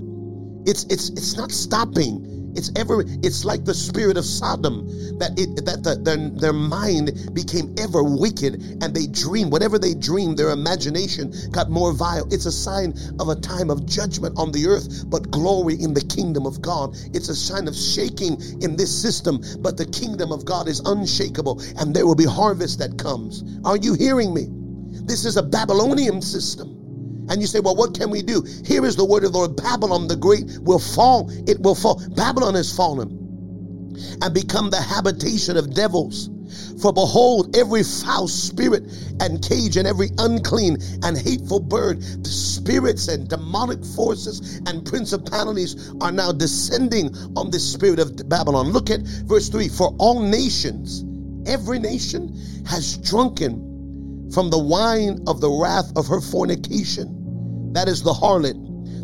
It's 0.67 0.85
it's 0.85 1.11
it's 1.11 1.37
not 1.37 1.51
stopping. 1.51 2.53
It's 2.55 2.71
ever 2.77 3.03
it's 3.23 3.45
like 3.45 3.65
the 3.65 3.75
spirit 3.75 4.17
of 4.17 4.25
Sodom 4.25 4.87
that 5.19 5.39
it 5.39 5.65
that 5.65 5.83
the, 5.83 5.97
their 5.97 6.31
their 6.31 6.53
mind 6.53 7.31
became 7.33 7.75
ever 7.79 8.03
wicked 8.03 8.55
and 8.83 8.95
they 8.95 9.07
dream 9.07 9.51
whatever 9.51 9.79
they 9.79 9.95
dream 9.95 10.37
their 10.37 10.51
imagination 10.51 11.33
got 11.51 11.71
more 11.71 11.93
vile. 11.93 12.29
It's 12.31 12.47
a 12.47 12.53
sign 12.53 12.95
of 13.19 13.29
a 13.29 13.37
time 13.37 13.71
of 13.71 13.87
judgment 13.87 14.39
on 14.39 14.53
the 14.53 14.67
earth 14.69 15.09
but 15.09 15.31
glory 15.31 15.75
in 15.81 15.95
the 15.95 16.03
kingdom 16.05 16.47
of 16.47 16.61
God. 16.61 16.95
It's 17.15 17.29
a 17.29 17.37
sign 17.37 17.69
of 17.69 17.75
shaking 17.75 18.63
in 18.63 18.77
this 18.77 18.93
system 18.93 19.43
but 19.61 19.77
the 19.77 19.87
kingdom 19.87 20.31
of 20.33 20.45
God 20.45 20.69
is 20.69 20.81
unshakable 20.81 21.61
and 21.79 21.95
there 21.95 22.07
will 22.07 22.17
be 22.17 22.27
harvest 22.27 22.79
that 22.81 22.99
comes. 22.99 23.43
Are 23.65 23.77
you 23.79 23.95
hearing 23.95 24.35
me? 24.35 24.49
This 25.07 25.25
is 25.25 25.37
a 25.37 25.43
Babylonian 25.43 26.23
system. 26.23 26.82
And 27.29 27.41
you 27.41 27.47
say, 27.47 27.61
well, 27.61 27.77
what 27.77 27.95
can 27.95 28.11
we 28.11 28.23
do? 28.23 28.43
Here 28.65 28.85
is 28.85 28.97
the 28.97 29.05
word 29.05 29.25
of 29.25 29.33
the 29.33 29.39
Lord 29.39 29.57
Babylon 29.57 30.09
the 30.09 30.17
Great 30.17 30.59
will 30.61 30.79
fall. 30.79 31.31
It 31.49 31.61
will 31.61 31.75
fall. 31.75 32.03
Babylon 32.15 32.55
has 32.55 32.75
fallen 32.75 33.23
and 34.21 34.35
become 34.35 34.71
the 34.71 34.81
habitation 34.81 35.57
of 35.57 35.75
devils. 35.75 36.29
For 36.81 36.93
behold, 36.93 37.57
every 37.57 37.83
foul 37.83 38.29
spirit 38.29 38.85
and 39.21 39.43
cage 39.43 39.77
and 39.77 39.87
every 39.87 40.11
unclean 40.19 40.79
and 41.03 41.17
hateful 41.17 41.61
bird, 41.61 42.03
the 42.03 42.29
spirits 42.29 43.09
and 43.09 43.29
demonic 43.29 43.85
forces 43.85 44.61
and 44.67 44.85
principalities 44.85 45.93
are 46.01 46.13
now 46.13 46.33
descending 46.33 47.15
on 47.37 47.51
the 47.51 47.59
spirit 47.59 47.99
of 48.01 48.29
Babylon. 48.29 48.73
Look 48.73 48.91
at 48.91 49.01
verse 49.01 49.49
3 49.49 49.69
For 49.69 49.95
all 49.99 50.21
nations, 50.21 51.05
every 51.49 51.79
nation 51.79 52.37
has 52.67 52.99
drunken 52.99 53.72
from 54.33 54.51
the 54.51 54.59
wine 54.59 55.25
of 55.27 55.41
the 55.41 55.51
wrath 55.51 55.93
of 55.97 56.07
her 56.07 56.21
fornication 56.21 57.23
that 57.73 57.89
is 57.89 58.03
the 58.03 58.13
harlot 58.13 58.59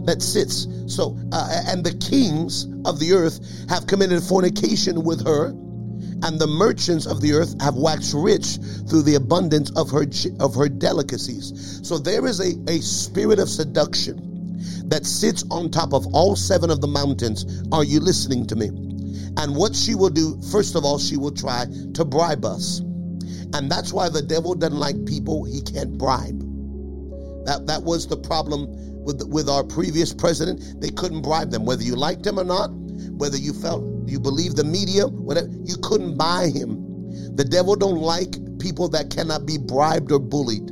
that 0.07 0.22
sits. 0.22 0.66
So, 0.87 1.18
uh, 1.33 1.62
and 1.66 1.85
the 1.85 1.93
kings 1.93 2.64
of 2.85 2.99
the 2.99 3.12
earth 3.12 3.41
have 3.68 3.87
committed 3.87 4.22
fornication 4.22 5.05
with 5.05 5.26
her, 5.26 5.49
and 5.49 6.39
the 6.39 6.47
merchants 6.47 7.07
of 7.07 7.20
the 7.20 7.33
earth 7.33 7.61
have 7.61 7.74
waxed 7.74 8.14
rich 8.14 8.59
through 8.89 9.03
the 9.03 9.14
abundance 9.16 9.70
of 9.76 9.91
her 9.91 10.07
of 10.41 10.55
her 10.55 10.68
delicacies. 10.68 11.81
So 11.83 11.99
there 11.99 12.26
is 12.26 12.41
a, 12.41 12.55
a 12.70 12.81
spirit 12.81 13.39
of 13.39 13.49
seduction 13.49 14.59
that 14.89 15.05
sits 15.05 15.45
on 15.51 15.70
top 15.70 15.93
of 15.93 16.07
all 16.14 16.37
seven 16.37 16.70
of 16.70 16.81
the 16.81 16.89
mountains. 16.89 17.62
Are 17.72 17.85
you 17.85 18.01
listening 18.01 18.47
to 18.47 18.57
me? 18.57 18.68
And 19.37 19.55
what 19.57 19.76
she 19.76 19.95
will 19.95 20.11
do, 20.11 20.41
first 20.51 20.74
of 20.74 20.85
all, 20.85 20.99
she 20.99 21.16
will 21.16 21.33
try 21.33 21.66
to 21.95 22.05
bribe 22.05 22.45
us. 22.45 22.81
And 23.55 23.71
that's 23.71 23.93
why 23.93 24.09
the 24.09 24.23
devil 24.23 24.55
doesn't 24.55 24.79
like 24.79 25.05
people 25.07 25.45
he 25.45 25.61
can't 25.63 25.97
bribe. 25.97 26.39
That 27.47 27.67
that 27.67 27.83
was 27.83 28.07
the 28.07 28.17
problem 28.17 28.67
with 29.05 29.23
with 29.29 29.49
our 29.49 29.65
previous 29.65 30.13
president. 30.13 30.81
They 30.81 30.91
couldn't 30.91 31.23
bribe 31.23 31.51
them, 31.51 31.65
whether 31.65 31.83
you 31.83 31.97
liked 31.97 32.27
him 32.27 32.39
or 32.39 32.45
not, 32.45 32.69
whether 33.17 33.39
you 33.39 33.53
felt 33.53 33.85
you 34.07 34.21
believed 34.21 34.57
the 34.57 34.65
media, 34.65 35.07
whatever. 35.07 35.49
You 35.65 35.77
couldn't 35.83 36.17
buy 36.19 36.51
him. 36.53 37.37
The 37.37 37.45
devil 37.45 37.75
don't 37.75 38.01
like 38.01 38.37
people 38.59 38.89
that 38.91 39.11
cannot 39.11 39.47
be 39.47 39.57
bribed 39.57 40.13
or 40.13 40.19
bullied. 40.19 40.71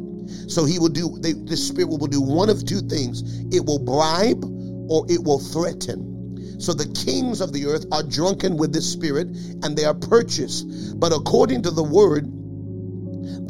So 0.48 0.64
he 0.64 0.78
will 0.78 0.88
do. 0.90 1.16
They, 1.20 1.32
the 1.32 1.56
spirit 1.56 1.88
will 1.88 2.06
do 2.06 2.20
one 2.20 2.50
of 2.50 2.64
two 2.64 2.80
things: 2.80 3.22
it 3.54 3.64
will 3.64 3.78
bribe 3.78 4.44
or 4.90 5.06
it 5.08 5.22
will 5.24 5.38
threaten. 5.38 6.60
So 6.60 6.72
the 6.72 6.86
kings 6.92 7.40
of 7.40 7.52
the 7.52 7.66
earth 7.66 7.86
are 7.92 8.02
drunken 8.02 8.56
with 8.56 8.72
this 8.72 8.90
spirit 8.90 9.28
and 9.62 9.76
they 9.76 9.84
are 9.84 9.94
purchased. 9.94 10.66
But 10.98 11.12
according 11.12 11.62
to 11.62 11.70
the 11.70 11.82
word, 11.82 12.26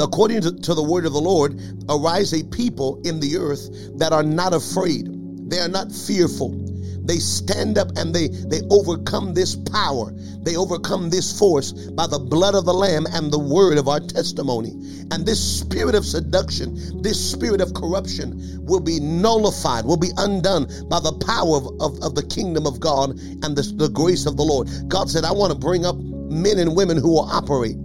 according 0.00 0.42
to, 0.42 0.52
to, 0.52 0.74
the 0.74 0.82
word 0.82 1.06
of 1.06 1.12
the 1.12 1.20
Lord, 1.20 1.60
arise 1.88 2.32
a 2.32 2.44
people 2.44 3.00
in 3.04 3.20
the 3.20 3.36
earth 3.36 3.68
that 3.98 4.12
are 4.12 4.22
not 4.22 4.52
afraid. 4.52 5.08
They 5.50 5.58
are 5.58 5.68
not 5.68 5.92
fearful. 5.92 6.66
They 7.06 7.18
stand 7.18 7.78
up 7.78 7.96
and 7.96 8.12
they, 8.12 8.28
they 8.28 8.62
overcome 8.68 9.32
this 9.32 9.54
power. 9.54 10.12
They 10.42 10.56
overcome 10.56 11.08
this 11.08 11.38
force 11.38 11.72
by 11.72 12.08
the 12.08 12.18
blood 12.18 12.56
of 12.56 12.64
the 12.64 12.74
Lamb 12.74 13.06
and 13.12 13.32
the 13.32 13.38
word 13.38 13.78
of 13.78 13.86
our 13.86 14.00
testimony. 14.00 14.70
And 15.12 15.24
this 15.24 15.60
spirit 15.60 15.94
of 15.94 16.04
seduction, 16.04 17.00
this 17.02 17.30
spirit 17.30 17.60
of 17.60 17.74
corruption 17.74 18.60
will 18.66 18.80
be 18.80 18.98
nullified, 18.98 19.84
will 19.84 19.96
be 19.96 20.10
undone 20.16 20.66
by 20.88 20.98
the 20.98 21.12
power 21.24 21.58
of, 21.58 21.66
of, 21.80 22.02
of 22.02 22.14
the 22.16 22.26
kingdom 22.26 22.66
of 22.66 22.80
God 22.80 23.10
and 23.10 23.56
the, 23.56 23.62
the 23.76 23.88
grace 23.88 24.26
of 24.26 24.36
the 24.36 24.42
Lord. 24.42 24.68
God 24.88 25.08
said, 25.08 25.24
I 25.24 25.32
want 25.32 25.52
to 25.52 25.58
bring 25.58 25.86
up 25.86 25.96
men 25.96 26.58
and 26.58 26.74
women 26.74 26.96
who 26.96 27.12
will 27.12 27.30
operate 27.30 27.76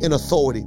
in 0.00 0.12
authority 0.12 0.64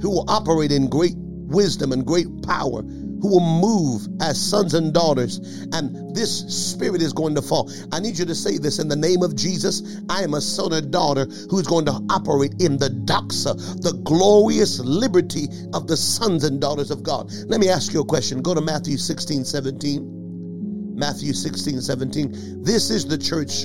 who 0.00 0.10
will 0.10 0.24
operate 0.28 0.72
in 0.72 0.88
great 0.88 1.14
wisdom 1.16 1.92
and 1.92 2.04
great 2.04 2.26
power, 2.42 2.82
who 2.82 3.28
will 3.28 3.40
move 3.40 4.06
as 4.20 4.40
sons 4.40 4.74
and 4.74 4.92
daughters. 4.92 5.38
And 5.72 6.14
this 6.14 6.40
spirit 6.48 7.02
is 7.02 7.12
going 7.12 7.34
to 7.36 7.42
fall. 7.42 7.70
I 7.92 8.00
need 8.00 8.18
you 8.18 8.24
to 8.26 8.34
say 8.34 8.58
this 8.58 8.78
in 8.78 8.88
the 8.88 8.96
name 8.96 9.22
of 9.22 9.36
Jesus. 9.36 10.00
I 10.08 10.22
am 10.22 10.34
a 10.34 10.40
son 10.40 10.72
or 10.72 10.80
daughter 10.80 11.26
who's 11.50 11.66
going 11.66 11.86
to 11.86 12.00
operate 12.10 12.54
in 12.60 12.76
the 12.78 12.88
doxa, 12.88 13.82
the 13.82 13.92
glorious 14.04 14.80
liberty 14.80 15.48
of 15.72 15.86
the 15.86 15.96
sons 15.96 16.44
and 16.44 16.60
daughters 16.60 16.90
of 16.90 17.02
God. 17.02 17.30
Let 17.46 17.60
me 17.60 17.68
ask 17.68 17.92
you 17.92 18.00
a 18.00 18.04
question. 18.04 18.42
Go 18.42 18.54
to 18.54 18.60
Matthew 18.60 18.96
16, 18.96 19.44
17. 19.44 20.94
Matthew 20.96 21.32
16, 21.34 21.82
17. 21.82 22.62
This 22.64 22.90
is 22.90 23.06
the 23.06 23.18
church 23.18 23.64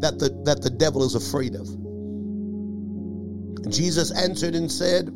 that 0.00 0.18
the, 0.18 0.30
that 0.44 0.62
the 0.62 0.70
devil 0.70 1.04
is 1.04 1.14
afraid 1.14 1.54
of. 1.54 1.68
Jesus 3.70 4.10
answered 4.10 4.56
and 4.56 4.70
said, 4.70 5.08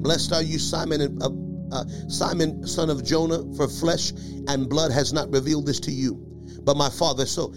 Blessed 0.00 0.32
are 0.32 0.42
you, 0.42 0.58
Simon, 0.58 1.18
uh, 1.20 1.28
uh, 1.72 1.84
Simon, 2.08 2.66
son 2.66 2.88
of 2.88 3.04
Jonah, 3.04 3.54
for 3.54 3.68
flesh 3.68 4.12
and 4.48 4.68
blood 4.68 4.92
has 4.92 5.12
not 5.12 5.30
revealed 5.30 5.66
this 5.66 5.80
to 5.80 5.92
you, 5.92 6.14
but 6.62 6.76
my 6.76 6.88
Father. 6.88 7.26
So 7.26 7.54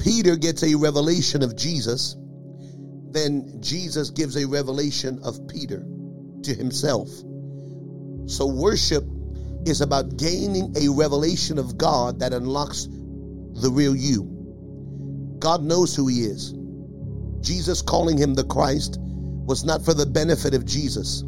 Peter 0.00 0.36
gets 0.36 0.62
a 0.64 0.74
revelation 0.74 1.42
of 1.42 1.56
Jesus, 1.56 2.16
then 3.12 3.60
Jesus 3.60 4.10
gives 4.10 4.36
a 4.36 4.46
revelation 4.46 5.20
of 5.22 5.46
Peter 5.46 5.86
to 6.42 6.54
himself. 6.54 7.08
So 8.26 8.46
worship 8.46 9.04
is 9.66 9.80
about 9.82 10.16
gaining 10.16 10.74
a 10.76 10.88
revelation 10.88 11.58
of 11.58 11.78
God 11.78 12.20
that 12.20 12.32
unlocks 12.32 12.86
the 12.86 13.70
real 13.70 13.94
you. 13.94 15.36
God 15.38 15.62
knows 15.62 15.94
who 15.94 16.06
he 16.06 16.22
is. 16.22 16.54
Jesus 17.40 17.82
calling 17.82 18.18
him 18.18 18.34
the 18.34 18.44
Christ 18.44 18.98
was 19.50 19.64
not 19.64 19.84
for 19.84 19.92
the 19.92 20.06
benefit 20.06 20.54
of 20.54 20.64
Jesus. 20.64 21.24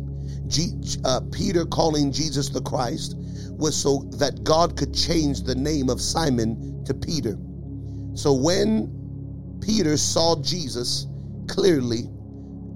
G, 0.47 0.71
uh, 1.05 1.23
Peter 1.33 1.67
calling 1.67 2.13
Jesus 2.13 2.51
the 2.51 2.63
Christ 2.63 3.17
was 3.19 3.75
so 3.75 4.09
that 4.19 4.45
God 4.45 4.77
could 4.77 4.95
change 4.95 5.43
the 5.43 5.57
name 5.57 5.91
of 5.91 6.01
Simon 6.01 6.85
to 6.85 6.95
Peter. 6.95 7.37
So 8.15 8.33
when 8.33 9.59
Peter 9.61 9.97
saw 9.97 10.41
Jesus 10.41 11.09
clearly, 11.49 12.09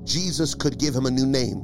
Jesus 0.03 0.57
could 0.57 0.81
give 0.81 0.97
him 0.97 1.07
a 1.07 1.13
new 1.13 1.27
name. 1.27 1.63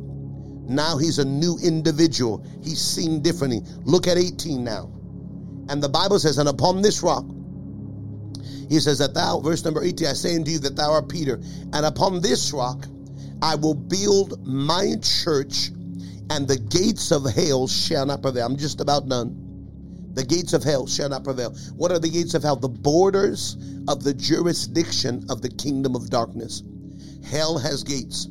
Now 0.68 0.96
he's 0.96 1.18
a 1.18 1.24
new 1.24 1.58
individual. 1.60 2.46
He's 2.62 2.80
seen 2.80 3.20
differently. 3.20 3.62
Look 3.82 4.06
at 4.06 4.16
18 4.16 4.62
now. 4.62 4.92
And 5.68 5.82
the 5.82 5.88
Bible 5.88 6.20
says, 6.20 6.38
And 6.38 6.48
upon 6.48 6.82
this 6.82 7.02
rock, 7.02 7.24
he 8.68 8.78
says 8.78 8.98
that 8.98 9.12
thou, 9.12 9.40
verse 9.40 9.64
number 9.64 9.82
18, 9.82 10.06
I 10.06 10.12
say 10.12 10.36
unto 10.36 10.52
you 10.52 10.60
that 10.60 10.76
thou 10.76 10.92
art 10.92 11.08
Peter, 11.08 11.40
and 11.72 11.84
upon 11.84 12.20
this 12.22 12.52
rock 12.52 12.86
I 13.42 13.56
will 13.56 13.74
build 13.74 14.46
my 14.46 14.94
church, 15.02 15.70
and 16.30 16.46
the 16.46 16.56
gates 16.56 17.10
of 17.10 17.24
hell 17.24 17.66
shall 17.66 18.06
not 18.06 18.22
prevail. 18.22 18.46
I'm 18.46 18.56
just 18.56 18.80
about 18.80 19.08
done. 19.08 20.10
The 20.14 20.24
gates 20.24 20.52
of 20.52 20.62
hell 20.62 20.86
shall 20.86 21.08
not 21.08 21.24
prevail. 21.24 21.54
What 21.74 21.90
are 21.90 21.98
the 21.98 22.08
gates 22.08 22.34
of 22.34 22.42
hell? 22.44 22.54
The 22.54 22.68
borders 22.68 23.56
of 23.88 24.04
the 24.04 24.14
jurisdiction 24.14 25.26
of 25.28 25.42
the 25.42 25.48
kingdom 25.48 25.96
of 25.96 26.08
darkness. 26.08 26.62
Hell 27.24 27.58
has 27.58 27.82
gates, 27.82 28.28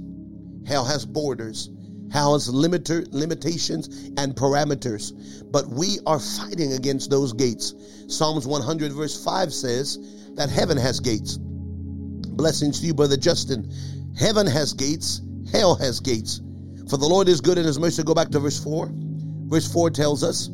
hell 0.65 0.85
has 0.85 1.05
borders, 1.05 1.69
hell 2.11 2.33
has 2.33 2.49
limiter, 2.49 3.05
limitations 3.11 4.11
and 4.17 4.35
parameters. 4.35 5.11
But 5.51 5.67
we 5.67 5.99
are 6.05 6.19
fighting 6.19 6.73
against 6.73 7.09
those 7.09 7.33
gates. 7.33 7.73
Psalms 8.07 8.47
100, 8.47 8.93
verse 8.93 9.21
5 9.23 9.53
says 9.53 9.97
that 10.35 10.49
heaven 10.49 10.77
has 10.77 10.99
gates. 10.99 11.37
Blessings 11.37 12.79
to 12.79 12.87
you, 12.87 12.93
Brother 12.93 13.17
Justin. 13.17 13.71
Heaven 14.17 14.47
has 14.47 14.73
gates, 14.73 15.21
hell 15.51 15.75
has 15.75 15.99
gates. 15.99 16.41
For 16.89 16.97
the 16.97 17.07
Lord 17.07 17.29
is 17.29 17.41
good 17.41 17.57
and 17.57 17.65
his 17.65 17.79
mercy. 17.79 18.03
Go 18.03 18.13
back 18.13 18.29
to 18.29 18.39
verse 18.39 18.61
4. 18.63 18.89
Verse 18.93 19.71
4 19.71 19.89
tells 19.91 20.23
us 20.23 20.49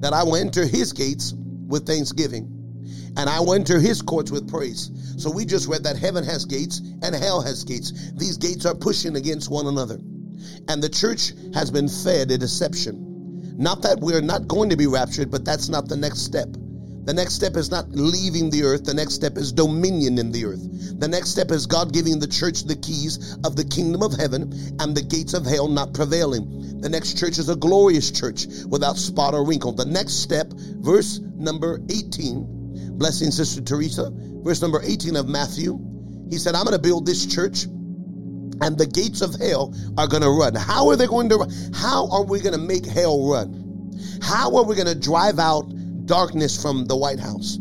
that 0.00 0.12
I 0.12 0.22
will 0.22 0.36
enter 0.36 0.66
his 0.66 0.92
gates 0.92 1.34
with 1.66 1.86
thanksgiving 1.86 2.54
and 3.16 3.30
I 3.30 3.40
will 3.40 3.54
enter 3.54 3.78
his 3.78 4.02
courts 4.02 4.30
with 4.30 4.48
praise. 4.50 4.90
So 5.16 5.30
we 5.30 5.44
just 5.44 5.68
read 5.68 5.84
that 5.84 5.96
heaven 5.96 6.24
has 6.24 6.44
gates 6.44 6.80
and 7.02 7.14
hell 7.14 7.40
has 7.40 7.64
gates. 7.64 8.12
These 8.12 8.38
gates 8.38 8.66
are 8.66 8.74
pushing 8.74 9.16
against 9.16 9.50
one 9.50 9.66
another. 9.66 9.98
And 10.68 10.82
the 10.82 10.88
church 10.88 11.32
has 11.54 11.70
been 11.70 11.88
fed 11.88 12.30
a 12.30 12.38
deception. 12.38 13.56
Not 13.56 13.82
that 13.82 14.00
we're 14.00 14.20
not 14.20 14.48
going 14.48 14.70
to 14.70 14.76
be 14.76 14.86
raptured, 14.86 15.30
but 15.30 15.44
that's 15.44 15.68
not 15.68 15.88
the 15.88 15.96
next 15.96 16.20
step. 16.20 16.48
The 17.04 17.12
next 17.12 17.34
step 17.34 17.56
is 17.56 17.70
not 17.70 17.90
leaving 17.90 18.48
the 18.48 18.62
earth. 18.62 18.84
The 18.84 18.94
next 18.94 19.14
step 19.14 19.36
is 19.36 19.52
dominion 19.52 20.18
in 20.18 20.32
the 20.32 20.46
earth. 20.46 20.98
The 20.98 21.08
next 21.08 21.30
step 21.30 21.50
is 21.50 21.66
God 21.66 21.92
giving 21.92 22.18
the 22.18 22.26
church 22.26 22.64
the 22.64 22.76
keys 22.76 23.36
of 23.44 23.56
the 23.56 23.64
kingdom 23.64 24.02
of 24.02 24.14
heaven 24.14 24.52
and 24.80 24.96
the 24.96 25.02
gates 25.02 25.34
of 25.34 25.44
hell 25.44 25.68
not 25.68 25.92
prevailing. 25.92 26.80
The 26.80 26.88
next 26.88 27.18
church 27.18 27.38
is 27.38 27.50
a 27.50 27.56
glorious 27.56 28.10
church 28.10 28.46
without 28.68 28.96
spot 28.96 29.34
or 29.34 29.46
wrinkle. 29.46 29.72
The 29.72 29.84
next 29.84 30.22
step, 30.22 30.50
verse 30.54 31.18
number 31.18 31.78
18, 31.90 32.96
blessing 32.96 33.30
Sister 33.30 33.60
Teresa, 33.60 34.10
verse 34.10 34.62
number 34.62 34.80
18 34.82 35.16
of 35.16 35.28
Matthew. 35.28 35.78
He 36.30 36.38
said, 36.38 36.54
I'm 36.54 36.64
going 36.64 36.76
to 36.76 36.82
build 36.82 37.04
this 37.04 37.26
church 37.26 37.64
and 37.64 38.78
the 38.78 38.86
gates 38.86 39.20
of 39.20 39.34
hell 39.34 39.74
are 39.98 40.06
going 40.06 40.22
to 40.22 40.30
run. 40.30 40.54
How 40.54 40.88
are 40.88 40.96
they 40.96 41.06
going 41.06 41.28
to 41.28 41.36
run? 41.36 41.50
How 41.74 42.08
are 42.10 42.24
we 42.24 42.40
going 42.40 42.54
to 42.54 42.60
make 42.60 42.86
hell 42.86 43.28
run? 43.28 43.92
How 44.22 44.56
are 44.56 44.64
we 44.64 44.74
going 44.74 44.88
to 44.88 44.98
drive 44.98 45.38
out 45.38 45.70
darkness 46.06 46.60
from 46.60 46.86
the 46.86 46.96
White 46.96 47.20
House? 47.20 47.58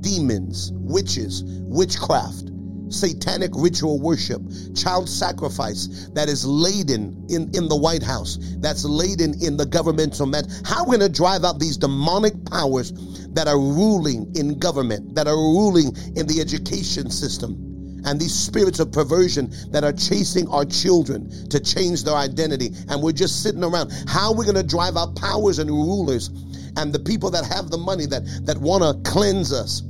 Demons, 0.00 0.72
witches, 0.74 1.42
witchcraft, 1.46 2.50
satanic 2.88 3.50
ritual 3.54 4.00
worship, 4.00 4.42
child 4.74 5.08
sacrifice 5.08 6.08
that 6.14 6.28
is 6.28 6.44
laden 6.44 7.26
in, 7.28 7.50
in 7.54 7.68
the 7.68 7.76
White 7.76 8.02
House, 8.02 8.38
that's 8.58 8.84
laden 8.84 9.34
in 9.42 9.56
the 9.56 9.66
governmental 9.66 10.26
met. 10.26 10.46
How 10.64 10.80
are 10.80 10.88
we 10.88 10.98
going 10.98 11.12
to 11.12 11.16
drive 11.16 11.44
out 11.44 11.58
these 11.58 11.76
demonic 11.76 12.34
powers 12.46 12.92
that 13.32 13.48
are 13.48 13.58
ruling 13.58 14.34
in 14.36 14.58
government, 14.58 15.14
that 15.14 15.26
are 15.26 15.36
ruling 15.36 15.96
in 16.16 16.26
the 16.26 16.40
education 16.40 17.10
system? 17.10 17.68
and 18.04 18.20
these 18.20 18.34
spirits 18.34 18.80
of 18.80 18.90
perversion 18.90 19.52
that 19.70 19.84
are 19.84 19.92
chasing 19.92 20.48
our 20.48 20.64
children 20.64 21.30
to 21.48 21.60
change 21.60 22.04
their 22.04 22.16
identity. 22.16 22.70
And 22.88 23.02
we're 23.02 23.12
just 23.12 23.42
sitting 23.42 23.62
around. 23.62 23.92
How 24.08 24.32
are 24.32 24.36
we 24.36 24.44
going 24.44 24.56
to 24.56 24.62
drive 24.62 24.96
out 24.96 25.14
powers 25.16 25.60
and 25.60 25.70
rulers 25.70 26.28
and 26.76 26.92
the 26.92 26.98
people 26.98 27.30
that 27.30 27.44
have 27.44 27.70
the 27.70 27.78
money 27.78 28.06
that, 28.06 28.22
that 28.46 28.58
want 28.58 28.82
to 28.82 29.10
cleanse 29.10 29.52
us? 29.52 29.82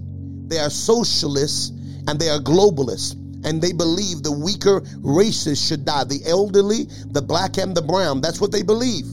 They 0.47 0.59
are 0.59 0.71
socialists 0.71 1.71
and 2.09 2.19
they 2.19 2.29
are 2.29 2.39
globalists 2.39 3.17
and 3.45 3.61
they 3.61 3.73
believe 3.73 4.23
the 4.23 4.33
weaker 4.33 4.83
races 5.01 5.61
should 5.61 5.85
die 5.85 6.05
the 6.05 6.21
elderly, 6.27 6.85
the 7.11 7.23
black, 7.23 7.59
and 7.59 7.77
the 7.77 7.83
brown. 7.83 8.21
That's 8.21 8.41
what 8.41 8.53
they 8.53 8.63
believe. 8.63 9.05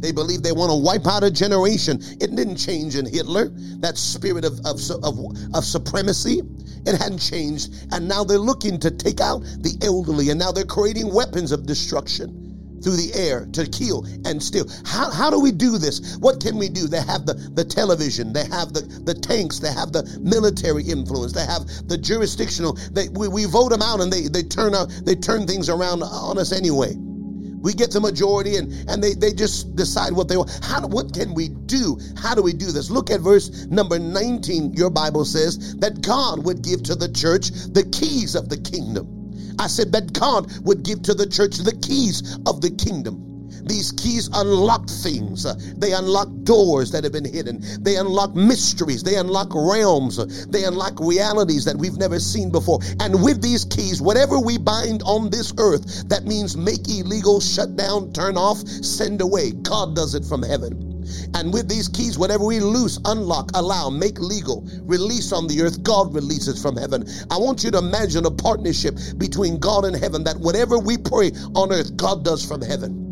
They 0.00 0.12
believe 0.12 0.42
they 0.42 0.52
want 0.52 0.70
to 0.70 0.76
wipe 0.76 1.06
out 1.06 1.24
a 1.24 1.30
generation. 1.30 1.98
It 2.20 2.34
didn't 2.34 2.56
change 2.56 2.96
in 2.96 3.06
Hitler, 3.06 3.48
that 3.80 3.96
spirit 3.96 4.44
of, 4.44 4.58
of, 4.66 4.80
of, 5.02 5.18
of 5.54 5.64
supremacy. 5.64 6.42
It 6.86 7.00
hadn't 7.00 7.18
changed. 7.18 7.74
And 7.92 8.06
now 8.06 8.22
they're 8.22 8.38
looking 8.38 8.78
to 8.80 8.90
take 8.90 9.20
out 9.20 9.40
the 9.40 9.76
elderly, 9.82 10.30
and 10.30 10.38
now 10.38 10.52
they're 10.52 10.64
creating 10.64 11.12
weapons 11.12 11.50
of 11.50 11.66
destruction 11.66 12.45
through 12.82 12.96
the 12.96 13.12
air 13.14 13.46
to 13.52 13.66
kill 13.66 14.06
and 14.24 14.42
steal. 14.42 14.66
How, 14.84 15.10
how 15.10 15.30
do 15.30 15.40
we 15.40 15.52
do 15.52 15.78
this? 15.78 16.16
What 16.18 16.40
can 16.40 16.58
we 16.58 16.68
do? 16.68 16.86
They 16.86 17.02
have 17.02 17.26
the, 17.26 17.34
the 17.34 17.64
television, 17.64 18.32
they 18.32 18.44
have 18.46 18.72
the, 18.72 18.82
the 19.04 19.14
tanks, 19.14 19.58
they 19.58 19.72
have 19.72 19.92
the 19.92 20.04
military 20.20 20.84
influence, 20.84 21.32
they 21.32 21.44
have 21.46 21.66
the 21.88 21.98
jurisdictional. 21.98 22.74
They, 22.92 23.08
we, 23.08 23.28
we 23.28 23.44
vote 23.44 23.70
them 23.70 23.82
out 23.82 24.00
and 24.00 24.12
they, 24.12 24.28
they 24.28 24.42
turn 24.42 24.74
out 24.74 24.90
they 25.04 25.14
turn 25.14 25.46
things 25.46 25.68
around 25.68 26.02
on 26.02 26.38
us 26.38 26.52
anyway. 26.52 26.94
We 26.96 27.74
get 27.74 27.90
the 27.90 28.00
majority 28.00 28.56
and, 28.56 28.72
and 28.88 29.02
they, 29.02 29.14
they 29.14 29.32
just 29.32 29.74
decide 29.74 30.12
what 30.12 30.28
they 30.28 30.36
want. 30.36 30.56
How 30.62 30.86
what 30.86 31.12
can 31.12 31.34
we 31.34 31.48
do? 31.48 31.98
How 32.16 32.34
do 32.34 32.42
we 32.42 32.52
do 32.52 32.70
this? 32.70 32.90
Look 32.90 33.10
at 33.10 33.20
verse 33.20 33.66
number 33.66 33.98
19. 33.98 34.74
Your 34.74 34.90
Bible 34.90 35.24
says 35.24 35.76
that 35.78 36.00
God 36.00 36.44
would 36.44 36.62
give 36.62 36.84
to 36.84 36.94
the 36.94 37.08
church 37.08 37.50
the 37.50 37.82
keys 37.90 38.36
of 38.36 38.48
the 38.48 38.58
kingdom. 38.58 39.15
I 39.58 39.68
said 39.68 39.92
that 39.92 40.12
God 40.12 40.52
would 40.64 40.84
give 40.84 41.02
to 41.02 41.14
the 41.14 41.26
church 41.26 41.58
the 41.58 41.76
keys 41.82 42.38
of 42.46 42.60
the 42.60 42.70
kingdom. 42.70 43.22
These 43.66 43.92
keys 43.92 44.30
unlock 44.32 44.88
things. 44.88 45.44
They 45.78 45.92
unlock 45.92 46.28
doors 46.44 46.90
that 46.92 47.04
have 47.04 47.12
been 47.14 47.24
hidden. 47.24 47.62
They 47.82 47.96
unlock 47.96 48.34
mysteries. 48.36 49.02
They 49.02 49.16
unlock 49.16 49.50
realms. 49.54 50.46
They 50.48 50.64
unlock 50.64 51.00
realities 51.00 51.64
that 51.66 51.76
we've 51.76 51.98
never 51.98 52.20
seen 52.20 52.50
before. 52.52 52.80
And 53.00 53.22
with 53.24 53.42
these 53.42 53.64
keys, 53.66 54.02
whatever 54.02 54.40
we 54.40 54.58
bind 54.58 55.02
on 55.04 55.30
this 55.30 55.52
earth, 55.58 56.08
that 56.08 56.24
means 56.24 56.56
make 56.56 56.88
illegal, 56.88 57.40
shut 57.40 57.76
down, 57.76 58.12
turn 58.12 58.36
off, 58.38 58.58
send 58.60 59.20
away. 59.20 59.52
God 59.52 59.96
does 59.96 60.14
it 60.14 60.24
from 60.24 60.42
heaven. 60.42 60.85
And 61.34 61.52
with 61.52 61.68
these 61.68 61.88
keys, 61.88 62.18
whatever 62.18 62.44
we 62.44 62.60
loose, 62.60 62.98
unlock, 63.04 63.50
allow, 63.54 63.90
make 63.90 64.18
legal, 64.18 64.66
release 64.82 65.32
on 65.32 65.46
the 65.46 65.62
earth, 65.62 65.82
God 65.82 66.14
releases 66.14 66.60
from 66.60 66.76
heaven. 66.76 67.04
I 67.30 67.38
want 67.38 67.64
you 67.64 67.70
to 67.72 67.78
imagine 67.78 68.26
a 68.26 68.30
partnership 68.30 68.96
between 69.18 69.58
God 69.58 69.84
and 69.84 69.96
heaven 69.96 70.24
that 70.24 70.38
whatever 70.38 70.78
we 70.78 70.98
pray 70.98 71.32
on 71.54 71.72
earth, 71.72 71.96
God 71.96 72.24
does 72.24 72.44
from 72.44 72.62
heaven 72.62 73.06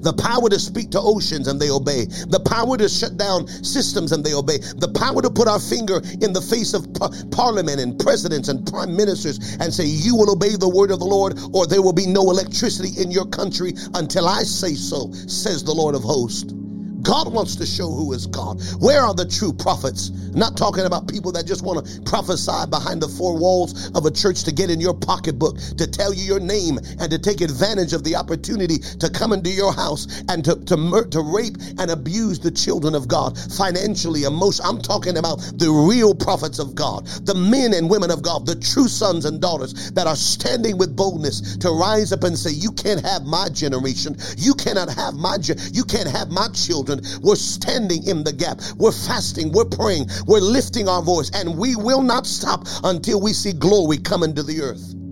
the 0.00 0.12
power 0.12 0.48
to 0.48 0.58
speak 0.58 0.90
to 0.90 1.00
oceans 1.00 1.48
and 1.48 1.60
they 1.60 1.70
obey, 1.70 2.04
the 2.04 2.40
power 2.40 2.76
to 2.76 2.88
shut 2.88 3.16
down 3.16 3.46
systems 3.46 4.12
and 4.12 4.24
they 4.24 4.34
obey, 4.34 4.58
the 4.58 4.92
power 4.94 5.22
to 5.22 5.30
put 5.30 5.48
our 5.48 5.60
finger 5.60 6.00
in 6.20 6.32
the 6.32 6.40
face 6.40 6.74
of 6.74 6.92
par- 6.94 7.10
parliament 7.30 7.80
and 7.80 7.98
presidents 7.98 8.48
and 8.48 8.66
prime 8.66 8.96
ministers 8.96 9.38
and 9.60 9.72
say, 9.72 9.84
You 9.84 10.16
will 10.16 10.30
obey 10.30 10.56
the 10.56 10.68
word 10.68 10.90
of 10.90 10.98
the 10.98 11.04
Lord, 11.04 11.38
or 11.52 11.66
there 11.66 11.82
will 11.82 11.92
be 11.92 12.06
no 12.06 12.30
electricity 12.30 13.00
in 13.00 13.10
your 13.10 13.26
country 13.26 13.74
until 13.94 14.28
I 14.28 14.42
say 14.42 14.74
so, 14.74 15.12
says 15.12 15.64
the 15.64 15.74
Lord 15.74 15.94
of 15.94 16.02
hosts. 16.02 16.63
God 17.04 17.32
wants 17.32 17.56
to 17.56 17.66
show 17.66 17.88
who 17.90 18.12
is 18.12 18.26
God. 18.26 18.60
Where 18.80 19.02
are 19.02 19.14
the 19.14 19.26
true 19.26 19.52
prophets? 19.52 20.10
I'm 20.32 20.40
not 20.40 20.56
talking 20.56 20.86
about 20.86 21.06
people 21.06 21.32
that 21.32 21.46
just 21.46 21.62
want 21.62 21.86
to 21.86 22.02
prophesy 22.02 22.66
behind 22.70 23.02
the 23.02 23.08
four 23.08 23.38
walls 23.38 23.90
of 23.94 24.06
a 24.06 24.10
church 24.10 24.44
to 24.44 24.52
get 24.52 24.70
in 24.70 24.80
your 24.80 24.94
pocketbook, 24.94 25.58
to 25.78 25.86
tell 25.86 26.12
you 26.14 26.24
your 26.24 26.40
name, 26.40 26.78
and 26.98 27.10
to 27.10 27.18
take 27.18 27.40
advantage 27.42 27.92
of 27.92 28.04
the 28.04 28.16
opportunity 28.16 28.78
to 28.78 29.10
come 29.10 29.32
into 29.32 29.50
your 29.50 29.72
house 29.72 30.22
and 30.28 30.44
to, 30.44 30.56
to, 30.64 30.76
mur- 30.76 31.06
to 31.08 31.20
rape 31.20 31.56
and 31.78 31.90
abuse 31.90 32.40
the 32.40 32.50
children 32.50 32.94
of 32.94 33.06
God 33.06 33.38
financially, 33.52 34.24
emotionally. 34.24 34.64
I'm 34.64 34.80
talking 34.80 35.18
about 35.18 35.38
the 35.56 35.70
real 35.70 36.14
prophets 36.14 36.58
of 36.58 36.74
God, 36.74 37.06
the 37.26 37.34
men 37.34 37.74
and 37.74 37.90
women 37.90 38.10
of 38.10 38.22
God, 38.22 38.46
the 38.46 38.56
true 38.56 38.88
sons 38.88 39.24
and 39.24 39.40
daughters 39.40 39.90
that 39.92 40.06
are 40.06 40.16
standing 40.16 40.78
with 40.78 40.96
boldness 40.96 41.56
to 41.58 41.70
rise 41.70 42.12
up 42.12 42.24
and 42.24 42.36
say, 42.38 42.50
You 42.50 42.72
can't 42.72 43.04
have 43.04 43.24
my 43.24 43.48
generation. 43.50 44.16
You 44.36 44.54
cannot 44.54 44.88
have 44.94 45.14
my, 45.14 45.38
ge- 45.38 45.60
you 45.72 45.84
can't 45.84 46.08
have 46.08 46.30
my 46.30 46.48
children 46.48 46.93
We're 47.22 47.36
standing 47.36 48.06
in 48.06 48.24
the 48.24 48.32
gap. 48.32 48.60
We're 48.76 48.92
fasting. 48.92 49.52
We're 49.52 49.64
praying. 49.64 50.08
We're 50.26 50.40
lifting 50.40 50.88
our 50.88 51.02
voice. 51.02 51.30
And 51.34 51.58
we 51.58 51.76
will 51.76 52.02
not 52.02 52.26
stop 52.26 52.66
until 52.84 53.20
we 53.20 53.32
see 53.32 53.52
glory 53.52 53.98
come 53.98 54.22
into 54.22 54.42
the 54.42 54.60
earth. 54.62 55.03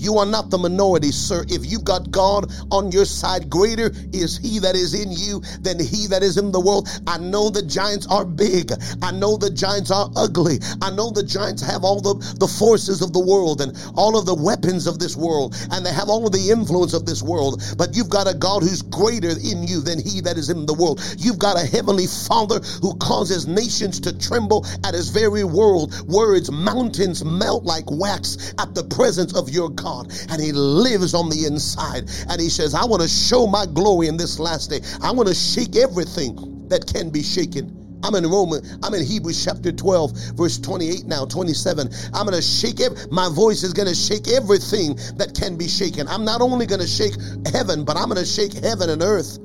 You 0.00 0.16
are 0.16 0.24
not 0.24 0.48
the 0.48 0.56
minority, 0.56 1.12
sir. 1.12 1.44
If 1.48 1.70
you've 1.70 1.84
got 1.84 2.10
God 2.10 2.50
on 2.70 2.90
your 2.90 3.04
side, 3.04 3.50
greater 3.50 3.92
is 4.14 4.38
He 4.38 4.58
that 4.60 4.74
is 4.74 4.94
in 4.94 5.12
you 5.12 5.42
than 5.60 5.78
He 5.78 6.06
that 6.06 6.22
is 6.22 6.38
in 6.38 6.52
the 6.52 6.60
world. 6.60 6.88
I 7.06 7.18
know 7.18 7.50
the 7.50 7.60
giants 7.60 8.06
are 8.06 8.24
big. 8.24 8.72
I 9.02 9.10
know 9.12 9.36
the 9.36 9.50
giants 9.50 9.90
are 9.90 10.08
ugly. 10.16 10.58
I 10.80 10.90
know 10.90 11.10
the 11.10 11.22
giants 11.22 11.60
have 11.62 11.84
all 11.84 12.00
the, 12.00 12.14
the 12.40 12.48
forces 12.48 13.02
of 13.02 13.12
the 13.12 13.20
world 13.20 13.60
and 13.60 13.76
all 13.94 14.18
of 14.18 14.24
the 14.24 14.34
weapons 14.34 14.86
of 14.86 14.98
this 14.98 15.16
world, 15.16 15.54
and 15.70 15.84
they 15.84 15.92
have 15.92 16.08
all 16.08 16.26
of 16.26 16.32
the 16.32 16.50
influence 16.50 16.94
of 16.94 17.04
this 17.04 17.22
world. 17.22 17.62
But 17.76 17.94
you've 17.94 18.08
got 18.08 18.26
a 18.26 18.32
God 18.32 18.62
who's 18.62 18.80
greater 18.80 19.36
in 19.36 19.68
you 19.68 19.82
than 19.82 20.00
He 20.00 20.22
that 20.22 20.38
is 20.38 20.48
in 20.48 20.64
the 20.64 20.72
world. 20.72 21.02
You've 21.18 21.38
got 21.38 21.60
a 21.60 21.66
heavenly 21.66 22.06
Father 22.06 22.60
who 22.80 22.96
causes 22.96 23.46
nations 23.46 24.00
to 24.00 24.16
tremble 24.18 24.64
at 24.82 24.94
His 24.94 25.10
very 25.10 25.44
word. 25.44 25.92
Words, 26.08 26.50
mountains 26.50 27.22
melt 27.22 27.64
like 27.64 27.84
wax 27.90 28.54
at 28.58 28.74
the 28.74 28.84
presence 28.84 29.36
of 29.36 29.50
your 29.50 29.68
God. 29.68 29.89
God 29.90 30.12
and 30.30 30.40
He 30.40 30.52
lives 30.52 31.14
on 31.14 31.28
the 31.30 31.46
inside. 31.46 32.08
And 32.28 32.40
He 32.40 32.48
says, 32.48 32.74
I 32.74 32.84
want 32.84 33.02
to 33.02 33.08
show 33.08 33.46
my 33.46 33.66
glory 33.66 34.06
in 34.08 34.16
this 34.16 34.38
last 34.38 34.70
day. 34.70 34.80
I 35.02 35.10
want 35.12 35.28
to 35.28 35.34
shake 35.34 35.76
everything 35.76 36.68
that 36.68 36.86
can 36.86 37.10
be 37.10 37.22
shaken. 37.22 37.76
I'm 38.02 38.14
in 38.14 38.24
Roman, 38.24 38.62
I'm 38.82 38.94
in 38.94 39.04
Hebrews 39.04 39.44
chapter 39.44 39.72
12, 39.72 40.12
verse 40.34 40.58
28 40.58 41.04
now, 41.04 41.26
27. 41.26 41.88
I'm 42.14 42.24
going 42.24 42.36
to 42.36 42.40
shake 42.40 42.80
it. 42.80 43.08
My 43.10 43.28
voice 43.28 43.62
is 43.62 43.74
going 43.74 43.88
to 43.88 43.94
shake 43.94 44.26
everything 44.28 44.96
that 45.18 45.36
can 45.38 45.58
be 45.58 45.68
shaken. 45.68 46.08
I'm 46.08 46.24
not 46.24 46.40
only 46.40 46.64
going 46.64 46.80
to 46.80 46.86
shake 46.86 47.12
heaven, 47.52 47.84
but 47.84 47.98
I'm 47.98 48.08
going 48.08 48.16
to 48.16 48.24
shake 48.24 48.54
heaven 48.54 48.88
and 48.88 49.02
earth 49.02 49.36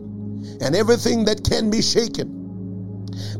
and 0.62 0.74
everything 0.74 1.26
that 1.26 1.43
can 1.43 1.70
be 1.70 1.82
shaken 1.82 2.46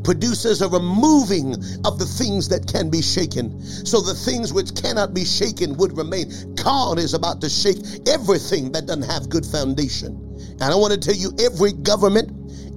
produces 0.04 0.62
a 0.62 0.68
removing 0.68 1.54
of 1.84 1.98
the 1.98 2.06
things 2.06 2.48
that 2.48 2.66
can 2.66 2.90
be 2.90 3.02
shaken. 3.02 3.60
So 3.60 4.00
the 4.00 4.14
things 4.14 4.52
which 4.52 4.74
cannot 4.74 5.14
be 5.14 5.24
shaken 5.24 5.76
would 5.76 5.96
remain. 5.96 6.30
God 6.66 6.98
is 6.98 7.14
about 7.14 7.40
to 7.42 7.48
shake 7.48 7.78
everything 8.08 8.72
that 8.72 8.86
doesn't 8.86 9.08
have 9.08 9.28
good 9.28 9.46
foundation. 9.46 10.18
And 10.58 10.64
I 10.64 10.74
want 10.74 10.92
to 10.94 10.98
tell 10.98 11.14
you 11.14 11.30
every 11.38 11.70
government, 11.72 12.26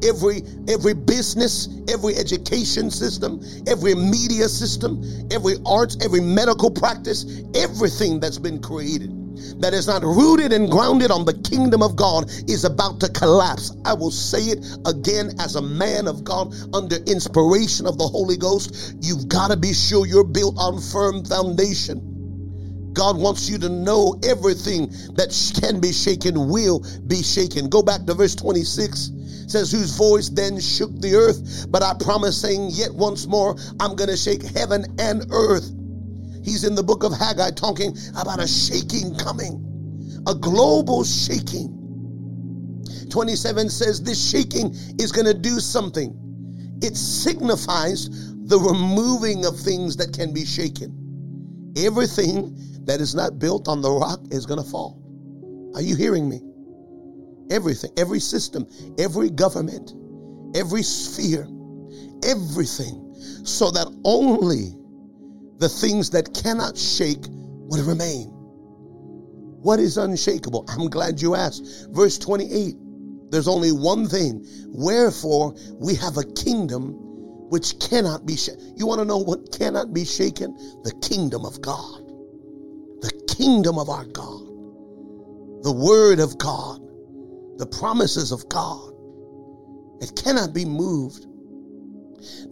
every 0.06 0.44
every 0.70 0.94
business, 0.94 1.68
every 1.90 2.14
education 2.16 2.92
system, 2.92 3.42
every 3.66 3.96
media 3.96 4.48
system, 4.48 5.02
every 5.32 5.56
arts, 5.66 5.98
every 6.06 6.22
medical 6.22 6.70
practice, 6.70 7.42
everything 7.56 8.20
that's 8.20 8.38
been 8.38 8.62
created 8.62 9.10
that 9.60 9.74
is 9.74 9.88
not 9.88 10.04
rooted 10.04 10.54
and 10.54 10.70
grounded 10.70 11.10
on 11.10 11.26
the 11.26 11.34
kingdom 11.42 11.82
of 11.82 11.96
God 11.96 12.30
is 12.48 12.66
about 12.66 13.00
to 13.00 13.10
collapse. 13.10 13.76
I 13.86 13.96
will 13.96 14.12
say 14.12 14.54
it 14.54 14.64
again 14.86 15.32
as 15.40 15.56
a 15.56 15.64
man 15.64 16.08
of 16.08 16.24
God 16.24 16.54
under 16.76 16.98
inspiration 17.08 17.88
of 17.88 17.98
the 17.98 18.08
Holy 18.08 18.38
Ghost. 18.38 18.98
You've 19.02 19.28
got 19.28 19.50
to 19.50 19.58
be 19.58 19.74
sure 19.74 20.06
you're 20.06 20.24
built 20.24 20.60
on 20.60 20.80
firm 20.80 21.26
foundation. 21.26 22.18
God 23.00 23.16
wants 23.18 23.50
you 23.50 23.58
to 23.60 23.70
know 23.70 24.20
everything 24.28 24.89
that 25.16 25.32
can 25.62 25.80
be 25.80 25.93
shaken 25.93 26.50
will 26.50 26.86
be 27.08 27.24
shaken. 27.24 27.70
Go 27.70 27.82
back 27.82 28.06
to 28.08 28.14
verse 28.14 28.36
26 28.36 29.12
says, 29.47 29.72
Whose 29.72 29.95
voice 29.95 30.28
then 30.28 30.60
shook 30.60 30.91
the 31.00 31.16
earth. 31.16 31.66
But 31.70 31.82
I 31.82 31.93
promise, 31.97 32.41
saying, 32.41 32.72
Yet 32.74 32.93
once 32.93 33.26
more, 33.26 33.56
I'm 33.80 33.95
going 33.95 34.10
to 34.10 34.18
shake 34.18 34.43
heaven 34.43 34.84
and 35.00 35.26
earth. 35.32 35.72
He's 36.43 36.66
in 36.66 36.76
the 36.76 36.84
book 36.84 37.04
of 37.06 37.14
Haggai 37.14 37.52
talking 37.52 37.95
about 38.20 38.43
a 38.43 38.47
shaking 38.47 39.16
coming, 39.16 39.64
a 40.28 40.36
global 40.36 41.06
shaking. 41.06 41.72
27 43.10 43.70
says 43.70 44.04
this 44.04 44.30
shaking 44.30 44.76
is 45.00 45.14
going 45.14 45.26
to 45.26 45.34
do 45.34 45.62
something. 45.62 46.14
It 46.82 46.97
signifies 46.97 48.10
the 48.10 48.60
removing 48.60 49.45
of 49.45 49.58
things 49.58 49.95
that 49.95 50.12
can 50.12 50.34
be 50.34 50.43
shaken. 50.43 51.74
Everything 51.78 52.58
that 52.90 53.02
is 53.02 53.14
not 53.14 53.38
built 53.38 53.68
on 53.68 53.82
the 53.82 53.92
rock 53.92 54.20
is 54.32 54.46
going 54.46 54.62
to 54.62 54.70
fall. 54.70 55.02
Are 55.76 55.82
you 55.82 55.96
hearing 55.96 56.28
me? 56.28 56.42
Everything, 57.52 57.92
every 57.98 58.20
system, 58.20 58.68
every 58.98 59.30
government, 59.30 59.94
every 60.56 60.84
sphere, 60.84 61.48
everything, 62.26 63.16
so 63.44 63.72
that 63.72 63.88
only 64.04 64.76
the 65.58 65.70
things 65.70 66.10
that 66.12 66.34
cannot 66.34 66.78
shake 66.78 67.26
would 67.30 67.82
remain. 67.82 68.28
What 69.62 69.80
is 69.80 69.98
unshakable? 69.98 70.66
I'm 70.70 70.90
glad 70.90 71.22
you 71.22 71.36
asked. 71.36 71.88
Verse 71.92 72.18
28 72.18 72.76
there's 73.32 73.48
only 73.48 73.72
one 73.72 74.08
thing. 74.08 74.46
Wherefore, 74.70 75.54
we 75.76 75.96
have 75.96 76.18
a 76.18 76.24
kingdom 76.24 76.96
which 77.50 77.80
cannot 77.80 78.26
be 78.26 78.36
shaken. 78.36 78.74
You 78.76 78.88
want 78.88 79.00
to 79.00 79.06
know 79.06 79.18
what 79.18 79.52
cannot 79.52 79.94
be 79.94 80.06
shaken? 80.06 80.56
The 80.84 80.94
kingdom 81.08 81.46
of 81.46 81.62
God. 81.62 81.99
The 83.02 83.12
kingdom 83.38 83.78
of 83.78 83.89
our 83.89 84.06
God. 84.06 84.47
The 85.64 85.72
word 85.72 86.20
of 86.20 86.38
God. 86.38 86.82
The 87.58 87.66
promises 87.66 88.32
of 88.32 88.47
God. 88.50 88.93
It 90.02 90.16
cannot 90.16 90.54
be 90.54 90.66
moved. 90.66 91.26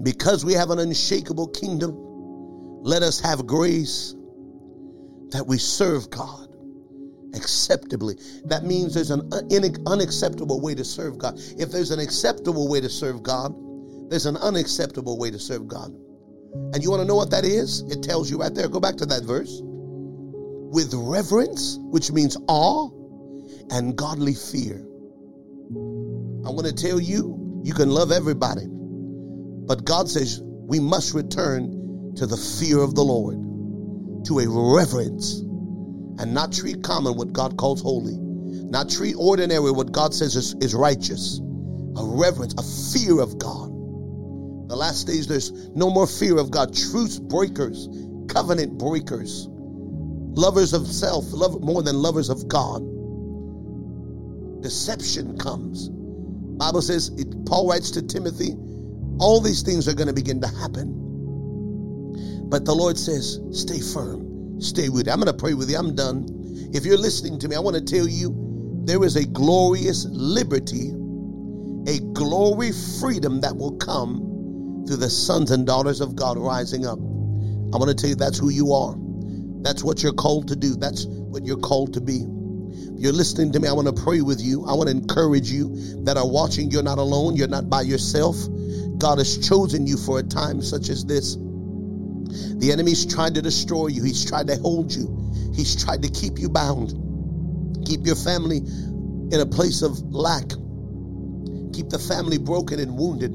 Because 0.01 0.45
we 0.45 0.53
have 0.53 0.69
an 0.69 0.79
unshakable 0.79 1.47
kingdom, 1.47 1.95
let 2.83 3.03
us 3.03 3.19
have 3.19 3.45
grace 3.45 4.15
that 5.31 5.45
we 5.45 5.57
serve 5.57 6.09
God 6.09 6.47
acceptably. 7.35 8.17
That 8.45 8.63
means 8.63 8.93
there's 8.93 9.11
an 9.11 9.29
unacceptable 9.85 10.61
way 10.61 10.73
to 10.75 10.85
serve 10.85 11.17
God. 11.17 11.37
If 11.57 11.71
there's 11.71 11.91
an 11.91 11.99
acceptable 11.99 12.69
way 12.69 12.79
to 12.79 12.89
serve 12.89 13.21
God, 13.23 13.53
there's 14.09 14.25
an 14.25 14.37
unacceptable 14.37 15.17
way 15.19 15.29
to 15.31 15.39
serve 15.39 15.67
God. 15.67 15.91
And 16.73 16.81
you 16.81 16.89
want 16.89 17.01
to 17.01 17.07
know 17.07 17.15
what 17.15 17.29
that 17.31 17.43
is? 17.43 17.81
It 17.81 18.01
tells 18.03 18.31
you 18.31 18.39
right 18.39 18.55
there. 18.55 18.69
Go 18.69 18.79
back 18.79 18.95
to 18.97 19.05
that 19.07 19.23
verse. 19.23 19.61
With 20.71 20.93
reverence, 20.93 21.77
which 21.79 22.11
means 22.11 22.37
awe, 22.47 22.89
and 23.69 23.95
godly 23.95 24.33
fear. 24.33 24.77
I 26.45 26.49
want 26.51 26.65
to 26.65 26.73
tell 26.73 26.99
you, 26.99 27.61
you 27.63 27.73
can 27.73 27.89
love 27.89 28.11
everybody, 28.11 28.65
but 28.67 29.83
God 29.83 30.09
says 30.09 30.41
we 30.43 30.79
must 30.79 31.13
return 31.13 32.13
to 32.15 32.25
the 32.25 32.37
fear 32.37 32.79
of 32.79 32.95
the 32.95 33.03
Lord, 33.03 33.35
to 34.27 34.39
a 34.39 34.47
reverence, 34.75 35.39
and 36.19 36.33
not 36.33 36.53
treat 36.53 36.83
common 36.83 37.15
what 37.15 37.33
God 37.33 37.57
calls 37.57 37.81
holy, 37.81 38.17
not 38.17 38.89
treat 38.89 39.15
ordinary 39.17 39.71
what 39.71 39.91
God 39.91 40.13
says 40.13 40.35
is, 40.35 40.55
is 40.61 40.73
righteous, 40.73 41.39
a 41.39 42.03
reverence, 42.03 42.53
a 42.57 42.63
fear 42.97 43.19
of 43.19 43.37
God. 43.37 43.69
The 44.69 44.75
last 44.75 45.07
days, 45.07 45.27
there's 45.27 45.51
no 45.69 45.89
more 45.89 46.07
fear 46.07 46.37
of 46.37 46.51
God. 46.51 46.75
Truth 46.75 47.21
breakers, 47.21 47.87
covenant 48.27 48.77
breakers, 48.77 49.47
lovers 50.37 50.73
of 50.73 50.87
self, 50.87 51.25
love 51.33 51.61
more 51.61 51.81
than 51.83 51.95
lovers 51.97 52.29
of 52.29 52.47
God. 52.47 52.81
Deception 54.61 55.37
comes. 55.37 55.89
Bible 55.89 56.81
says, 56.81 57.09
it, 57.17 57.45
Paul 57.45 57.69
writes 57.69 57.91
to 57.91 58.01
Timothy, 58.01 58.53
all 59.19 59.41
these 59.41 59.63
things 59.63 59.87
are 59.87 59.93
going 59.93 60.07
to 60.07 60.13
begin 60.13 60.39
to 60.41 60.47
happen. 60.47 60.93
But 62.49 62.65
the 62.65 62.73
Lord 62.73 62.97
says, 62.97 63.39
stay 63.51 63.79
firm, 63.79 64.61
stay 64.61 64.89
with 64.89 65.07
you. 65.07 65.13
I'm 65.13 65.19
going 65.19 65.31
to 65.31 65.37
pray 65.37 65.53
with 65.53 65.69
you. 65.69 65.77
I'm 65.77 65.95
done. 65.95 66.27
If 66.73 66.85
you're 66.85 66.97
listening 66.97 67.39
to 67.39 67.47
me, 67.47 67.55
I 67.55 67.59
want 67.59 67.75
to 67.75 67.83
tell 67.83 68.07
you 68.07 68.83
there 68.85 69.03
is 69.03 69.15
a 69.15 69.25
glorious 69.25 70.05
liberty, 70.09 70.91
a 71.87 71.99
glory 72.13 72.71
freedom 73.01 73.41
that 73.41 73.55
will 73.57 73.75
come 73.77 74.83
through 74.87 74.97
the 74.97 75.09
sons 75.09 75.51
and 75.51 75.65
daughters 75.65 75.99
of 75.99 76.15
God 76.15 76.37
rising 76.37 76.85
up. 76.85 76.99
I 76.99 77.77
want 77.77 77.89
to 77.89 77.95
tell 77.95 78.09
you 78.09 78.15
that's 78.15 78.37
who 78.37 78.49
you 78.49 78.71
are. 78.73 78.95
That's 79.67 79.83
what 79.83 80.03
you're 80.03 80.13
called 80.13 80.49
to 80.49 80.57
do. 80.57 80.75
That's 80.75 81.05
what 81.07 81.45
you're 81.45 81.57
called 81.59 81.95
to 81.95 82.01
be 82.01 82.25
If 82.95 83.01
you're 83.03 83.13
listening 83.13 83.53
to 83.53 83.59
me, 83.59 83.67
I 83.67 83.73
want 83.73 83.95
to 83.95 84.03
pray 84.03 84.21
with 84.21 84.41
you. 84.41 84.65
I 84.67 84.73
want 84.73 84.89
to 84.89 84.95
encourage 84.95 85.51
you 85.51 86.03
that 86.05 86.17
are 86.17 86.29
watching. 86.29 86.71
You're 86.71 86.83
not 86.83 86.99
alone. 86.99 87.35
You're 87.35 87.49
not 87.49 87.69
by 87.69 87.81
yourself. 87.81 88.37
God 88.99 89.19
has 89.19 89.37
chosen 89.49 89.87
you 89.87 89.97
for 89.97 90.19
a 90.19 90.23
time 90.23 90.61
such 90.63 90.89
as 90.89 91.05
this. 91.05 91.37
The 92.45 92.71
enemy's 92.71 93.05
tried 93.05 93.35
to 93.35 93.43
destroy 93.43 93.87
you. 93.87 94.03
He's 94.03 94.25
tried 94.25 94.47
to 94.47 94.57
hold 94.57 94.93
you. 94.93 95.31
He's 95.55 95.83
tried 95.83 96.03
to 96.03 96.09
keep 96.09 96.39
you 96.39 96.49
bound. 96.49 96.93
Keep 97.85 98.05
your 98.07 98.15
family 98.17 98.57
in 98.57 99.39
a 99.39 99.47
place 99.47 99.83
of 99.83 99.99
lack. 100.13 100.49
Keep 101.73 101.89
the 101.89 101.99
family 101.99 102.39
broken 102.39 102.79
and 102.79 102.97
wounded. 102.97 103.33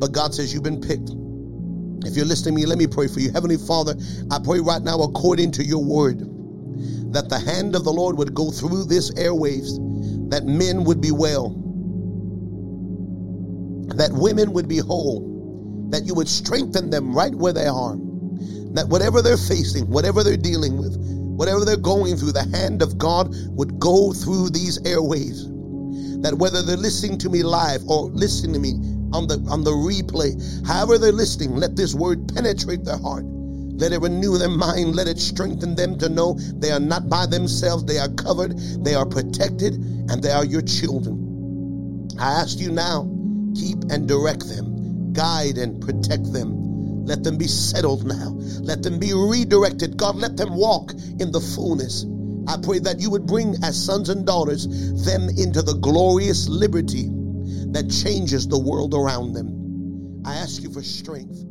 But 0.00 0.12
God 0.12 0.34
says 0.34 0.54
you've 0.54 0.64
been 0.64 0.82
picked. 0.82 1.10
If 2.04 2.16
you're 2.16 2.26
listening 2.26 2.54
to 2.54 2.60
me, 2.60 2.66
let 2.66 2.78
me 2.78 2.86
pray 2.86 3.08
for 3.08 3.20
you. 3.20 3.30
Heavenly 3.32 3.58
Father, 3.58 3.94
I 4.30 4.38
pray 4.42 4.60
right 4.60 4.82
now 4.82 5.00
according 5.02 5.52
to 5.52 5.64
your 5.64 5.84
word 5.84 6.20
that 7.12 7.28
the 7.28 7.38
hand 7.38 7.74
of 7.74 7.84
the 7.84 7.92
Lord 7.92 8.16
would 8.18 8.34
go 8.34 8.50
through 8.50 8.84
this 8.84 9.10
airwaves, 9.12 9.76
that 10.30 10.46
men 10.46 10.84
would 10.84 11.00
be 11.00 11.10
well, 11.10 11.50
that 13.96 14.10
women 14.12 14.52
would 14.52 14.68
be 14.68 14.78
whole, 14.78 15.88
that 15.90 16.04
you 16.04 16.14
would 16.14 16.28
strengthen 16.28 16.90
them 16.90 17.14
right 17.14 17.34
where 17.34 17.52
they 17.52 17.66
are, 17.66 17.96
that 18.74 18.86
whatever 18.88 19.22
they're 19.22 19.36
facing, 19.36 19.90
whatever 19.90 20.22
they're 20.22 20.36
dealing 20.36 20.78
with, 20.78 20.96
whatever 20.96 21.64
they're 21.64 21.76
going 21.76 22.16
through, 22.16 22.32
the 22.32 22.48
hand 22.56 22.82
of 22.82 22.96
God 22.98 23.34
would 23.50 23.78
go 23.78 24.12
through 24.12 24.50
these 24.50 24.78
airwaves. 24.82 25.48
That 26.22 26.34
whether 26.34 26.62
they're 26.62 26.76
listening 26.76 27.18
to 27.18 27.30
me 27.30 27.42
live 27.42 27.82
or 27.88 28.04
listening 28.10 28.52
to 28.54 28.60
me 28.60 28.74
on 29.12 29.26
the 29.26 29.44
on 29.50 29.64
the 29.64 29.72
replay, 29.72 30.36
however 30.66 30.98
they're 30.98 31.12
listening, 31.12 31.56
let 31.56 31.76
this 31.76 31.94
word 31.94 32.32
penetrate 32.34 32.84
their 32.84 32.98
heart 32.98 33.24
let 33.80 33.92
it 33.92 34.02
renew 34.02 34.36
their 34.36 34.50
mind. 34.50 34.94
Let 34.94 35.08
it 35.08 35.18
strengthen 35.18 35.74
them 35.74 35.96
to 36.00 36.10
know 36.10 36.34
they 36.34 36.70
are 36.70 36.78
not 36.78 37.08
by 37.08 37.24
themselves. 37.24 37.84
They 37.84 37.96
are 37.96 38.10
covered, 38.10 38.58
they 38.84 38.94
are 38.94 39.06
protected, 39.06 39.72
and 39.74 40.22
they 40.22 40.30
are 40.30 40.44
your 40.44 40.60
children. 40.60 42.08
I 42.18 42.42
ask 42.42 42.58
you 42.58 42.70
now, 42.70 43.08
keep 43.54 43.78
and 43.90 44.06
direct 44.06 44.46
them, 44.46 45.14
guide 45.14 45.56
and 45.56 45.80
protect 45.80 46.30
them. 46.30 47.06
Let 47.06 47.24
them 47.24 47.38
be 47.38 47.46
settled 47.46 48.04
now. 48.04 48.36
Let 48.60 48.82
them 48.82 48.98
be 48.98 49.14
redirected. 49.14 49.96
God, 49.96 50.16
let 50.16 50.36
them 50.36 50.54
walk 50.54 50.92
in 51.18 51.32
the 51.32 51.40
fullness. 51.40 52.04
I 52.46 52.58
pray 52.62 52.80
that 52.80 53.00
you 53.00 53.08
would 53.10 53.24
bring, 53.24 53.56
as 53.64 53.82
sons 53.82 54.10
and 54.10 54.26
daughters, 54.26 54.66
them 55.06 55.30
into 55.30 55.62
the 55.62 55.78
glorious 55.80 56.50
liberty 56.50 57.08
that 57.72 57.90
changes 57.90 58.48
the 58.48 58.58
world 58.58 58.94
around 58.94 59.32
them. 59.32 60.22
I 60.24 60.34
ask 60.34 60.62
you 60.62 60.72
for 60.72 60.82
strength. 60.82 61.44